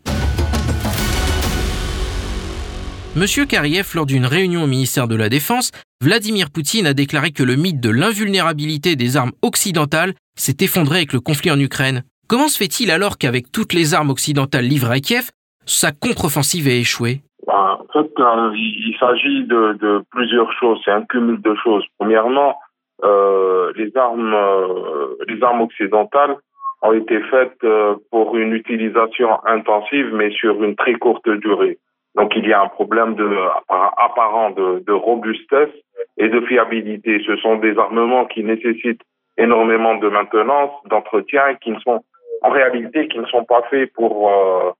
Monsieur 3.17 3.47
Kariev, 3.47 3.91
lors 3.95 4.07
d'une 4.07 4.27
réunion 4.27 4.65
au 4.65 4.67
ministère 4.67 5.07
de 5.07 5.15
la 5.15 5.29
Défense, 5.29 5.71
Vladimir 6.03 6.51
Poutine 6.51 6.87
a 6.87 6.95
déclaré 6.95 7.31
que 7.31 7.45
le 7.45 7.55
mythe 7.55 7.81
de 7.81 7.91
l'invulnérabilité 7.91 8.97
des 8.97 9.17
armes 9.17 9.31
occidentales 9.41 10.15
s'est 10.37 10.64
effondré 10.64 10.99
avec 10.99 11.12
le 11.12 11.20
conflit 11.20 11.51
en 11.51 11.59
Ukraine. 11.59 12.03
Comment 12.28 12.49
se 12.49 12.59
fait-il 12.59 12.91
alors 12.91 13.18
qu'avec 13.18 13.53
toutes 13.53 13.72
les 13.72 13.95
armes 13.95 14.11
occidentales 14.11 14.64
livrées 14.64 14.97
à 14.97 15.01
Kiev, 15.01 15.30
sa 15.66 15.93
contre-offensive 15.93 16.68
ait 16.68 16.80
échoué? 16.80 17.20
Bah, 17.47 17.78
En 17.80 17.93
fait, 17.93 18.11
euh, 18.18 18.51
il 18.55 18.97
s'agit 18.99 19.45
de, 19.45 20.03
plusieurs 20.11 20.51
choses. 20.53 20.80
C'est 20.85 20.91
un 20.91 21.03
cumul 21.03 21.41
de 21.41 21.55
choses. 21.62 21.85
Premièrement, 21.99 22.59
euh, 23.05 23.72
les 23.76 23.95
armes, 23.97 24.35
euh, 24.35 25.16
les 25.28 25.43
armes 25.43 25.62
occidentales 25.62 26.37
ont 26.82 26.93
été 26.93 27.20
faites 27.30 27.66
pour 28.11 28.37
une 28.37 28.53
utilisation 28.53 29.43
intensive, 29.47 30.11
mais 30.12 30.30
sur 30.32 30.62
une 30.62 30.76
très 30.76 30.95
courte 30.95 31.28
durée. 31.28 31.78
Donc 32.14 32.32
il 32.37 32.47
y 32.47 32.53
a 32.53 32.61
un 32.61 32.68
problème 32.68 33.14
de, 33.14 33.26
apparent 33.68 34.51
de, 34.51 34.85
de 34.87 34.93
robustesse 34.93 35.72
et 36.18 36.28
de 36.28 36.41
fiabilité. 36.43 37.22
Ce 37.26 37.37
sont 37.37 37.57
des 37.57 37.76
armements 37.78 38.26
qui 38.26 38.45
nécessitent 38.45 39.01
énormément 39.37 39.97
de 39.97 40.09
maintenance, 40.09 40.70
d'entretien, 40.87 41.55
qui 41.57 41.70
ne 41.70 41.78
sont 41.80 42.05
en 42.45 42.51
réalité 42.51 43.09
qui 43.09 43.18
ne 43.18 43.26
sont 43.26 43.45
pas 43.45 43.62
faits 43.70 43.93
pour 43.95 44.30
euh, 44.30 44.70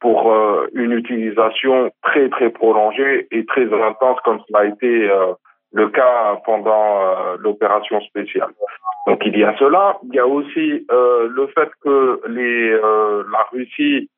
pour 0.00 0.30
euh, 0.30 0.68
une 0.74 0.92
utilisation 0.92 1.90
très 2.02 2.28
très 2.28 2.50
prolongée 2.50 3.26
et 3.30 3.46
très 3.46 3.64
intense 3.72 4.18
comme 4.24 4.40
cela 4.46 4.60
a 4.60 4.64
été 4.66 5.10
euh, 5.10 5.32
le 5.72 5.88
cas 5.88 6.40
pendant 6.44 7.34
l'opération 7.40 8.00
spéciale. 8.02 8.50
Donc 9.08 9.22
il 9.26 9.36
y 9.36 9.42
a 9.42 9.56
cela, 9.58 9.98
il 10.04 10.14
y 10.14 10.20
a 10.20 10.26
aussi 10.26 10.86
le 10.88 11.46
fait 11.48 11.68
que 11.82 12.20
les 12.28 12.70
la 12.70 13.42
Russie 13.50 14.08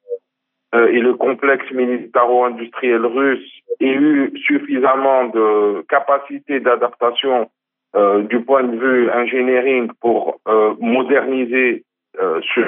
et 0.75 1.01
le 1.01 1.15
complexe 1.15 1.71
militaro-industriel 1.71 3.07
russe 3.07 3.49
aient 3.81 3.87
eu 3.87 4.33
suffisamment 4.45 5.29
de 5.29 5.83
capacité 5.89 6.61
d'adaptation 6.61 7.49
euh, 7.97 8.25
du 8.25 8.41
point 8.43 8.63
de 8.63 8.77
vue 8.77 9.11
engineering 9.11 9.91
pour 10.03 10.39
euh, 10.49 10.75
moderniser 10.81 11.83
euh, 12.21 12.43
sur, 12.43 12.63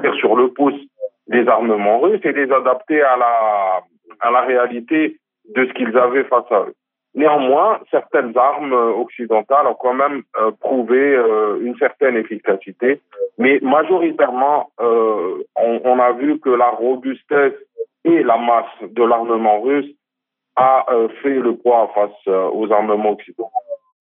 dire 0.00 0.14
sur 0.14 0.36
le 0.36 0.48
pouce 0.48 0.80
des 1.26 1.46
armements 1.46 2.00
russes 2.00 2.24
et 2.24 2.32
les 2.32 2.50
adapter 2.50 3.02
à 3.02 3.18
la, 3.18 3.82
à 4.20 4.30
la 4.30 4.40
réalité 4.40 5.18
de 5.54 5.66
ce 5.66 5.72
qu'ils 5.74 5.98
avaient 5.98 6.24
face 6.24 6.50
à 6.50 6.60
eux. 6.60 6.74
Néanmoins, 7.14 7.80
certaines 7.90 8.34
armes 8.38 8.72
occidentales 8.72 9.66
ont 9.66 9.76
quand 9.78 9.92
même 9.92 10.22
prouvé 10.60 11.14
une 11.60 11.76
certaine 11.76 12.16
efficacité, 12.16 13.02
mais 13.36 13.58
majoritairement, 13.60 14.70
on, 14.78 15.80
on, 15.84 15.98
a 15.98 16.12
vu 16.12 16.40
que 16.40 16.48
la 16.48 16.70
robustesse 16.70 17.52
et 18.04 18.22
la 18.22 18.38
masse 18.38 18.90
de 18.90 19.04
l'armement 19.04 19.60
russe 19.60 19.90
a 20.56 20.86
fait 21.22 21.38
le 21.38 21.54
poids 21.56 21.90
face 21.94 22.26
aux 22.26 22.72
armements 22.72 23.10
occidentaux. 23.10 23.52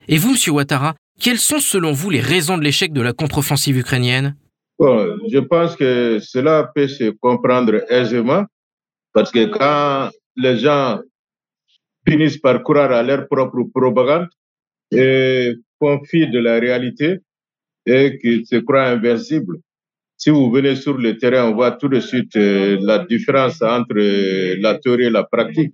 Et 0.08 0.18
vous, 0.18 0.32
Monsieur 0.32 0.52
Ouattara, 0.52 0.95
quelles 1.20 1.38
sont 1.38 1.60
selon 1.60 1.91
vous 1.91 2.10
les 2.10 2.22
raisons 2.22 2.58
de 2.58 2.64
l'échec 2.64 2.93
de 2.93 3.02
la 3.02 3.14
contre-offensive 3.14 3.78
ukrainienne? 3.78 4.36
Je 4.80 5.39
pense 5.39 5.76
que 5.76 6.20
cela 6.20 6.72
peut 6.74 6.88
se 6.88 7.12
comprendre 7.12 7.84
aisément 7.91 8.45
parce 9.14 9.32
que 9.32 9.45
quand 9.45 10.10
les 10.36 10.58
gens 10.58 10.99
finissent 12.08 12.39
par 12.39 12.64
croire 12.64 12.91
à 12.91 13.04
leur 13.04 13.28
propre 13.28 13.64
propagande 13.74 14.28
et 14.91 15.54
confient 15.80 16.30
de 16.30 16.39
la 16.39 16.60
réalité 16.60 17.20
et 17.86 18.18
qui 18.20 18.45
se 18.45 18.58
croient 18.58 18.88
invincibles. 18.88 19.58
Si 20.18 20.30
vous 20.30 20.52
venez 20.52 20.76
sur 20.76 20.97
le 20.97 21.18
terrain, 21.18 21.49
on 21.49 21.56
voit 21.56 21.72
tout 21.72 21.88
de 21.88 21.99
suite 21.99 22.36
euh, 22.36 22.78
la 22.82 22.99
différence 22.99 23.62
entre 23.62 23.95
la 24.62 24.78
théorie 24.78 25.06
et 25.06 25.10
la 25.10 25.24
pratique. 25.24 25.74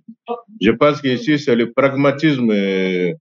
Je 0.60 0.70
pense 0.70 1.02
qu'ici, 1.02 1.38
c'est 1.38 1.54
le 1.54 1.70
pragmatisme 1.72 2.50
euh, 2.50 3.12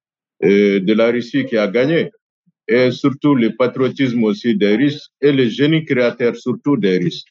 de 0.42 0.94
la 0.94 1.12
Russie 1.12 1.46
qui 1.46 1.58
a 1.58 1.68
gagné 1.68 2.12
et 2.68 2.92
surtout 2.92 3.34
le 3.34 3.56
patriotisme 3.56 4.24
aussi 4.24 4.56
des 4.56 4.76
Russes 4.76 5.10
et 5.22 5.32
le 5.32 5.48
génie 5.48 5.86
créateur 5.86 6.36
surtout 6.36 6.78
des 6.78 6.98
Russes. 6.98 7.24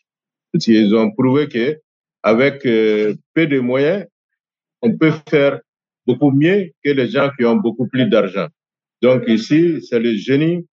Qu'ils 0.59 0.95
ont 0.95 1.11
prouvé 1.13 1.49
que 1.49 1.79
avec 2.23 2.63
peu 2.63 3.47
de 3.47 3.61
moyens, 3.61 4.07
on 4.83 4.97
peut 4.97 5.13
faire 5.29 5.61
beaucoup 6.07 6.31
mieux 6.31 6.71
que 6.83 6.91
les 6.91 7.09
gens 7.09 7.31
qui 7.37 7.45
ont 7.45 7.57
beaucoup 7.57 7.87
plus 7.87 8.07
d'argent. 8.09 8.49
Donc 9.03 9.25
ici, 9.29 9.83
c'est 9.83 9.99
le 9.99 10.15
génie 10.17 10.67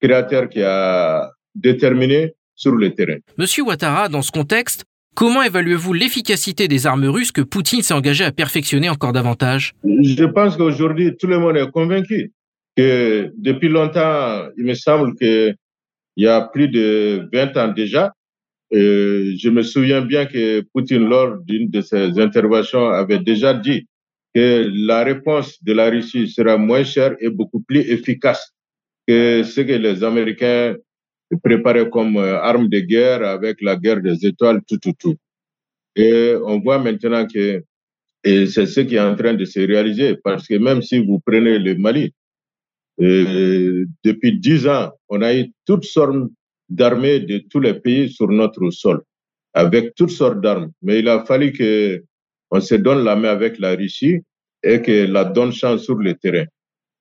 créateur 0.00 0.48
qui 0.48 0.62
a 0.62 1.30
déterminé 1.54 2.34
sur 2.54 2.72
le 2.72 2.94
terrain. 2.94 3.18
Monsieur 3.38 3.62
Ouattara, 3.62 4.08
dans 4.08 4.22
ce 4.22 4.30
contexte, 4.30 4.84
comment 5.14 5.42
évaluez-vous 5.42 5.92
l'efficacité 5.92 6.68
des 6.68 6.86
armes 6.86 7.06
russes 7.06 7.32
que 7.32 7.42
Poutine 7.42 7.82
s'est 7.82 7.94
engagé 7.94 8.24
à 8.24 8.32
perfectionner 8.32 8.88
encore 8.88 9.12
davantage? 9.12 9.74
Je 9.84 10.24
pense 10.24 10.56
qu'aujourd'hui, 10.56 11.16
tout 11.16 11.26
le 11.26 11.38
monde 11.38 11.56
est 11.56 11.70
convaincu 11.70 12.32
que 12.76 13.30
depuis 13.36 13.68
longtemps, 13.68 14.48
il 14.56 14.64
me 14.64 14.74
semble 14.74 15.14
qu'il 15.16 15.56
y 16.16 16.26
a 16.26 16.40
plus 16.42 16.68
de 16.68 17.28
20 17.32 17.56
ans 17.56 17.68
déjà, 17.68 18.12
euh, 18.72 19.34
je 19.36 19.50
me 19.50 19.62
souviens 19.62 20.00
bien 20.00 20.24
que 20.26 20.62
Poutine, 20.72 21.06
lors 21.06 21.38
d'une 21.42 21.68
de 21.68 21.82
ses 21.82 22.18
interventions, 22.18 22.88
avait 22.88 23.18
déjà 23.18 23.52
dit 23.52 23.86
que 24.34 24.70
la 24.86 25.04
réponse 25.04 25.62
de 25.62 25.74
la 25.74 25.90
Russie 25.90 26.28
sera 26.28 26.56
moins 26.56 26.84
chère 26.84 27.14
et 27.20 27.28
beaucoup 27.28 27.60
plus 27.60 27.80
efficace 27.80 28.52
que 29.06 29.42
ce 29.42 29.60
que 29.60 29.72
les 29.72 30.02
Américains 30.02 30.76
préparaient 31.36 31.88
comme 31.88 32.16
euh, 32.16 32.40
arme 32.40 32.68
de 32.68 32.80
guerre 32.80 33.24
avec 33.24 33.60
la 33.62 33.76
guerre 33.76 34.00
des 34.00 34.26
étoiles, 34.26 34.60
tout, 34.66 34.78
tout, 34.78 34.94
tout. 34.98 35.16
Et 35.96 36.34
on 36.44 36.60
voit 36.60 36.78
maintenant 36.78 37.26
que 37.26 37.62
c'est 38.24 38.66
ce 38.66 38.80
qui 38.80 38.96
est 38.96 39.00
en 39.00 39.16
train 39.16 39.34
de 39.34 39.44
se 39.44 39.60
réaliser, 39.60 40.16
parce 40.16 40.46
que 40.46 40.54
même 40.54 40.80
si 40.82 41.04
vous 41.04 41.20
prenez 41.20 41.58
le 41.58 41.74
Mali, 41.74 42.12
euh, 43.00 43.84
depuis 44.04 44.38
dix 44.38 44.66
ans, 44.68 44.92
on 45.08 45.22
a 45.22 45.34
eu 45.34 45.50
toutes 45.66 45.84
sortes 45.84 46.30
d'armées 46.68 47.20
de 47.20 47.38
tous 47.50 47.60
les 47.60 47.74
pays 47.74 48.10
sur 48.10 48.28
notre 48.28 48.70
sol, 48.70 49.02
avec 49.54 49.94
toutes 49.94 50.10
sortes 50.10 50.40
d'armes. 50.40 50.70
Mais 50.82 51.00
il 51.00 51.08
a 51.08 51.24
fallu 51.24 51.52
que 51.52 52.02
on 52.50 52.60
se 52.60 52.74
donne 52.74 53.02
la 53.02 53.16
main 53.16 53.30
avec 53.30 53.58
la 53.58 53.74
Russie 53.74 54.20
et 54.62 54.82
que 54.82 55.06
la 55.06 55.24
donne 55.24 55.52
chance 55.52 55.84
sur 55.84 55.96
le 55.96 56.14
terrain. 56.14 56.44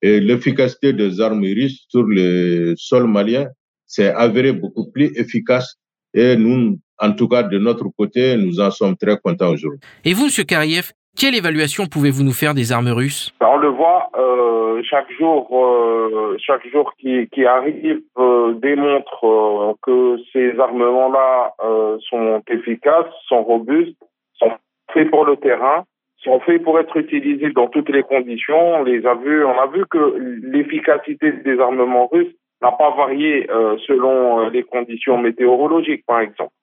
Et 0.01 0.19
l'efficacité 0.19 0.93
des 0.93 1.19
armes 1.21 1.43
russes 1.43 1.85
sur 1.89 2.03
le 2.03 2.73
sol 2.77 3.05
malien 3.07 3.47
s'est 3.91 4.13
avérée 4.25 4.53
beaucoup 4.53 4.89
plus 4.91 5.09
efficace. 5.15 5.77
Et 6.13 6.35
nous, 6.35 6.77
en 6.97 7.11
tout 7.13 7.27
cas, 7.27 7.43
de 7.43 7.57
notre 7.57 7.87
côté, 7.97 8.37
nous 8.37 8.59
en 8.59 8.71
sommes 8.71 8.95
très 8.95 9.17
contents 9.17 9.51
aujourd'hui. 9.51 9.79
Et 10.05 10.13
vous, 10.13 10.25
M. 10.25 10.45
Kariev, 10.45 10.91
quelle 11.19 11.35
évaluation 11.35 11.85
pouvez-vous 11.87 12.23
nous 12.23 12.37
faire 12.41 12.53
des 12.53 12.71
armes 12.71 12.93
russes? 13.01 13.31
On 13.41 13.57
le 13.57 13.69
voit 13.69 14.09
euh, 14.17 14.81
chaque 14.89 15.11
jour, 15.19 15.39
euh, 15.51 16.37
chaque 16.39 16.65
jour 16.71 16.93
qui, 16.99 17.27
qui 17.33 17.45
arrive 17.45 18.01
euh, 18.17 18.53
démontre 18.53 19.25
euh, 19.25 19.73
que 19.81 20.17
ces 20.31 20.57
armements-là 20.57 21.53
euh, 21.63 21.97
sont 22.09 22.41
efficaces, 22.47 23.11
sont 23.27 23.43
robustes, 23.43 24.01
sont 24.39 24.51
faits 24.93 25.09
pour 25.11 25.25
le 25.25 25.35
terrain 25.37 25.85
sont 26.23 26.39
faits 26.41 26.61
pour 26.63 26.79
être 26.79 26.95
utilisés 26.97 27.51
dans 27.51 27.67
toutes 27.67 27.89
les 27.89 28.03
conditions. 28.03 28.75
On 28.75 28.83
les 28.83 29.05
a 29.05 29.15
vus, 29.15 29.43
on 29.43 29.59
a 29.59 29.67
vu 29.67 29.85
que 29.89 30.15
l'efficacité 30.43 31.31
des 31.31 31.59
armements 31.59 32.07
russes 32.11 32.33
n'a 32.61 32.71
pas 32.71 32.91
varié 32.91 33.49
euh, 33.49 33.77
selon 33.87 34.41
euh, 34.41 34.49
les 34.49 34.63
conditions 34.63 35.17
météorologiques, 35.17 36.05
par 36.05 36.21
exemple. 36.21 36.53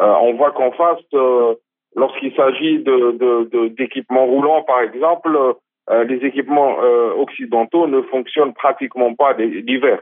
Euh, 0.00 0.14
on 0.22 0.34
voit 0.34 0.50
qu'en 0.50 0.72
face, 0.72 1.04
lorsqu'il 1.94 2.34
s'agit 2.34 2.84
d'équipements 3.76 4.26
roulants, 4.26 4.62
par 4.62 4.80
exemple, 4.80 5.54
les 5.88 6.16
équipements 6.24 6.78
occidentaux 7.18 7.86
ne 7.86 8.00
fonctionnent 8.02 8.54
pratiquement 8.54 9.14
pas 9.14 9.34
l'hiver. 9.34 10.00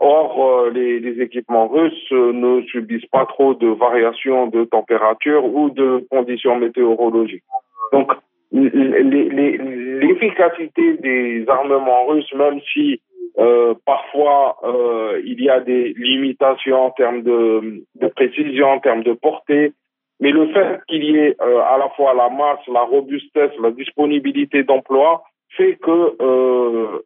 Or, 0.00 0.70
les, 0.70 1.20
équipements 1.20 1.68
russes 1.68 2.10
ne 2.10 2.62
subissent 2.62 3.06
pas 3.12 3.26
trop 3.26 3.54
de 3.54 3.68
variations 3.68 4.48
de 4.48 4.64
température 4.64 5.44
ou 5.44 5.70
de 5.70 6.04
conditions 6.10 6.56
météorologiques. 6.56 7.44
Donc, 7.92 8.10
l'efficacité 8.50 10.94
des 10.94 11.44
armements 11.48 12.06
russes, 12.06 12.34
même 12.34 12.60
si 12.72 13.00
euh, 13.38 13.74
parfois 13.84 14.56
euh, 14.64 15.20
il 15.24 15.42
y 15.42 15.48
a 15.48 15.60
des 15.60 15.94
limitations 15.96 16.86
en 16.86 16.90
termes 16.90 17.22
de, 17.22 17.84
précision, 18.14 18.68
en 18.68 18.80
termes 18.80 19.02
de 19.02 19.12
portée, 19.12 19.72
mais 20.20 20.30
le 20.30 20.48
fait 20.48 20.80
qu'il 20.88 21.04
y 21.04 21.16
ait 21.16 21.36
euh, 21.40 21.60
à 21.60 21.78
la 21.78 21.88
fois 21.90 22.14
la 22.14 22.28
masse, 22.28 22.66
la 22.72 22.82
robustesse, 22.82 23.52
la 23.62 23.70
disponibilité 23.70 24.64
d'emploi 24.64 25.22
fait 25.56 25.76
que 25.76 26.16
euh, 26.22 26.98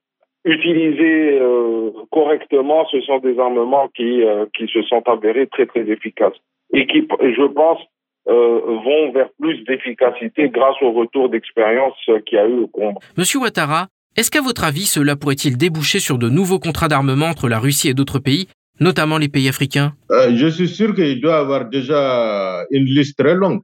utiliser 0.44 1.38
euh, 1.40 1.90
correctement, 2.10 2.86
ce 2.90 3.00
sont 3.02 3.18
des 3.18 3.38
armements 3.38 3.88
qui, 3.94 4.22
qui 4.56 4.66
se 4.68 4.82
sont 4.82 5.02
avérés 5.06 5.46
très 5.46 5.66
très 5.66 5.88
efficaces 5.88 6.36
et 6.72 6.86
qui, 6.86 7.06
je 7.20 7.46
pense, 7.52 7.80
euh, 8.28 8.60
vont 8.84 9.10
vers 9.12 9.30
plus 9.40 9.64
d'efficacité 9.64 10.48
grâce 10.48 10.80
au 10.80 10.92
retour 10.92 11.28
d'expérience 11.28 11.96
qu'il 12.24 12.38
y 12.38 12.38
a 12.38 12.46
eu 12.46 12.60
au 12.60 12.68
combat. 12.68 13.00
Monsieur 13.16 13.40
Ouattara, 13.40 13.88
est-ce 14.16 14.30
qu'à 14.30 14.42
votre 14.42 14.64
avis, 14.64 14.84
cela 14.84 15.16
pourrait-il 15.16 15.56
déboucher 15.56 15.98
sur 15.98 16.18
de 16.18 16.28
nouveaux 16.28 16.58
contrats 16.58 16.88
d'armement 16.88 17.26
entre 17.26 17.48
la 17.48 17.58
Russie 17.58 17.88
et 17.88 17.94
d'autres 17.94 18.18
pays, 18.18 18.46
notamment 18.78 19.16
les 19.16 19.28
pays 19.28 19.48
africains? 19.48 19.94
Euh, 20.10 20.36
Je 20.36 20.48
suis 20.48 20.68
sûr 20.68 20.94
qu'il 20.94 21.20
doit 21.20 21.38
avoir 21.38 21.68
déjà 21.68 22.64
une 22.70 22.84
liste 22.84 23.16
très 23.18 23.34
longue 23.34 23.62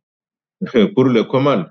pour 0.94 1.04
les 1.06 1.26
commandes. 1.26 1.66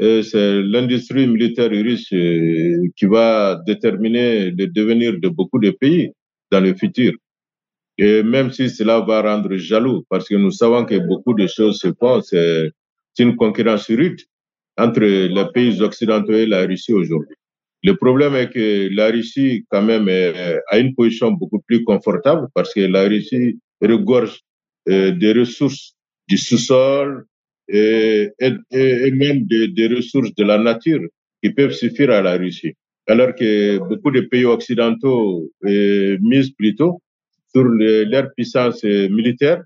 C'est 0.00 0.62
l'industrie 0.62 1.26
militaire 1.28 1.70
russe 1.70 2.12
euh, 2.12 2.88
qui 2.96 3.04
va 3.04 3.60
déterminer 3.66 4.50
le 4.50 4.66
devenir 4.66 5.20
de 5.20 5.28
beaucoup 5.28 5.60
de 5.60 5.70
pays 5.70 6.10
dans 6.50 6.60
le 6.60 6.74
futur. 6.74 7.12
Et 7.98 8.22
même 8.22 8.50
si 8.50 8.70
cela 8.70 9.00
va 9.00 9.22
rendre 9.22 9.54
jaloux, 9.56 10.04
parce 10.08 10.26
que 10.28 10.34
nous 10.34 10.50
savons 10.50 10.84
que 10.86 10.98
beaucoup 11.06 11.34
de 11.34 11.46
choses 11.46 11.78
se 11.78 11.92
font, 12.00 12.20
c'est 12.22 12.72
une 13.18 13.36
concurrence 13.36 13.86
rude 13.88 14.20
entre 14.78 15.00
les 15.00 15.46
pays 15.52 15.80
occidentaux 15.82 16.32
et 16.32 16.46
la 16.46 16.62
Russie 16.66 16.94
aujourd'hui. 16.94 17.36
Le 17.84 17.96
problème 17.96 18.34
est 18.34 18.50
que 18.50 18.88
la 18.94 19.10
Russie, 19.10 19.64
quand 19.70 19.82
même, 19.82 20.08
a 20.68 20.78
une 20.78 20.94
position 20.94 21.32
beaucoup 21.32 21.60
plus 21.60 21.82
confortable 21.84 22.46
parce 22.54 22.72
que 22.72 22.80
la 22.80 23.08
Russie 23.08 23.58
regorge 23.80 24.40
euh, 24.88 25.10
des 25.12 25.32
ressources 25.32 25.94
du 26.28 26.36
sous-sol 26.36 27.24
et, 27.68 28.30
même 29.12 29.46
des, 29.46 29.88
ressources 29.88 30.34
de 30.34 30.44
la 30.44 30.58
nature 30.58 31.00
qui 31.42 31.50
peuvent 31.50 31.72
suffire 31.72 32.10
à 32.10 32.22
la 32.22 32.36
Russie. 32.36 32.74
Alors 33.08 33.34
que 33.34 33.78
beaucoup 33.78 34.12
de 34.12 34.20
pays 34.22 34.44
occidentaux 34.44 35.50
euh, 35.64 36.18
misent 36.22 36.50
plutôt 36.52 37.00
sur 37.52 37.64
leur 37.64 38.32
puissance 38.34 38.84
militaire 38.84 39.62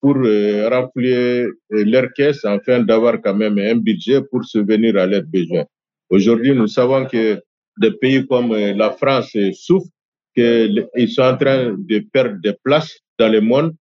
pour 0.00 0.16
euh, 0.16 0.68
remplir 0.68 1.16
euh, 1.16 1.50
leur 1.70 2.12
caisse 2.14 2.44
afin 2.44 2.80
d'avoir 2.80 3.20
quand 3.20 3.34
même 3.34 3.58
un 3.58 3.76
budget 3.76 4.22
pour 4.30 4.44
subvenir 4.44 4.96
à 4.96 5.06
leurs 5.06 5.24
besoins. 5.24 5.64
Aujourd'hui, 6.12 6.54
nous 6.54 6.66
savons 6.66 7.06
que 7.06 7.42
des 7.78 7.92
pays 7.92 8.26
comme 8.26 8.52
euh, 8.52 8.74
la 8.74 8.90
France 8.90 9.34
souffrent, 9.54 9.88
qu'ils 10.36 11.08
sont 11.08 11.22
en 11.22 11.38
train 11.38 11.74
de 11.76 12.04
perdre 12.12 12.36
des 12.42 12.52
places 12.62 13.00
dans 13.18 13.30
le 13.30 13.40
monde 13.40 13.74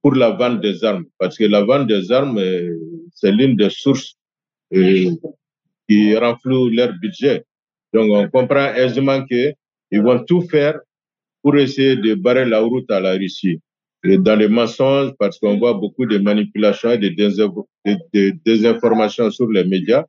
pour 0.00 0.14
la 0.16 0.30
vente 0.30 0.60
des 0.60 0.82
armes. 0.82 1.04
Parce 1.18 1.38
que 1.38 1.44
la 1.44 1.62
vente 1.62 1.86
des 1.86 2.10
armes, 2.10 2.40
c'est 3.14 3.30
l'une 3.30 3.54
des 3.54 3.70
sources 3.70 4.16
qui 4.72 6.16
renflouent 6.16 6.68
leur 6.70 6.92
budget. 7.00 7.44
Donc, 7.92 8.10
on 8.10 8.28
comprend 8.28 8.74
aisément 8.74 9.24
qu'ils 9.24 10.02
vont 10.02 10.24
tout 10.24 10.42
faire 10.42 10.80
pour 11.42 11.56
essayer 11.56 11.94
de 11.94 12.14
barrer 12.14 12.44
la 12.44 12.58
route 12.60 12.90
à 12.90 12.98
la 12.98 13.12
Russie. 13.12 13.60
Dans 14.04 14.34
les 14.34 14.48
mensonges, 14.48 15.12
parce 15.16 15.38
qu'on 15.38 15.58
voit 15.58 15.74
beaucoup 15.74 16.06
de 16.06 16.18
manipulations 16.18 16.90
et 16.90 16.98
de, 16.98 18.32
désinformations 18.44 19.30
sur 19.30 19.48
les 19.48 19.62
médias. 19.64 20.04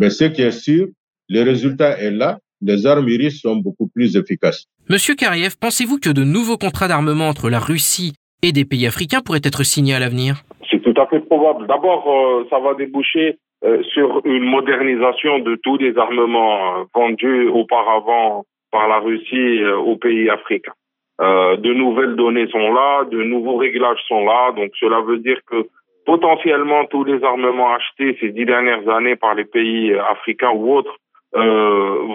Mais 0.00 0.08
ce 0.08 0.24
qui 0.24 0.40
est 0.40 0.50
sûr, 0.50 0.86
le 1.28 1.42
résultat 1.42 1.98
est 1.98 2.10
là. 2.10 2.38
Les 2.62 2.86
armes 2.86 3.04
russes 3.04 3.42
sont 3.42 3.56
beaucoup 3.56 3.86
plus 3.94 4.16
efficaces. 4.16 4.66
Monsieur 4.88 5.14
Kariev, 5.14 5.56
pensez-vous 5.60 5.98
que 5.98 6.10
de 6.10 6.24
nouveaux 6.24 6.56
contrats 6.56 6.88
d'armement 6.88 7.28
entre 7.28 7.50
la 7.50 7.58
Russie 7.58 8.14
et 8.42 8.52
des 8.52 8.64
pays 8.64 8.86
africains 8.86 9.20
pourraient 9.20 9.44
être 9.44 9.62
signés 9.62 9.94
à 9.94 10.00
l'avenir? 10.00 10.42
C'est 10.70 10.82
tout 10.82 10.98
à 10.98 11.06
fait 11.06 11.20
probable. 11.20 11.66
D'abord, 11.66 12.04
euh, 12.08 12.46
ça 12.48 12.58
va 12.58 12.74
déboucher 12.74 13.38
euh, 13.62 13.82
sur 13.92 14.22
une 14.24 14.44
modernisation 14.44 15.38
de 15.40 15.56
tous 15.62 15.76
les 15.76 15.96
armements 15.98 16.80
euh, 16.80 16.84
vendus 16.94 17.48
auparavant 17.48 18.44
par 18.72 18.88
la 18.88 19.00
Russie 19.00 19.62
euh, 19.62 19.76
aux 19.76 19.96
pays 19.96 20.30
africains. 20.30 20.72
Euh, 21.20 21.56
de 21.58 21.74
nouvelles 21.74 22.16
données 22.16 22.48
sont 22.48 22.72
là, 22.72 23.04
de 23.04 23.22
nouveaux 23.22 23.56
réglages 23.56 24.00
sont 24.08 24.24
là, 24.24 24.52
donc 24.56 24.70
cela 24.80 25.02
veut 25.02 25.18
dire 25.18 25.38
que 25.46 25.68
potentiellement 26.10 26.86
tous 26.86 27.04
les 27.04 27.22
armements 27.22 27.72
achetés 27.72 28.18
ces 28.20 28.30
dix 28.30 28.44
dernières 28.44 28.88
années 28.88 29.14
par 29.14 29.36
les 29.36 29.44
pays 29.44 29.94
africains 29.94 30.50
ou 30.50 30.74
autres 30.74 30.96
euh, 31.36 31.40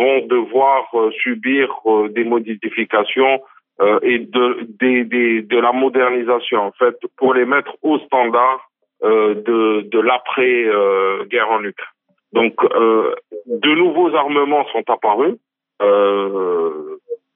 vont 0.02 0.20
devoir 0.28 0.84
euh, 0.96 1.12
subir 1.24 1.70
euh, 1.86 2.10
des 2.10 2.26
modifications 2.26 3.42
et 4.04 4.20
de, 4.20 5.60
la 5.60 5.74
modernisation, 5.74 6.60
en 6.60 6.72
fait, 6.72 6.96
pour 7.18 7.34
les 7.34 7.46
mettre 7.46 7.76
au 7.82 8.00
standard 8.00 8.70
de, 9.04 9.82
de 9.94 10.00
l'après-guerre 10.00 11.52
en 11.52 11.62
Ukraine. 11.62 11.98
Donc, 12.32 12.54
de 13.66 13.76
nouveaux 13.76 14.16
armements 14.16 14.66
sont 14.72 14.86
apparus. 14.88 15.36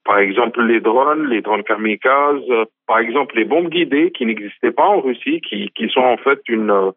Par 0.05 0.19
exemple, 0.19 0.61
les 0.63 0.79
drones, 0.79 1.27
les 1.27 1.41
drones 1.41 1.63
kamikazes, 1.63 2.67
par 2.87 2.99
exemple, 2.99 3.35
les 3.35 3.45
bombes 3.45 3.69
guidées 3.69 4.11
qui 4.11 4.25
n'existaient 4.25 4.71
pas 4.71 4.87
en 4.87 5.01
Russie, 5.01 5.41
qui, 5.41 5.89
sont 5.89 6.01
en 6.01 6.17
fait 6.17 6.39
une, 6.47 6.91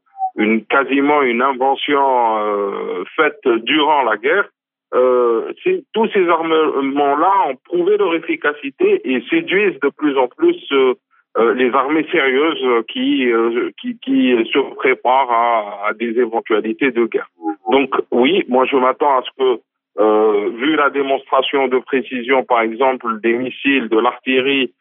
quasiment 0.71 1.23
une 1.23 1.43
invention 1.43 3.05
faite 3.17 3.41
durant 3.65 4.03
la 4.03 4.17
guerre 4.17 4.49
euh, 4.95 5.53
tous 5.95 6.09
ces 6.13 6.29
armements-là 6.29 7.49
ont 7.49 7.57
prouvé 7.65 7.97
leur 7.97 8.15
efficacité 8.15 9.01
et 9.05 9.23
séduisent 9.31 9.81
de 9.81 9.89
plus 9.89 10.19
en 10.19 10.29
plus 10.29 10.57
euh, 10.73 10.95
euh 11.39 11.55
les 11.55 11.73
armées 11.73 12.07
sérieuses 12.13 12.85
qui, 12.89 13.31
euh, 13.33 13.71
se 14.05 14.75
préparent 14.75 15.87
à, 15.87 15.95
des 15.95 16.19
éventualités 16.19 16.91
de 16.91 17.07
guerre. 17.07 17.29
Donc 17.71 17.95
oui, 18.11 18.45
moi 18.49 18.67
je 18.67 18.77
m'attends 18.77 19.19
à 19.19 19.23
ce 19.23 19.31
que, 19.39 19.61
euh, 19.99 20.51
vu 20.51 20.77
la 20.77 20.91
démonstration 20.91 21.69
de 21.69 21.79
précision, 21.79 22.45
par 22.45 22.63
exemple, 22.63 23.21
des 23.21 23.35
missiles, 23.35 23.89
de 23.89 23.99
l'artillerie, 23.99 24.73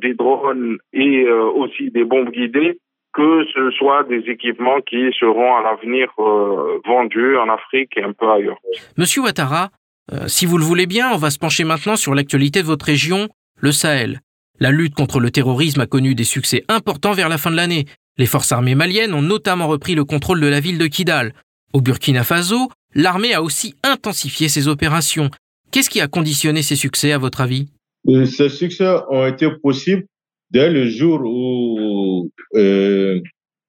des 0.00 0.14
drones 0.14 0.78
et 0.92 1.28
aussi 1.28 1.90
des 1.90 2.04
bombes 2.04 2.30
guidées, 2.30 2.78
que 3.16 3.44
ce 3.54 3.70
soit 3.70 4.04
des 4.04 4.30
équipements 4.30 4.80
qui 4.82 5.10
seront 5.18 5.56
à 5.56 5.62
l'avenir 5.62 6.12
euh, 6.18 6.78
vendus 6.86 7.38
en 7.38 7.48
Afrique 7.48 7.96
et 7.96 8.02
un 8.02 8.12
peu 8.12 8.30
ailleurs. 8.30 8.58
Monsieur 8.98 9.22
Ouattara, 9.22 9.70
euh, 10.12 10.28
si 10.28 10.44
vous 10.44 10.58
le 10.58 10.64
voulez 10.64 10.86
bien, 10.86 11.10
on 11.12 11.16
va 11.16 11.30
se 11.30 11.38
pencher 11.38 11.64
maintenant 11.64 11.96
sur 11.96 12.14
l'actualité 12.14 12.60
de 12.60 12.66
votre 12.66 12.84
région, 12.84 13.28
le 13.58 13.72
Sahel. 13.72 14.20
La 14.60 14.70
lutte 14.70 14.94
contre 14.94 15.18
le 15.18 15.30
terrorisme 15.30 15.80
a 15.80 15.86
connu 15.86 16.14
des 16.14 16.24
succès 16.24 16.64
importants 16.68 17.12
vers 17.12 17.30
la 17.30 17.38
fin 17.38 17.50
de 17.50 17.56
l'année. 17.56 17.86
Les 18.18 18.26
forces 18.26 18.52
armées 18.52 18.74
maliennes 18.74 19.14
ont 19.14 19.22
notamment 19.22 19.66
repris 19.66 19.94
le 19.94 20.04
contrôle 20.04 20.40
de 20.40 20.46
la 20.46 20.60
ville 20.60 20.78
de 20.78 20.86
Kidal. 20.86 21.32
Au 21.72 21.80
Burkina 21.80 22.22
Faso, 22.22 22.68
l'armée 22.96 23.34
a 23.34 23.42
aussi 23.42 23.74
intensifié 23.84 24.48
ses 24.48 24.66
opérations. 24.66 25.30
Qu'est-ce 25.70 25.90
qui 25.90 26.00
a 26.00 26.08
conditionné 26.08 26.62
ces 26.62 26.76
succès 26.76 27.12
à 27.12 27.18
votre 27.18 27.40
avis? 27.40 27.68
Euh, 28.08 28.24
Ces 28.24 28.48
succès 28.48 28.88
ont 29.10 29.26
été 29.26 29.48
possibles 29.62 30.06
dès 30.50 30.70
le 30.70 30.88
jour 30.88 31.20
où 31.24 32.30
euh, 32.54 33.20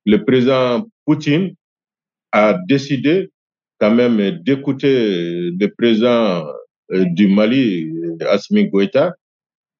le 0.05 0.25
président 0.25 0.87
Poutine 1.05 1.53
a 2.31 2.57
décidé 2.67 3.29
quand 3.79 3.93
même 3.93 4.39
d'écouter 4.43 5.51
le 5.51 5.67
président 5.77 6.45
euh, 6.91 7.05
du 7.11 7.27
Mali, 7.27 7.91
Assimi 8.21 8.69
Goïta, 8.69 9.13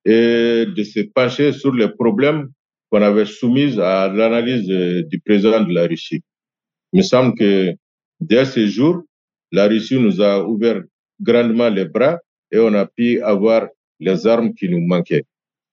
et 0.06 0.66
de 0.66 0.84
se 0.84 1.02
pencher 1.14 1.52
sur 1.54 1.74
les 1.74 1.90
problèmes 1.90 2.50
qu'on 2.90 3.02
avait 3.02 3.26
soumis 3.26 3.80
à 3.80 4.08
l'analyse 4.08 4.68
du 4.68 5.20
président 5.20 5.62
de 5.62 5.74
la 5.74 5.88
Russie. 5.88 6.22
Il 6.94 6.98
me 6.98 7.04
semble 7.04 7.38
que 7.38 7.74
dès 8.20 8.46
ce 8.46 8.66
jour, 8.66 9.04
la 9.52 9.68
Russie 9.68 10.00
nous 10.00 10.22
a 10.22 10.44
ouvert 10.46 10.82
grandement 11.22 11.70
les 11.70 11.86
bras 11.86 12.20
et 12.52 12.60
on 12.60 12.74
a 12.74 12.86
pu 12.86 13.22
avoir 13.22 13.68
les 14.00 14.28
armes 14.28 14.54
qui 14.54 14.70
nous 14.70 14.82
manquaient. 14.82 15.26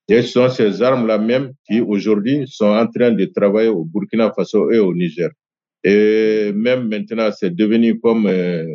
Et 0.08 0.22
ce 0.22 0.28
sont 0.32 0.50
ces 0.50 0.82
armes-là 0.82 1.18
même 1.18 1.52
qui 1.66 1.80
aujourd'hui 1.80 2.46
sont 2.46 2.66
en 2.66 2.86
train 2.86 3.12
de 3.12 3.24
travailler 3.26 3.68
au 3.70 3.84
Burkina 3.84 4.32
Faso 4.32 4.70
et 4.70 4.78
au 4.78 4.94
Niger. 4.94 5.30
Et 5.84 6.52
même 6.54 6.88
maintenant, 6.88 7.30
c'est 7.32 7.54
devenu 7.54 8.00
comme, 8.00 8.26
euh, 8.26 8.66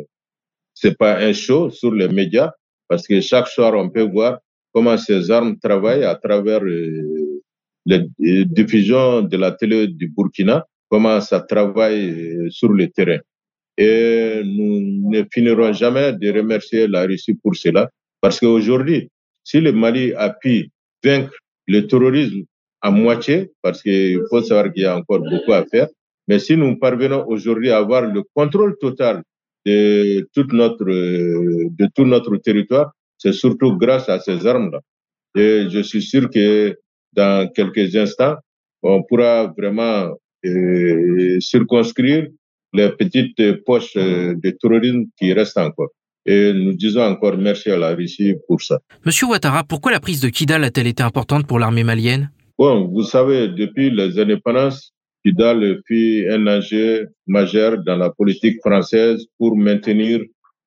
c'est 0.74 0.96
pas 0.98 1.18
un 1.18 1.32
show 1.32 1.70
sur 1.70 1.94
les 1.94 2.08
médias, 2.08 2.52
parce 2.88 3.06
que 3.06 3.20
chaque 3.20 3.48
soir, 3.48 3.74
on 3.76 3.90
peut 3.90 4.02
voir 4.02 4.38
comment 4.72 4.96
ces 4.96 5.30
armes 5.30 5.58
travaillent 5.58 6.04
à 6.04 6.16
travers 6.16 6.62
euh, 6.64 7.42
les 7.86 8.06
diffusions 8.46 9.22
de 9.22 9.36
la 9.36 9.52
télé 9.52 9.88
du 9.88 10.08
Burkina, 10.08 10.66
comment 10.90 11.20
ça 11.20 11.40
travaille 11.40 12.10
euh, 12.10 12.50
sur 12.50 12.70
le 12.70 12.88
terrain. 12.90 13.18
Et 13.78 14.42
nous 14.44 15.10
ne 15.10 15.24
finirons 15.32 15.72
jamais 15.72 16.12
de 16.12 16.30
remercier 16.32 16.86
la 16.86 17.06
Russie 17.06 17.34
pour 17.34 17.56
cela, 17.56 17.88
parce 18.20 18.38
qu'aujourd'hui, 18.40 19.08
si 19.44 19.60
le 19.60 19.72
Mali 19.72 20.12
appuie 20.14 20.70
vaincre 21.02 21.34
le 21.66 21.86
terrorisme 21.86 22.44
à 22.82 22.90
moitié, 22.90 23.50
parce 23.62 23.82
qu'il 23.82 24.20
faut 24.28 24.42
savoir 24.42 24.72
qu'il 24.72 24.82
y 24.82 24.86
a 24.86 24.96
encore 24.96 25.20
beaucoup 25.20 25.52
à 25.52 25.64
faire. 25.66 25.88
Mais 26.28 26.38
si 26.38 26.56
nous 26.56 26.78
parvenons 26.78 27.24
aujourd'hui 27.26 27.70
à 27.70 27.78
avoir 27.78 28.02
le 28.02 28.22
contrôle 28.34 28.76
total 28.78 29.22
de 29.66 30.26
tout 30.34 30.46
notre 32.04 32.36
territoire, 32.38 32.92
c'est 33.18 33.32
surtout 33.32 33.76
grâce 33.76 34.08
à 34.08 34.18
ces 34.20 34.46
armes-là. 34.46 34.80
Et 35.36 35.68
je 35.68 35.80
suis 35.80 36.02
sûr 36.02 36.30
que 36.30 36.76
dans 37.12 37.48
quelques 37.52 37.94
instants, 37.96 38.36
on 38.82 39.02
pourra 39.02 39.52
vraiment 39.56 40.16
euh, 40.46 41.38
circonscrire 41.40 42.28
les 42.72 42.90
petites 42.90 43.64
poches 43.64 43.94
de 43.94 44.50
terrorisme 44.50 45.04
qui 45.18 45.32
restent 45.32 45.58
encore. 45.58 45.90
Et 46.26 46.52
nous 46.52 46.74
disons 46.74 47.02
encore 47.02 47.36
merci 47.38 47.70
à 47.70 47.78
la 47.78 47.94
Russie 47.94 48.34
pour 48.46 48.60
ça. 48.60 48.78
Monsieur 49.06 49.26
Ouattara, 49.26 49.64
pourquoi 49.64 49.90
la 49.90 50.00
prise 50.00 50.20
de 50.20 50.28
Kidal 50.28 50.64
a-t-elle 50.64 50.86
été 50.86 51.02
importante 51.02 51.46
pour 51.46 51.58
l'armée 51.58 51.84
malienne? 51.84 52.30
Bon, 52.58 52.86
vous 52.88 53.02
savez, 53.02 53.48
depuis 53.48 53.90
les 53.90 54.18
indépendances, 54.18 54.92
Kidal 55.24 55.80
fut 55.86 56.26
un 56.30 56.46
enjeu 56.46 57.08
majeur 57.26 57.82
dans 57.84 57.96
la 57.96 58.10
politique 58.10 58.58
française 58.60 59.26
pour 59.38 59.56
maintenir 59.56 60.20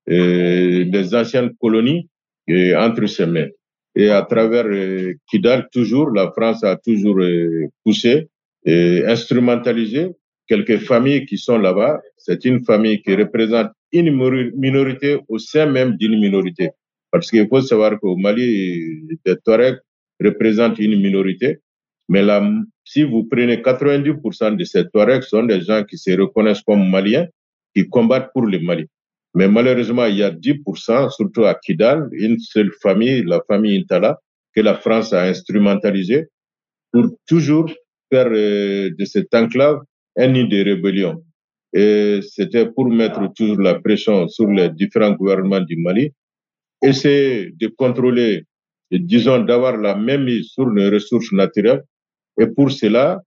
euh, 0.10 0.86
les 0.91 1.16
anciennes 1.16 1.51
colonies 1.62 2.10
euh, 2.49 2.76
entre 2.78 3.06
ses 3.06 3.26
mains. 3.26 3.47
Et 3.95 4.10
à 4.10 4.24
travers 4.24 4.66
euh, 4.66 5.14
Kidal, 5.30 5.68
toujours, 5.72 6.10
la 6.10 6.32
France 6.32 6.64
a 6.64 6.76
toujours 6.78 7.20
euh, 7.20 7.68
poussé 7.84 8.28
et 8.66 9.04
instrumentalisé 9.06 10.10
quelques 10.47 10.79
familles 10.79 11.25
qui 11.25 11.37
sont 11.37 11.57
là-bas. 11.57 12.01
C'est 12.17 12.45
une 12.45 12.63
famille 12.63 13.01
qui 13.01 13.15
représente 13.15 13.71
une 13.91 14.11
minorité 14.55 15.19
au 15.27 15.37
sein 15.37 15.65
même 15.65 15.95
d'une 15.97 16.19
minorité. 16.19 16.71
Parce 17.11 17.29
qu'il 17.29 17.47
faut 17.47 17.61
savoir 17.61 17.99
qu'au 17.99 18.15
Mali, 18.17 19.01
les 19.25 19.35
Touaregs 19.45 19.79
représentent 20.19 20.79
une 20.79 20.99
minorité, 20.99 21.59
mais 22.09 22.21
là, 22.21 22.43
si 22.83 23.03
vous 23.03 23.25
prenez 23.25 23.57
90% 23.57 24.55
de 24.55 24.63
ces 24.63 24.89
Touaregs, 24.89 25.23
sont 25.23 25.43
des 25.43 25.61
gens 25.61 25.83
qui 25.83 25.97
se 25.97 26.11
reconnaissent 26.11 26.61
comme 26.61 26.89
Maliens, 26.89 27.27
qui 27.75 27.87
combattent 27.87 28.31
pour 28.33 28.45
le 28.45 28.59
Mali. 28.59 28.85
Mais 29.35 29.47
malheureusement, 29.47 30.05
il 30.05 30.17
y 30.17 30.23
a 30.23 30.31
10%, 30.31 31.09
surtout 31.11 31.45
à 31.45 31.55
Kidal, 31.55 32.09
une 32.11 32.39
seule 32.39 32.71
famille, 32.81 33.23
la 33.25 33.41
famille 33.47 33.77
Intala, 33.79 34.19
que 34.55 34.61
la 34.61 34.75
France 34.75 35.13
a 35.13 35.23
instrumentalisé 35.23 36.27
pour 36.91 37.07
toujours 37.27 37.71
faire 38.11 38.27
euh, 38.29 38.91
de 38.97 39.05
cette 39.05 39.33
enclave 39.33 39.81
un 40.18 40.28
nid 40.28 40.47
de 40.47 40.64
rébellion. 40.64 41.24
Et 41.74 42.20
c'était 42.22 42.68
pour 42.68 42.88
mettre 42.89 43.34
toujours 43.34 43.59
la 43.59 43.80
pression 43.80 44.28
sur 44.28 44.47
les 44.47 44.70
différents 44.70 45.14
gouvernements 45.14 45.61
du 45.61 45.76
Mali, 45.78 46.11
essayer 46.84 47.51
de 47.51 47.68
contrôler, 47.68 48.45
disons, 48.91 49.39
d'avoir 49.39 49.78
la 49.78 49.95
même 49.95 50.26
mise 50.26 50.49
sur 50.49 50.70
les 50.70 50.89
ressources 50.89 51.32
naturelles. 51.32 51.84
Et 52.39 52.47
pour 52.47 52.72
cela, 52.72 53.22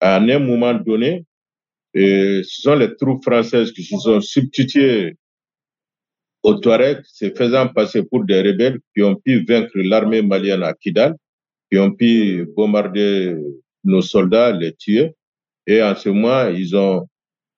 à 0.00 0.16
un 0.16 0.38
moment 0.38 0.74
donné, 0.74 1.24
ce 1.94 2.42
sont 2.44 2.76
les 2.76 2.94
troupes 2.94 3.24
françaises 3.24 3.72
qui 3.72 3.82
se 3.82 3.96
sont 3.96 4.20
substituées 4.20 5.16
aux 6.42 6.54
Touaregs, 6.54 7.02
se 7.04 7.28
faisant 7.34 7.68
passer 7.68 8.04
pour 8.04 8.24
des 8.24 8.40
rebelles 8.40 8.78
qui 8.94 9.02
ont 9.02 9.16
pu 9.16 9.44
vaincre 9.44 9.72
l'armée 9.74 10.22
malienne 10.22 10.62
à 10.62 10.72
Kidal, 10.74 11.16
qui 11.70 11.78
ont 11.78 11.90
pu 11.92 12.46
bombarder 12.56 13.36
nos 13.84 14.00
soldats, 14.00 14.52
les 14.52 14.74
tuer. 14.74 15.12
Et 15.70 15.80
en 15.80 15.94
ce 15.94 16.08
moment, 16.08 16.48
ils 16.48 16.76
ont 16.76 17.06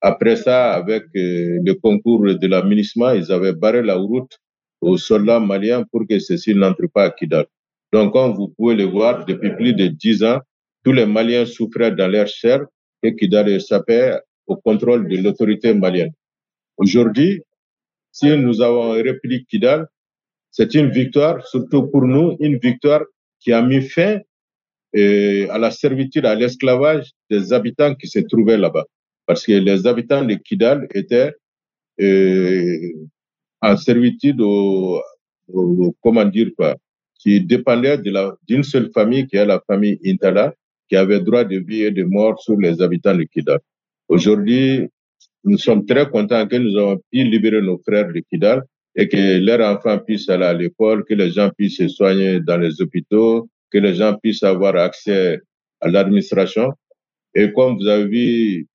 après 0.03 0.37
ça, 0.37 0.75
avec 0.75 1.05
euh, 1.17 1.61
le 1.65 1.73
concours 1.75 2.25
de 2.43 2.47
l'aménagement, 2.47 3.13
ils 3.13 3.33
avaient 3.33 3.55
barré 3.55 3.83
la 3.83 3.95
route 3.95 4.39
aux 4.83 4.99
soldats 4.99 5.41
maliens 5.41 5.85
pour 5.91 6.03
que 6.07 6.19
ceux-ci 6.19 6.55
n'entrent 6.55 6.91
pas 6.93 7.05
à 7.05 7.11
Kidal. 7.11 7.47
Donc, 7.91 8.13
comme 8.13 8.35
vous 8.35 8.49
pouvez 8.49 8.75
le 8.75 8.85
voir, 8.85 9.25
depuis 9.25 9.57
plus 9.57 9.73
de 9.73 9.87
dix 9.87 10.23
ans, 10.25 10.41
tous 10.85 10.93
les 10.93 11.07
Maliens 11.07 11.47
souffraient 11.47 11.93
dans 11.93 12.09
leur 12.09 12.27
chair 12.27 12.61
et 13.03 13.17
Kidal 13.17 13.49
échappait 13.49 14.19
au 14.47 14.57
contrôle 14.57 15.09
de 15.09 15.17
l'autorité 15.17 15.73
malienne. 15.73 16.13
Aujourd'hui, 16.77 17.43
si 18.11 18.37
nous 18.37 18.61
avons 18.61 18.91
repris 18.91 19.47
Kidal, 19.47 19.87
c'est 20.51 20.75
une 20.75 20.91
victoire, 20.91 21.47
surtout 21.47 21.87
pour 21.87 22.03
nous, 22.03 22.37
une 22.41 22.59
victoire 22.59 23.05
qui 23.41 23.55
a 23.55 23.63
mis 23.63 23.81
fin 23.81 24.21
à 24.95 25.59
la 25.59 25.71
servitude, 25.71 26.27
à 26.27 26.35
l'esclavage 26.35 27.11
des 27.31 27.53
habitants 27.53 27.95
qui 27.95 28.09
se 28.09 28.21
trouvaient 28.21 28.59
là-bas 28.59 28.85
parce 29.27 29.47
que 29.47 29.53
les 29.53 29.87
habitants 29.87 30.25
de 30.25 30.35
Kidal 30.35 30.87
étaient 30.95 31.33
euh, 32.01 32.93
en 33.61 33.77
servitude 33.77 34.41
au, 34.41 35.01
comment 36.03 36.25
dire 36.25 36.51
quoi, 36.57 36.77
qui 37.19 37.41
dépendaient 37.41 37.99
d'une 38.49 38.63
seule 38.63 38.91
famille 38.93 39.27
qui 39.27 39.37
est 39.37 39.47
la 39.47 39.61
famille 39.67 39.99
Intala, 40.05 40.55
qui 40.89 40.97
avait 40.97 41.21
droit 41.21 41.45
de 41.45 41.59
vie 41.59 41.83
et 41.83 41.91
de 41.91 42.05
mort 42.05 42.41
sur 42.41 42.57
les 42.57 42.83
habitants 42.83 43.17
de 43.17 43.25
Kidal. 43.25 43.61
Aujourd'hui, 44.09 44.89
nous 45.45 45.59
sommes 45.59 45.87
très 45.87 46.09
contents 46.09 46.47
que 46.47 46.57
nous 46.57 46.77
avons 46.77 47.01
pu 47.11 47.25
libérer 47.25 47.63
nos 47.63 47.79
frères 47.79 48.13
de 48.13 48.21
Kidal 48.21 48.63
et 48.95 49.09
que 49.09 49.39
leurs 49.39 49.77
enfants 49.77 49.99
puissent 49.99 50.29
aller 50.29 50.45
à 50.45 50.53
l'école, 50.53 51.05
que 51.05 51.15
les 51.15 51.31
gens 51.31 51.51
puissent 51.57 51.79
se 51.79 51.89
soigner 51.89 52.41
dans 52.41 52.59
les 52.59 52.83
hôpitaux, 52.83 53.49
que 53.73 53.79
les 53.79 53.95
gens 53.95 54.17
puissent 54.23 54.43
avoir 54.43 54.77
accès 54.77 55.41
à 55.81 55.89
l'administration. 55.89 56.73
Et 57.35 57.53
comme 57.53 57.79
vous 57.79 57.89
avez 57.89 58.07
vu, 58.07 58.67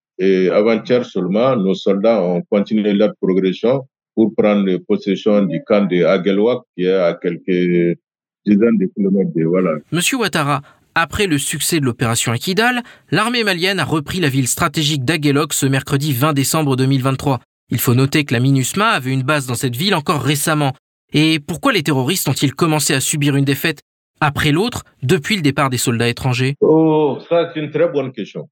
avant-hier 0.52 1.06
seulement, 1.06 1.56
nos 1.56 1.76
soldats 1.76 2.24
ont 2.24 2.42
continué 2.50 2.94
leur 2.94 3.14
progression 3.22 3.88
pour 4.16 4.34
prendre 4.36 4.78
possession 4.88 5.44
du 5.44 5.62
camp 5.64 5.86
de 5.86 6.04
Aguelwak, 6.04 6.62
qui 6.76 6.86
est 6.86 6.94
à 6.94 7.14
quelques 7.22 7.98
dizaines 8.46 8.78
de 8.80 8.90
kilomètres 8.96 9.32
de 9.36 9.44
voilà. 9.44 9.74
Monsieur 9.92 10.18
Ouattara, 10.18 10.62
après 10.96 11.28
le 11.28 11.38
succès 11.38 11.80
de 11.80 11.86
l'opération 11.86 12.32
Akidal, 12.32 12.82
l'armée 13.12 13.44
malienne 13.44 13.80
a 13.80 13.86
repris 13.86 14.20
la 14.20 14.30
ville 14.30 14.48
stratégique 14.48 15.06
d'Aguelok 15.06 15.54
ce 15.54 15.68
mercredi 15.68 16.14
20 16.14 16.34
décembre 16.34 16.76
2023. 16.76 17.40
Il 17.70 17.78
faut 17.78 17.94
noter 17.94 18.24
que 18.24 18.34
la 18.34 18.40
MINUSMA 18.40 18.88
avait 18.88 19.12
une 19.12 19.22
base 19.22 19.46
dans 19.46 19.54
cette 19.54 19.76
ville 19.76 19.94
encore 19.94 20.24
récemment. 20.24 20.74
Et 21.14 21.40
pourquoi 21.40 21.72
les 21.74 21.84
terroristes 21.84 22.28
ont-ils 22.28 22.56
commencé 22.56 22.96
à 22.96 23.00
subir 23.00 23.36
une 23.36 23.46
défaite 23.46 23.82
après 24.20 24.52
l'autre 24.52 24.84
depuis 25.04 25.36
le 25.36 25.42
départ 25.42 25.70
des 25.70 25.78
soldats 25.78 26.10
étrangers 26.10 26.56
Oh, 26.62 27.20
ça 27.30 27.52
c'est 27.54 27.60
une 27.60 27.72
très 27.72 27.90
bonne 27.90 28.12
question. 28.12 28.50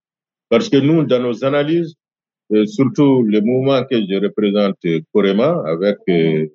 Parce 0.50 0.70
que 0.70 0.78
nous, 0.78 1.04
dans 1.04 1.20
nos 1.20 1.44
analyses, 1.44 1.96
euh, 2.54 2.66
surtout 2.66 3.24
le 3.24 3.42
mouvement 3.42 3.84
que 3.84 3.96
je 3.96 4.22
représente, 4.22 4.78
Korema, 5.12 5.64
avec 5.66 5.98
euh, 6.10 6.46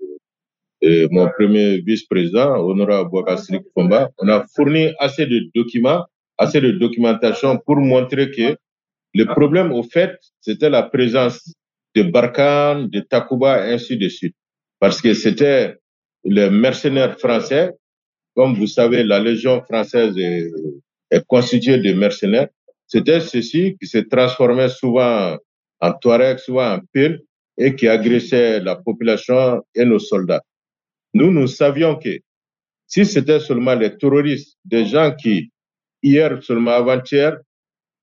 euh, 0.84 1.08
mon 1.10 1.28
premier 1.28 1.78
vice-président, 1.80 2.56
honorable 2.56 3.10
Bouakasrik 3.10 3.62
Fomba, 3.74 4.08
on 4.18 4.28
a 4.28 4.46
fourni 4.54 4.92
assez 4.98 5.26
de 5.26 5.50
documents, 5.54 6.04
assez 6.38 6.60
de 6.60 6.70
documentation 6.70 7.58
pour 7.58 7.76
montrer 7.76 8.30
que 8.30 8.56
le 9.12 9.24
problème, 9.24 9.72
au 9.72 9.82
fait, 9.82 10.16
c'était 10.40 10.70
la 10.70 10.84
présence 10.84 11.52
de 11.96 12.02
Barkhane, 12.04 12.88
de 12.88 13.00
Takuba, 13.00 13.64
ainsi 13.64 13.96
de 13.96 14.08
suite. 14.08 14.36
Parce 14.78 15.02
que 15.02 15.12
c'était 15.14 15.74
les 16.24 16.48
mercenaires 16.48 17.18
français. 17.18 17.72
Comme 18.34 18.54
vous 18.54 18.66
savez, 18.66 19.02
la 19.04 19.20
Légion 19.20 19.62
française 19.62 20.16
est, 20.16 20.50
constituée 21.26 21.78
de 21.78 21.92
mercenaires. 21.92 22.48
C'était 22.86 23.20
ceci 23.20 23.76
qui 23.80 23.86
se 23.86 23.98
transformait 23.98 24.68
souvent 24.68 25.36
en 25.80 25.92
Touareg, 25.94 26.38
souvent 26.38 26.74
en 26.74 26.80
pile, 26.92 27.20
et 27.58 27.74
qui 27.74 27.88
agressait 27.88 28.60
la 28.60 28.76
population 28.76 29.62
et 29.74 29.84
nos 29.84 29.98
soldats. 29.98 30.42
Nous, 31.14 31.30
nous 31.30 31.46
savions 31.46 31.96
que 31.96 32.20
si 32.86 33.04
c'était 33.04 33.40
seulement 33.40 33.74
les 33.74 33.96
terroristes, 33.96 34.56
des 34.64 34.86
gens 34.86 35.14
qui, 35.14 35.50
hier, 36.02 36.42
seulement 36.42 36.72
avant-hier, 36.72 37.38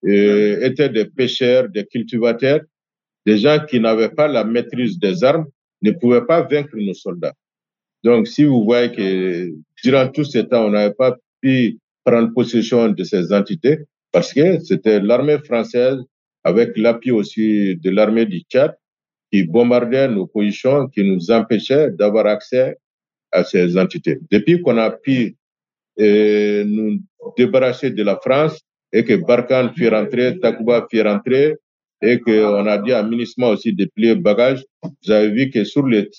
euh, 0.06 0.62
étaient 0.62 0.90
des 0.90 1.06
pêcheurs, 1.06 1.70
des 1.70 1.86
cultivateurs, 1.86 2.62
des 3.26 3.38
gens 3.38 3.60
qui 3.68 3.80
n'avaient 3.80 4.14
pas 4.14 4.28
la 4.28 4.44
maîtrise 4.44 5.00
des 5.00 5.24
armes, 5.24 5.48
ne 5.82 5.92
pouvaient 5.92 6.26
pas 6.26 6.42
vaincre 6.42 6.76
nos 6.76 6.94
soldats. 6.94 7.34
Donc, 8.08 8.26
si 8.26 8.46
vous 8.46 8.64
voyez 8.64 8.90
que 8.94 9.52
durant 9.84 10.08
tout 10.08 10.24
ce 10.24 10.38
temps, 10.38 10.68
on 10.68 10.70
n'avait 10.70 10.94
pas 10.94 11.18
pu 11.42 11.78
prendre 12.06 12.34
possession 12.34 12.88
de 12.88 13.04
ces 13.04 13.34
entités, 13.34 13.80
parce 14.14 14.32
que 14.34 14.62
c'était 14.62 15.02
l'armée 15.02 15.40
française, 15.40 16.00
avec 16.46 16.78
l'appui 16.78 17.12
aussi 17.12 17.76
de 17.76 17.90
l'armée 17.90 18.26
du 18.26 18.40
Tchad, 18.50 18.78
qui 19.30 19.44
bombardait 19.44 20.08
nos 20.08 20.26
positions, 20.26 20.88
qui 20.88 21.04
nous 21.04 21.30
empêchait 21.32 21.92
d'avoir 21.92 22.28
accès 22.28 22.78
à 23.34 23.44
ces 23.44 23.78
entités. 23.78 24.20
Depuis 24.32 24.62
qu'on 24.62 24.78
a 24.78 24.90
pu 24.90 25.36
euh, 26.00 26.64
nous 26.64 27.02
débarrasser 27.36 27.92
de 27.92 28.04
la 28.04 28.18
France 28.24 28.62
et 28.94 29.04
que 29.04 29.16
Barkhane 29.16 29.74
fit 29.76 29.90
rentrer, 29.90 30.40
Takuba 30.40 30.88
fit 30.90 31.02
rentrer 31.02 31.58
et 32.02 32.22
qu'on 32.22 32.68
a 32.68 32.78
dit 32.78 32.94
à 32.94 33.04
Minisma 33.04 33.50
aussi 33.50 33.74
de 33.74 33.84
plier 33.84 34.16
bagages, 34.16 34.64
vous 34.82 35.12
avez 35.12 35.30
vu 35.30 35.50
que 35.50 35.66
sur 35.66 35.84
le 35.84 36.10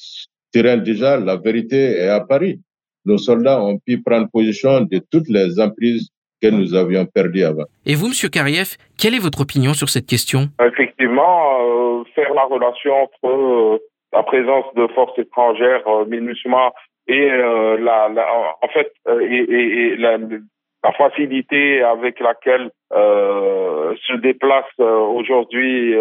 terrain 0.52 0.76
déjà, 0.76 1.18
la 1.18 1.36
vérité 1.36 1.98
est 1.98 2.08
à 2.08 2.20
Paris. 2.20 2.60
Nos 3.04 3.18
soldats 3.18 3.62
ont 3.62 3.78
pu 3.78 4.02
prendre 4.02 4.28
position 4.30 4.80
de 4.80 5.00
toutes 5.10 5.28
les 5.28 5.60
emprises 5.60 6.10
que 6.42 6.48
nous 6.48 6.74
avions 6.74 7.06
perdues 7.06 7.44
avant. 7.44 7.64
Et 7.86 7.94
vous, 7.94 8.08
Monsieur 8.08 8.28
Kariev, 8.28 8.76
quelle 8.98 9.14
est 9.14 9.18
votre 9.18 9.40
opinion 9.40 9.74
sur 9.74 9.88
cette 9.88 10.06
question? 10.06 10.48
Effectivement, 10.64 11.60
euh, 11.60 12.04
faire 12.14 12.32
la 12.34 12.44
relation 12.44 12.92
entre 12.94 13.26
euh, 13.26 13.78
la 14.12 14.22
présence 14.22 14.66
de 14.76 14.86
forces 14.88 15.18
étrangères, 15.18 15.86
euh, 15.86 16.04
MINUSMA 16.06 16.72
et 17.08 17.30
euh, 17.30 17.78
la, 17.78 18.08
la, 18.08 18.26
en 18.62 18.68
fait 18.68 18.92
euh, 19.08 19.20
et, 19.20 19.36
et, 19.36 19.92
et 19.92 19.96
la, 19.96 20.18
la, 20.18 20.92
facilité 20.92 21.82
avec 21.82 22.20
laquelle 22.20 22.70
euh, 22.94 23.94
se 24.06 24.12
déplacent 24.14 24.78
aujourd'hui 24.78 25.94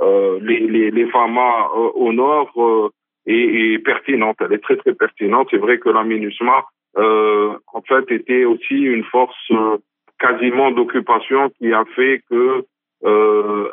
les, 0.00 0.60
les, 0.60 0.90
les 0.90 1.06
FAMA 1.10 1.68
au 1.94 2.12
nord 2.12 2.50
est, 3.26 3.84
pertinente. 3.84 4.36
Elle 4.40 4.52
est 4.52 4.62
très 4.62 4.76
très 4.76 4.94
pertinente. 4.94 5.48
C'est 5.50 5.58
vrai 5.58 5.78
que 5.78 5.88
la 5.88 6.04
MINUSMA 6.04 6.64
en 6.96 7.82
fait 7.88 8.10
était 8.10 8.44
aussi 8.44 8.74
une 8.74 9.04
force 9.04 9.50
quasiment 10.20 10.70
d'occupation 10.70 11.50
qui 11.58 11.72
a 11.72 11.84
fait 11.96 12.22
que 12.30 12.64
euh, 13.04 13.68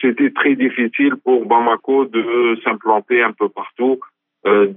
c'était 0.00 0.30
très 0.30 0.54
difficile 0.54 1.14
pour 1.24 1.46
Bamako 1.46 2.06
de 2.06 2.56
s'implanter 2.62 3.22
un 3.22 3.32
peu 3.32 3.48
partout. 3.48 3.98
Euh, 4.46 4.72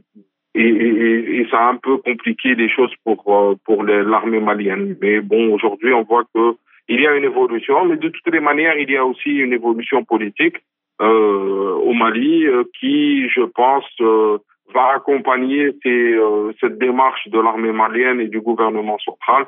et, 0.56 0.68
et, 0.68 1.40
et, 1.42 1.48
ça 1.52 1.60
a 1.60 1.70
un 1.70 1.76
peu 1.76 1.98
compliqué 1.98 2.56
les 2.56 2.70
choses 2.70 2.94
pour 3.04 3.22
euh, 3.28 3.56
pour 3.66 3.84
l'armée 3.84 4.40
malienne. 4.40 4.96
Mais 5.02 5.20
bon, 5.20 5.54
aujourd'hui, 5.54 5.94
on 5.94 6.04
voit 6.04 6.24
que 6.34 6.56
il 6.90 7.02
y 7.02 7.08
a 7.08 7.16
une 7.16 7.26
évolution, 7.26 7.86
mais 7.86 7.98
de 7.98 8.10
toutes 8.10 8.34
les 8.34 8.40
manières, 8.40 8.78
il 8.78 8.90
y 8.90 8.98
a 8.98 9.06
aussi 9.06 9.30
une 9.30 9.54
évolution 9.54 10.04
politique 10.04 10.56
euh, 10.56 10.62
au 11.00 11.94
Mali 11.94 12.46
euh, 12.46 12.64
qui, 12.80 13.30
je 13.30 13.42
pense, 13.42 13.86
euh, 14.02 14.38
va 14.74 14.96
accompagner 14.96 15.72
ces, 15.84 16.14
euh, 16.14 16.52
cette 16.60 16.78
démarche 16.78 17.28
de 17.28 17.40
l'armée 17.40 17.72
malienne 17.72 18.20
et 18.20 18.28
du 18.28 18.42
gouvernement 18.42 18.98
central. 19.00 19.46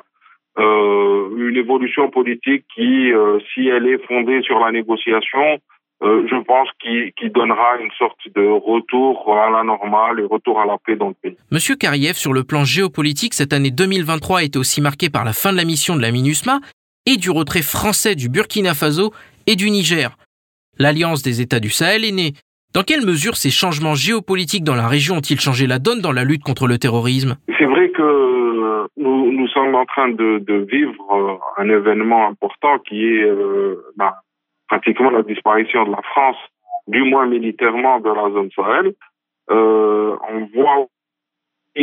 une 0.58 1.56
évolution 1.56 2.10
politique 2.10 2.64
qui, 2.74 3.12
si 3.52 3.68
elle 3.68 3.86
est 3.86 4.04
fondée 4.06 4.42
sur 4.42 4.58
la 4.58 4.70
négociation, 4.72 5.58
euh, 6.02 6.26
je 6.30 6.42
pense, 6.44 6.68
qu'il 6.80 7.12
qui 7.12 7.28
donnera 7.28 7.76
une 7.78 7.90
sorte 7.98 8.20
de 8.34 8.46
retour 8.46 9.36
à 9.36 9.50
la 9.50 9.62
normale 9.62 10.20
et 10.20 10.24
retour 10.24 10.58
à 10.58 10.64
la 10.64 10.78
paix 10.78 10.96
dans 10.96 11.08
le 11.08 11.14
pays. 11.14 11.36
Monsieur 11.50 11.76
Kariev, 11.76 12.14
sur 12.14 12.32
le 12.32 12.42
plan 12.42 12.64
géopolitique, 12.64 13.34
cette 13.34 13.52
année 13.52 13.70
2023 13.70 14.38
a 14.38 14.42
été 14.42 14.58
aussi 14.58 14.80
marquée 14.80 15.10
par 15.10 15.24
la 15.24 15.34
fin 15.34 15.52
de 15.52 15.58
la 15.58 15.64
mission 15.64 15.96
de 15.96 16.00
la 16.00 16.10
MINUSMA 16.10 16.60
et 17.04 17.16
du 17.18 17.30
retrait 17.30 17.60
français 17.62 18.14
du 18.14 18.30
Burkina 18.30 18.72
Faso 18.72 19.12
et 19.46 19.56
du 19.56 19.70
Niger. 19.70 20.16
L'alliance 20.78 21.22
des 21.22 21.40
États 21.40 21.60
du 21.60 21.70
Sahel 21.70 22.04
est 22.04 22.12
née. 22.12 22.32
Dans 22.74 22.82
quelle 22.82 23.04
mesure 23.04 23.36
ces 23.36 23.50
changements 23.50 23.94
géopolitiques 23.94 24.64
dans 24.64 24.76
la 24.76 24.86
région 24.86 25.16
ont-ils 25.16 25.40
changé 25.40 25.66
la 25.66 25.78
donne 25.78 26.00
dans 26.00 26.12
la 26.12 26.24
lutte 26.24 26.42
contre 26.42 26.66
le 26.68 26.78
terrorisme? 26.78 27.36
C'est 27.58 27.66
vrai 27.66 27.90
que 27.90 28.86
nous, 28.96 29.32
nous 29.32 29.48
sommes 29.48 29.74
en 29.74 29.84
train 29.86 30.08
de, 30.10 30.66
vivre 30.70 30.92
euh, 31.12 31.62
un 31.62 31.68
événement 31.68 32.28
important 32.28 32.78
qui 32.78 33.04
est 33.04 33.24
euh, 33.24 33.82
bah, 33.96 34.14
pratiquement 34.68 35.10
la 35.10 35.22
disparition 35.22 35.84
de 35.84 35.90
la 35.90 36.02
France, 36.02 36.36
du 36.86 37.02
moins 37.02 37.26
militairement, 37.26 37.98
de 38.00 38.10
la 38.10 38.30
zone 38.30 38.50
Sahel. 38.54 38.92
Euh, 39.50 40.16
on 40.30 40.46
voit 40.54 40.86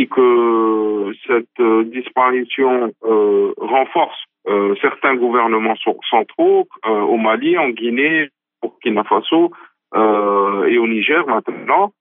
que 0.06 1.12
cette 1.26 1.60
euh, 1.60 1.84
disparition 1.84 2.92
euh, 3.04 3.52
renforce 3.56 4.18
euh, 4.46 4.74
certains 4.80 5.16
gouvernements 5.16 5.76
centraux 6.08 6.68
euh, 6.86 7.00
au 7.00 7.16
Mali, 7.16 7.58
en 7.58 7.70
Guinée, 7.70 8.28
Burkina 8.62 9.04
Faso 9.04 9.50
euh, 9.94 10.64
et 10.66 10.78
au 10.78 10.86
Niger 10.86 11.26
maintenant. 11.26 11.92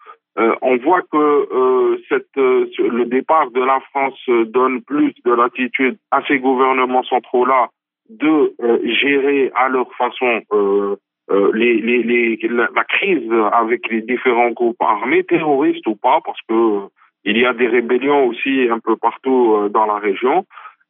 on 0.61 0.77
voit 0.77 1.01
que 1.11 1.99
cette, 2.09 2.35
le 2.35 3.05
départ 3.05 3.49
de 3.51 3.61
la 3.61 3.79
France 3.89 4.21
donne 4.27 4.83
plus 4.83 5.13
de 5.25 5.33
latitude 5.33 5.97
à 6.11 6.21
ces 6.27 6.37
gouvernements 6.39 7.03
centraux-là 7.03 7.69
de 8.09 8.53
euh, 8.61 8.79
gérer 9.01 9.51
à 9.55 9.69
leur 9.69 9.91
façon 9.95 10.41
euh, 10.53 10.95
euh, 11.29 11.51
les, 11.53 11.81
les, 11.81 12.03
les, 12.03 12.39
la, 12.49 12.83
crise 12.85 13.29
avec 13.51 13.89
les 13.89 14.01
différents 14.01 14.51
groupes 14.51 14.81
armés, 14.81 15.23
terroristes 15.23 15.85
ou 15.87 15.95
pas, 15.95 16.19
parce 16.25 16.39
que 16.47 16.87
il 17.25 17.37
y 17.37 17.45
a 17.45 17.53
des 17.53 17.67
rébellions 17.67 18.27
aussi 18.27 18.69
un 18.71 18.79
peu 18.79 18.95
partout 18.95 19.67
dans 19.69 19.85
la 19.85 19.97
région, 19.97 20.45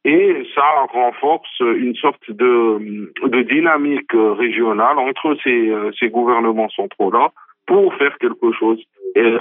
et 0.08 0.42
ça 0.54 0.86
renforce 0.90 1.60
une 1.60 1.94
sorte 1.94 2.30
de, 2.30 3.12
dynamique 3.42 4.12
régionale 4.14 4.98
entre 4.98 5.36
ces, 5.44 6.08
gouvernements 6.08 6.70
centraux-là 6.70 7.30
pour 7.66 7.94
faire 7.96 8.16
quelque 8.16 8.50
chose. 8.52 8.82
Et, 9.14 9.36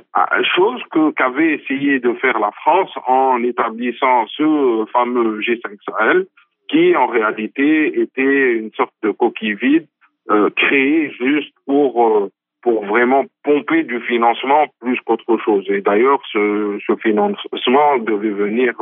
chose 0.55 0.81
qu'avait 1.15 1.53
essayé 1.53 1.99
de 1.99 2.13
faire 2.15 2.37
la 2.39 2.51
France 2.51 2.91
en 3.07 3.41
établissant 3.43 4.27
ce 4.27 4.85
fameux 4.91 5.39
G5 5.39 5.77
Sahel, 5.87 6.25
qui 6.67 6.93
en 6.97 7.07
réalité 7.07 8.01
était 8.01 8.51
une 8.55 8.71
sorte 8.73 8.93
de 9.03 9.11
coquille 9.11 9.53
vide 9.53 9.87
euh, 10.29 10.49
créée 10.57 11.11
juste 11.11 11.53
pour 11.65 12.05
euh, 12.05 12.29
pour 12.61 12.83
vraiment 12.85 13.23
pomper 13.43 13.83
du 13.83 14.01
financement 14.01 14.65
plus 14.81 14.99
qu'autre 15.05 15.37
chose. 15.45 15.63
Et 15.69 15.79
d'ailleurs, 15.79 16.19
ce, 16.33 16.77
financement 17.01 17.97
devait 17.99 18.31
venir 18.31 18.73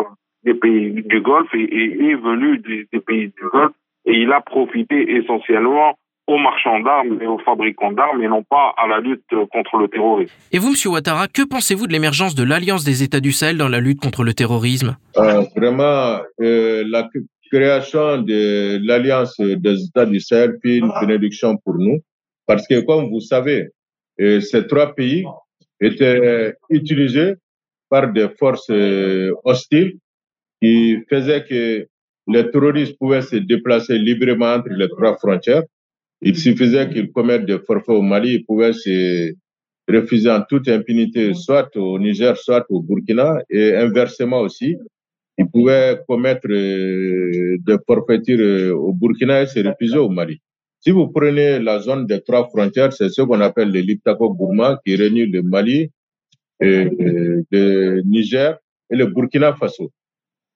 des 0.46 0.54
pays 0.54 1.04
du 1.04 1.22
Golfe 1.22 1.54
et, 1.54 1.64
et 1.64 2.12
est 2.12 2.16
venu 2.16 2.60
des, 2.60 2.88
des, 2.94 3.00
pays 3.00 3.28
du 3.28 3.50
Golfe. 3.52 3.74
Et 4.06 4.14
il 4.14 4.32
a 4.32 4.42
profité 4.42 5.16
essentiellement 5.18 5.98
aux 6.28 6.38
marchands 6.38 6.80
d'armes 6.80 7.22
et 7.22 7.28
aux 7.28 7.40
fabricants 7.40 7.92
d'armes 7.92 8.22
et 8.24 8.28
non 8.28 8.44
pas 8.44 8.74
à 8.78 8.88
la 8.88 9.00
lutte 9.00 9.30
contre 9.52 9.78
le 9.78 9.88
terrorisme. 9.88 10.34
Et 10.52 10.60
vous, 10.60 10.72
Monsieur 10.72 10.90
Ouattara, 10.90 11.28
que 11.28 11.44
pensez-vous 11.44 11.88
de 11.88 11.92
l'émergence 11.92 12.36
de 12.36 12.44
l'Alliance 12.44 12.84
des 12.84 13.04
États 13.04 13.20
du 13.20 13.32
Sahel 13.32 13.58
dans 13.58 13.68
la 13.68 13.80
lutte 13.80 14.00
contre 14.00 14.24
le 14.24 14.34
terrorisme? 14.34 14.98
Euh, 15.18 15.44
Vraiment, 15.56 16.20
euh, 16.42 16.84
la 16.88 17.08
création 17.52 18.22
de 18.22 18.80
l'Alliance 18.86 19.40
des 19.40 19.86
États 19.86 20.06
du 20.06 20.20
Sahel 20.20 20.58
puis 20.62 20.78
une 20.78 20.92
bénédiction 21.00 21.58
pour 21.58 21.76
nous, 21.76 22.00
parce 22.48 22.68
que 22.68 22.82
comme 22.82 23.10
vous 23.10 23.22
savez, 23.22 23.70
euh, 24.20 24.40
ces 24.40 24.66
trois 24.66 24.94
pays 24.96 25.26
étaient 25.80 26.56
utilisés 26.70 27.34
par 27.90 28.12
des 28.12 28.30
forces 28.40 28.70
euh, 28.72 29.32
hostiles 29.44 29.98
qui 30.62 30.98
faisaient 31.10 31.44
que 31.44 31.88
les 32.28 32.52
terroristes 32.52 32.98
pouvaient 32.98 33.22
se 33.22 33.36
déplacer 33.36 33.98
librement 33.98 34.54
entre 34.56 34.70
les 34.70 34.90
trois 34.90 35.16
frontières 35.18 35.64
il 36.22 36.36
suffisait 36.38 36.90
qu'ils 36.90 37.12
commettent 37.12 37.46
des 37.46 37.60
forfaits 37.60 37.96
au 37.96 38.02
Mali, 38.02 38.36
ils 38.36 38.46
pouvaient 38.46 38.74
se 38.74 39.34
refuser 39.88 40.32
en 40.32 40.42
toute 40.50 40.68
impunité, 40.68 41.34
soit 41.34 41.70
au 41.76 42.00
Niger, 42.00 42.36
soit 42.38 42.66
au 42.70 42.82
Burkina, 42.82 43.42
et 43.50 43.76
inversement 43.76 44.42
aussi, 44.42 44.76
ils 45.38 45.48
pouvaient 45.48 46.00
commettre 46.08 46.48
euh, 46.50 47.58
des 47.60 47.78
forfaitures 47.86 48.40
euh, 48.40 48.72
au 48.74 48.94
Burkina 48.94 49.44
et 49.44 49.48
se 49.48 49.60
refuser 49.60 49.98
au 49.98 50.10
Mali. 50.10 50.40
Si 50.80 50.92
vous 50.92 51.08
prenez 51.10 51.60
la 51.60 51.80
zone 51.80 52.06
des 52.08 52.22
trois 52.22 52.48
frontières, 52.48 52.94
c'est 52.94 53.10
ce 53.10 53.22
qu'on 53.22 53.42
appelle 53.42 53.72
le 53.72 53.82
Liptako 53.82 54.34
Gourma 54.34 54.80
qui 54.86 54.96
réunit 54.96 55.28
le 55.28 55.44
Mali, 55.44 55.92
euh, 56.64 56.90
le 57.52 58.02
Niger 58.04 58.58
et 58.90 58.96
le 58.96 59.08
Burkina 59.08 59.54
Faso. 59.54 59.92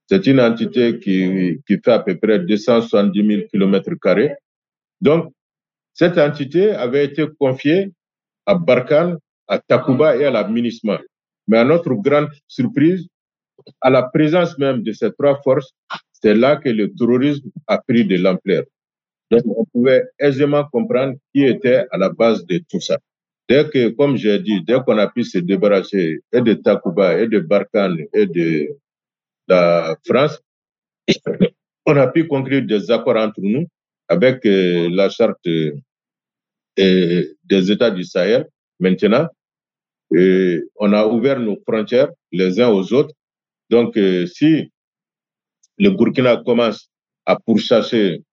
C'est 0.10 0.26
une 0.26 0.40
entité 0.40 1.00
qui, 1.00 1.62
fait 1.68 1.88
à 1.92 2.00
peu 2.00 2.18
près 2.18 2.40
270 2.40 3.28
000 3.28 3.42
km. 3.52 3.92
Donc, 5.02 5.32
cette 5.94 6.18
entité 6.18 6.72
avait 6.72 7.06
été 7.06 7.28
confiée 7.40 7.92
à 8.48 8.56
Barkhane, 8.56 9.20
à 9.48 9.60
Takuba 9.60 10.18
et 10.18 10.26
à 10.26 10.32
la 10.32 10.48
MINISMA. 10.48 11.00
Mais 11.48 11.60
à 11.60 11.64
notre 11.64 11.94
grande 11.94 12.30
surprise, 12.48 13.08
à 13.82 13.92
la 13.92 14.02
présence 14.02 14.58
même 14.58 14.82
de 14.82 14.92
ces 14.94 15.12
trois 15.12 15.40
forces, 15.44 15.74
c'est 16.12 16.34
là 16.34 16.56
que 16.56 16.70
le 16.70 16.92
terrorisme 16.92 17.52
a 17.68 17.78
pris 17.78 18.04
de 18.04 18.18
l'ampleur. 18.18 18.64
Donc, 19.30 19.44
on 19.46 19.66
pouvait 19.66 20.06
aisément 20.18 20.64
comprendre 20.72 21.18
qui 21.36 21.44
était 21.44 21.86
à 21.92 21.98
la 22.00 22.10
base 22.10 22.44
de 22.48 22.60
tout 22.68 22.82
ça. 22.82 22.98
Dès 23.48 23.70
que, 23.70 23.90
comme 23.90 24.18
j'ai 24.18 24.40
dit, 24.40 24.64
dès 24.64 24.80
qu'on 24.84 24.98
a 24.98 25.08
pu 25.08 25.24
se 25.24 25.38
débarrasser 25.38 26.22
et 26.32 26.42
de 26.42 26.54
Takuba, 26.56 27.20
et 27.20 27.28
de 27.28 27.40
Barkhane, 27.40 28.00
et 28.12 28.26
de 28.26 28.76
la 29.50 29.98
France, 30.06 30.40
on 31.86 31.98
a 31.98 32.08
pu 32.08 32.28
conclure 32.28 32.62
des 32.66 32.92
accords 32.92 33.18
entre 33.18 33.42
nous 33.42 33.66
avec 34.08 34.46
euh, 34.46 34.90
la 34.92 35.10
charte 35.10 35.48
des 36.76 37.72
États 37.72 37.92
du 37.92 38.04
Sahel. 38.04 38.48
Maintenant, 38.80 39.28
et 40.16 40.64
on 40.78 40.94
a 40.94 41.06
ouvert 41.06 41.40
nos 41.40 41.58
frontières 41.68 42.10
les 42.32 42.60
uns 42.60 42.70
aux 42.70 42.94
autres. 42.94 43.14
Donc, 43.70 43.98
euh, 43.98 44.26
si 44.26 44.72
le 45.78 45.90
Burkina 45.92 46.38
commence 46.38 46.90
à 47.26 47.38
pourchasser 47.38 48.24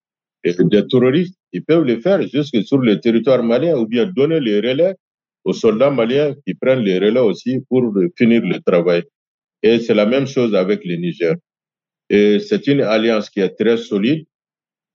des 0.45 0.87
terroristes, 0.87 1.37
ils 1.53 1.65
peuvent 1.65 1.85
le 1.85 2.01
faire 2.01 2.23
jusque 2.23 2.63
sur 2.63 2.79
le 2.79 3.01
territoire 3.01 3.43
malien 3.43 3.77
ou 3.77 3.87
bien 3.87 4.07
donner 4.07 4.41
les 4.41 4.57
relais 4.59 4.95
aux 5.45 5.53
soldats 5.53 5.91
maliens 5.91 6.35
qui 6.47 6.55
prennent 6.55 6.81
les 6.81 6.99
relais 6.99 7.21
aussi 7.21 7.61
pour 7.69 7.93
finir 8.17 8.43
le 8.43 8.61
travail. 8.61 9.05
Et 9.63 9.79
c'est 9.81 9.95
la 9.95 10.07
même 10.07 10.27
chose 10.27 10.55
avec 10.55 10.85
le 10.85 10.97
Niger. 10.97 11.35
Et 12.09 12.39
c'est 12.39 12.67
une 12.67 12.83
alliance 12.83 13.31
qui 13.31 13.41
est 13.41 13.51
très 13.59 13.77
solide 13.77 14.27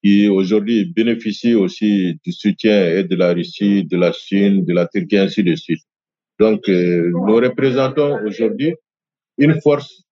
qui 0.03 0.28
aujourd'hui 0.28 0.86
bénéficie 0.86 1.53
aussi 1.53 2.20
du 2.26 2.32
soutien 2.32 2.88
et 2.95 3.03
de 3.03 3.16
la 3.16 3.34
Russie, 3.34 3.84
de 3.84 3.97
la 3.97 4.12
Chine, 4.12 4.66
de 4.66 4.74
la 4.74 4.88
Turquie, 4.88 5.18
ainsi 5.18 5.43
de 5.43 5.55
suite. 5.55 5.82
Donc, 6.39 6.68
euh, 6.70 7.12
nous 7.12 7.36
représentons 7.36 8.18
aujourd'hui 8.26 8.74
une 9.38 9.62
force 9.62 10.03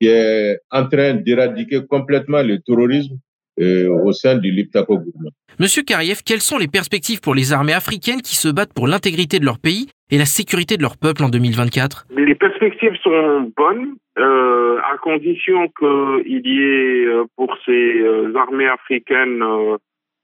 qui 0.00 0.08
est 0.08 0.58
en 0.70 0.86
train 0.88 1.14
d'éradiquer 1.14 1.80
complètement 1.88 2.42
le 2.42 2.60
terrorisme 2.60 3.18
au 3.58 4.12
sein 4.12 4.36
du 4.38 4.50
Liptako 4.50 4.98
Gourma. 4.98 5.30
Monsieur 5.60 5.82
Kariev, 5.82 6.22
quelles 6.26 6.40
sont 6.40 6.58
les 6.58 6.66
perspectives 6.66 7.20
pour 7.20 7.34
les 7.34 7.52
armées 7.52 7.74
africaines 7.74 8.22
qui 8.22 8.34
se 8.34 8.48
battent 8.48 8.74
pour 8.74 8.88
l'intégrité 8.88 9.38
de 9.38 9.44
leur 9.44 9.60
pays 9.60 9.88
et 10.10 10.18
la 10.18 10.24
sécurité 10.24 10.76
de 10.76 10.82
leur 10.82 10.96
peuple 10.96 11.22
en 11.22 11.28
2024 11.28 12.06
Les 12.16 12.34
perspectives 12.34 12.96
sont 13.02 13.52
bonnes, 13.56 13.94
euh, 14.18 14.78
à 14.78 14.96
condition 14.98 15.68
qu'il 15.78 16.46
y 16.46 16.62
ait 16.62 17.06
euh, 17.06 17.24
pour 17.36 17.56
ces 17.64 18.00
euh, 18.00 18.34
armées 18.36 18.66
africaines 18.66 19.42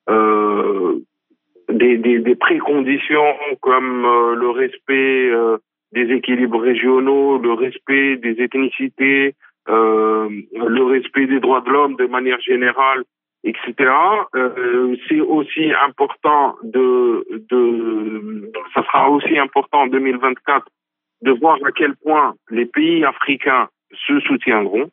euh, 0.08 0.98
des, 1.68 1.96
des, 1.98 2.18
des, 2.18 2.34
préconditions 2.34 3.34
comme 3.60 4.02
le 4.02 4.50
respect 4.50 5.30
des 5.92 6.12
équilibres 6.12 6.60
régionaux, 6.60 7.38
le 7.38 7.52
respect 7.52 8.16
des 8.16 8.42
ethnicités, 8.42 9.36
le 9.68 10.82
respect 10.82 11.26
des 11.26 11.38
droits 11.38 11.60
de 11.60 11.70
l'homme 11.70 11.94
de 11.94 12.06
manière 12.06 12.40
générale 12.40 13.04
etc. 13.44 13.90
Euh, 14.34 14.96
c'est 15.08 15.20
aussi 15.20 15.72
important 15.72 16.56
de, 16.62 17.24
de, 17.50 18.52
ça 18.74 18.82
sera 18.84 19.10
aussi 19.10 19.38
important 19.38 19.82
en 19.82 19.86
2024 19.86 20.66
de 21.22 21.32
voir 21.32 21.58
à 21.64 21.72
quel 21.72 21.96
point 21.96 22.34
les 22.50 22.66
pays 22.66 23.04
africains 23.04 23.68
se 24.06 24.20
soutiendront. 24.20 24.90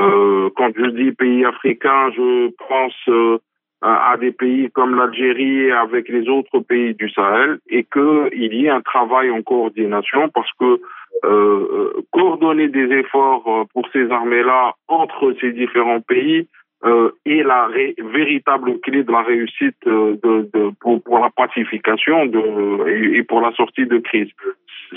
Euh, 0.00 0.50
quand 0.56 0.70
je 0.76 0.86
dis 0.90 1.12
pays 1.12 1.44
africains, 1.44 2.10
je 2.16 2.50
pense 2.68 3.08
euh, 3.08 3.38
à 3.82 4.16
des 4.18 4.32
pays 4.32 4.70
comme 4.70 4.94
l'Algérie 4.96 5.70
avec 5.70 6.08
les 6.08 6.28
autres 6.28 6.58
pays 6.60 6.94
du 6.94 7.08
Sahel 7.10 7.58
et 7.68 7.84
qu'il 7.84 8.54
y 8.54 8.66
ait 8.66 8.70
un 8.70 8.80
travail 8.80 9.30
en 9.30 9.42
coordination 9.42 10.28
parce 10.28 10.50
que 10.58 10.80
euh, 11.24 11.92
coordonner 12.12 12.68
des 12.68 12.90
efforts 12.92 13.66
pour 13.72 13.88
ces 13.92 14.10
armées-là 14.10 14.74
entre 14.88 15.34
ces 15.40 15.52
différents 15.52 16.00
pays, 16.00 16.46
euh, 16.84 17.10
est 17.24 17.42
la 17.42 17.68
véritable 18.12 18.78
clé 18.80 19.02
de 19.02 19.10
la 19.10 19.22
réussite 19.22 19.76
euh, 19.86 20.16
de, 20.22 20.50
de 20.52 20.70
pour, 20.80 21.02
pour, 21.02 21.18
la 21.18 21.30
pacification 21.30 22.26
de, 22.26 23.16
et, 23.16 23.22
pour 23.22 23.40
la 23.40 23.52
sortie 23.52 23.86
de 23.86 23.98
crise. 23.98 24.28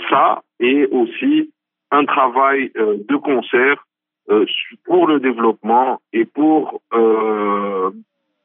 Ça 0.09 0.41
est 0.59 0.87
aussi 0.91 1.51
un 1.91 2.05
travail 2.05 2.71
euh, 2.77 2.97
de 3.07 3.15
concert 3.15 3.85
euh, 4.29 4.45
pour 4.85 5.07
le 5.07 5.19
développement 5.19 6.01
et 6.11 6.25
pour 6.25 6.81
euh, 6.93 7.89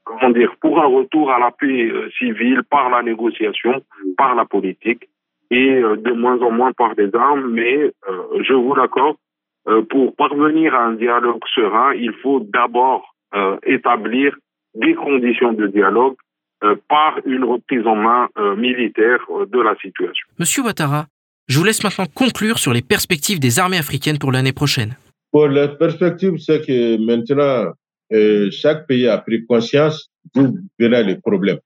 comment 0.05 0.31
dire 0.31 0.55
pour 0.61 0.81
un 0.81 0.87
retour 0.87 1.33
à 1.33 1.39
la 1.39 1.51
paix 1.51 1.93
civile 2.17 2.63
par 2.71 2.89
la 2.89 3.03
négociation, 3.03 3.83
par 4.17 4.35
la 4.35 4.45
politique 4.45 5.09
et 5.51 5.81
de 5.81 6.13
moins 6.13 6.41
en 6.41 6.51
moins 6.51 6.73
par 6.73 6.95
des 6.95 7.15
armes. 7.15 7.51
Mais 7.51 7.93
je 8.41 8.55
vous 8.55 8.75
l'accorde, 8.75 9.17
pour 9.91 10.17
parvenir 10.17 10.75
à 10.75 10.87
un 10.87 10.95
dialogue 10.95 11.43
serein, 11.55 11.95
il 11.95 12.13
faut 12.23 12.41
d'abord 12.41 13.14
euh, 13.14 13.14
établir 13.67 14.35
des 14.75 14.95
conditions 14.95 15.53
de 15.53 15.67
dialogue 15.69 16.17
euh, 16.63 16.77
par 16.89 17.19
une 17.27 17.45
reprise 17.45 17.87
en 17.87 17.97
main 17.97 18.29
euh, 18.39 18.57
militaire 18.57 19.19
de 19.53 19.61
la 19.61 19.75
situation. 19.77 20.27
Monsieur 20.39 20.63
Ouattara, 20.63 21.07
je 21.49 21.59
vous 21.59 21.65
laisse 21.65 21.83
maintenant 21.85 22.07
conclure 22.07 22.59
sur 22.59 22.73
les 22.73 22.81
perspectives 22.81 23.39
des 23.39 23.59
armées 23.59 23.79
africaines 23.79 24.19
pour 24.19 24.33
l'année 24.33 24.53
prochaine. 24.53 24.97
Pour 25.31 25.49
les 25.49 25.69
perspectives, 25.77 26.39
c'est 26.39 26.65
que 26.65 26.97
maintenant, 27.05 27.73
chaque 28.51 28.87
pays 28.87 29.09
a 29.09 29.19
pris 29.19 29.45
conscience 29.45 30.11
d'où 30.33 30.57
venaient 30.79 31.03
les 31.03 31.17
problèmes. 31.17 31.59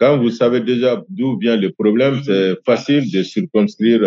Quand 0.00 0.16
vous 0.16 0.30
savez 0.30 0.60
déjà 0.60 1.02
d'où 1.08 1.38
vient 1.38 1.56
le 1.56 1.70
problème, 1.70 2.20
c'est 2.24 2.56
facile 2.64 3.12
de 3.12 3.22
circonscrire. 3.22 4.02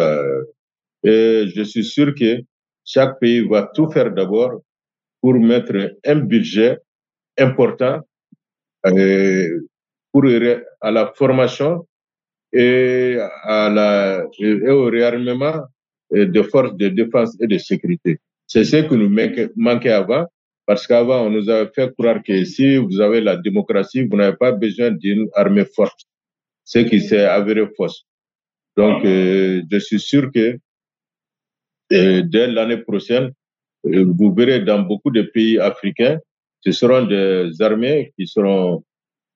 et 1.04 1.46
je 1.56 1.64
suis 1.64 1.86
sûr 1.86 2.14
que 2.16 2.42
chaque 2.84 3.20
pays 3.20 3.48
va 3.48 3.70
tout 3.76 3.90
faire 3.92 4.12
d'abord 4.12 4.62
pour 5.22 5.36
mettre 5.36 5.96
un 6.04 6.16
budget 6.16 6.80
important 7.38 8.02
euh, 8.86 9.68
pour 10.12 10.26
à 10.82 10.92
la 10.92 11.14
formation 11.16 11.88
et, 12.52 13.18
à 13.44 13.70
la, 13.70 14.26
et 14.38 14.70
au 14.70 14.86
réarmement 14.86 15.64
euh, 16.14 16.26
des 16.26 16.44
forces 16.44 16.76
de 16.76 16.90
défense 16.90 17.36
et 17.42 17.48
de 17.48 17.58
sécurité. 17.58 18.20
C'est 18.46 18.66
ce 18.66 18.78
que 18.78 18.94
nous 18.94 19.10
manquait 19.56 19.92
avant, 19.92 20.28
parce 20.66 20.86
qu'avant, 20.86 21.26
on 21.26 21.30
nous 21.30 21.50
avait 21.50 21.72
fait 21.74 21.92
croire 21.98 22.22
que 22.22 22.44
si 22.46 22.78
vous 22.78 23.00
avez 23.02 23.22
la 23.22 23.38
démocratie, 23.38 24.06
vous 24.06 24.18
n'avez 24.18 24.38
pas 24.38 24.52
besoin 24.52 24.92
d'une 24.92 25.28
armée 25.34 25.66
forte, 25.66 26.02
ce 26.64 26.80
qui 26.80 27.02
s'est 27.02 27.26
avéré 27.26 27.68
fausse. 27.76 28.06
Donc, 28.78 29.04
euh, 29.06 29.64
je 29.72 29.80
suis 29.80 30.00
sûr 30.00 30.30
que 30.32 30.58
dès 31.90 32.48
l'année 32.48 32.78
prochaine, 32.78 33.32
vous 33.84 34.34
verrez 34.34 34.60
dans 34.60 34.80
beaucoup 34.80 35.12
de 35.12 35.22
pays 35.24 35.60
africains 35.60 36.20
ce 36.64 36.72
seront 36.72 37.06
des 37.06 37.62
armées 37.62 38.14
qui 38.18 38.26
seront 38.26 38.84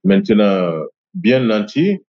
maintenant 0.03 0.71
bien 1.13 1.41
nantis, 1.41 1.99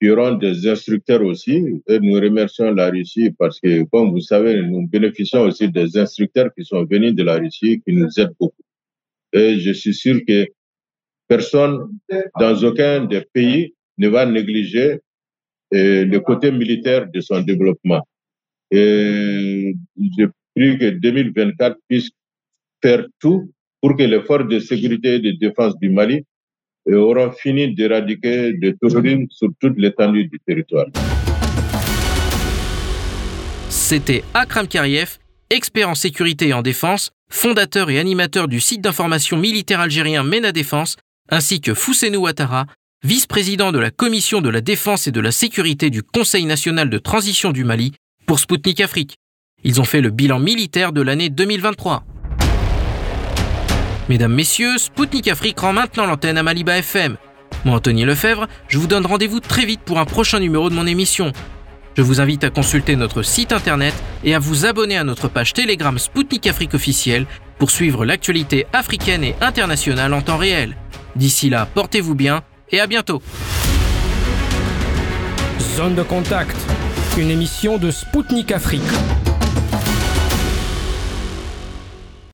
qui 0.00 0.10
auront 0.10 0.34
des 0.36 0.66
instructeurs 0.68 1.22
aussi. 1.22 1.82
Et 1.86 1.98
nous 2.00 2.14
remercions 2.14 2.72
la 2.72 2.90
Russie 2.90 3.30
parce 3.38 3.60
que, 3.60 3.84
comme 3.84 4.10
vous 4.10 4.20
savez, 4.20 4.62
nous 4.62 4.86
bénéficions 4.88 5.42
aussi 5.42 5.68
des 5.70 5.98
instructeurs 5.98 6.50
qui 6.56 6.64
sont 6.64 6.84
venus 6.84 7.14
de 7.14 7.22
la 7.22 7.36
Russie, 7.36 7.82
qui 7.86 7.94
nous 7.94 8.08
aident 8.18 8.34
beaucoup. 8.40 8.62
Et 9.32 9.58
je 9.58 9.72
suis 9.72 9.94
sûr 9.94 10.20
que 10.26 10.46
personne 11.28 11.88
dans 12.38 12.56
aucun 12.62 13.04
des 13.04 13.22
pays 13.32 13.74
ne 13.98 14.08
va 14.08 14.24
négliger 14.24 15.00
euh, 15.74 16.04
le 16.04 16.20
côté 16.20 16.50
militaire 16.52 17.10
de 17.10 17.20
son 17.20 17.40
développement. 17.40 18.06
Et 18.70 19.74
je 19.96 20.26
prie 20.54 20.78
que 20.78 20.90
2024 20.90 21.76
puisse 21.88 22.10
faire 22.82 23.06
tout 23.18 23.52
pour 23.84 23.98
que 23.98 24.02
les 24.02 24.22
forces 24.22 24.48
de 24.48 24.60
sécurité 24.60 25.16
et 25.16 25.18
de 25.18 25.32
défense 25.32 25.78
du 25.78 25.90
Mali 25.90 26.24
auront 26.90 27.30
fini 27.32 27.74
d'éradiquer 27.74 28.52
le 28.52 28.74
terrorisme 28.78 29.26
sur 29.28 29.50
toute 29.60 29.76
l'étendue 29.76 30.24
du 30.24 30.40
territoire. 30.40 30.86
C'était 33.68 34.24
Akram 34.32 34.66
Kariev, 34.68 35.18
expert 35.50 35.90
en 35.90 35.94
sécurité 35.94 36.48
et 36.48 36.54
en 36.54 36.62
défense, 36.62 37.10
fondateur 37.30 37.90
et 37.90 37.98
animateur 37.98 38.48
du 38.48 38.58
site 38.58 38.80
d'information 38.80 39.36
militaire 39.36 39.80
algérien 39.80 40.22
MENA 40.22 40.52
Défense, 40.52 40.96
ainsi 41.28 41.60
que 41.60 41.74
Fousseinou 41.74 42.22
Ouattara, 42.22 42.64
vice-président 43.04 43.70
de 43.70 43.80
la 43.80 43.90
Commission 43.90 44.40
de 44.40 44.48
la 44.48 44.62
défense 44.62 45.08
et 45.08 45.12
de 45.12 45.20
la 45.20 45.30
sécurité 45.30 45.90
du 45.90 46.02
Conseil 46.02 46.46
national 46.46 46.88
de 46.88 46.96
transition 46.96 47.52
du 47.52 47.64
Mali 47.64 47.92
pour 48.24 48.38
Spoutnik 48.38 48.80
Afrique. 48.80 49.18
Ils 49.62 49.78
ont 49.78 49.84
fait 49.84 50.00
le 50.00 50.08
bilan 50.08 50.38
militaire 50.38 50.94
de 50.94 51.02
l'année 51.02 51.28
2023. 51.28 52.02
Mesdames, 54.08 54.34
Messieurs, 54.34 54.76
Spoutnik 54.76 55.28
Afrique 55.28 55.58
rend 55.60 55.72
maintenant 55.72 56.04
l'antenne 56.04 56.36
à 56.36 56.42
Maliba 56.42 56.76
FM. 56.76 57.16
Moi, 57.64 57.76
Anthony 57.76 58.04
Lefebvre, 58.04 58.46
je 58.68 58.76
vous 58.76 58.86
donne 58.86 59.06
rendez-vous 59.06 59.40
très 59.40 59.64
vite 59.64 59.80
pour 59.80 59.98
un 59.98 60.04
prochain 60.04 60.40
numéro 60.40 60.68
de 60.68 60.74
mon 60.74 60.86
émission. 60.86 61.32
Je 61.96 62.02
vous 62.02 62.20
invite 62.20 62.44
à 62.44 62.50
consulter 62.50 62.96
notre 62.96 63.22
site 63.22 63.52
internet 63.52 63.94
et 64.22 64.34
à 64.34 64.38
vous 64.38 64.66
abonner 64.66 64.98
à 64.98 65.04
notre 65.04 65.28
page 65.28 65.54
Telegram 65.54 65.98
Spoutnik 65.98 66.46
Afrique 66.46 66.74
officielle 66.74 67.26
pour 67.58 67.70
suivre 67.70 68.04
l'actualité 68.04 68.66
africaine 68.74 69.24
et 69.24 69.36
internationale 69.40 70.12
en 70.12 70.20
temps 70.20 70.36
réel. 70.36 70.76
D'ici 71.16 71.48
là, 71.48 71.66
portez-vous 71.72 72.14
bien 72.14 72.42
et 72.70 72.80
à 72.80 72.86
bientôt. 72.86 73.22
Zone 75.76 75.94
de 75.94 76.02
contact, 76.02 76.56
une 77.16 77.30
émission 77.30 77.78
de 77.78 77.90
Spoutnik 77.90 78.52
Afrique. 78.52 78.82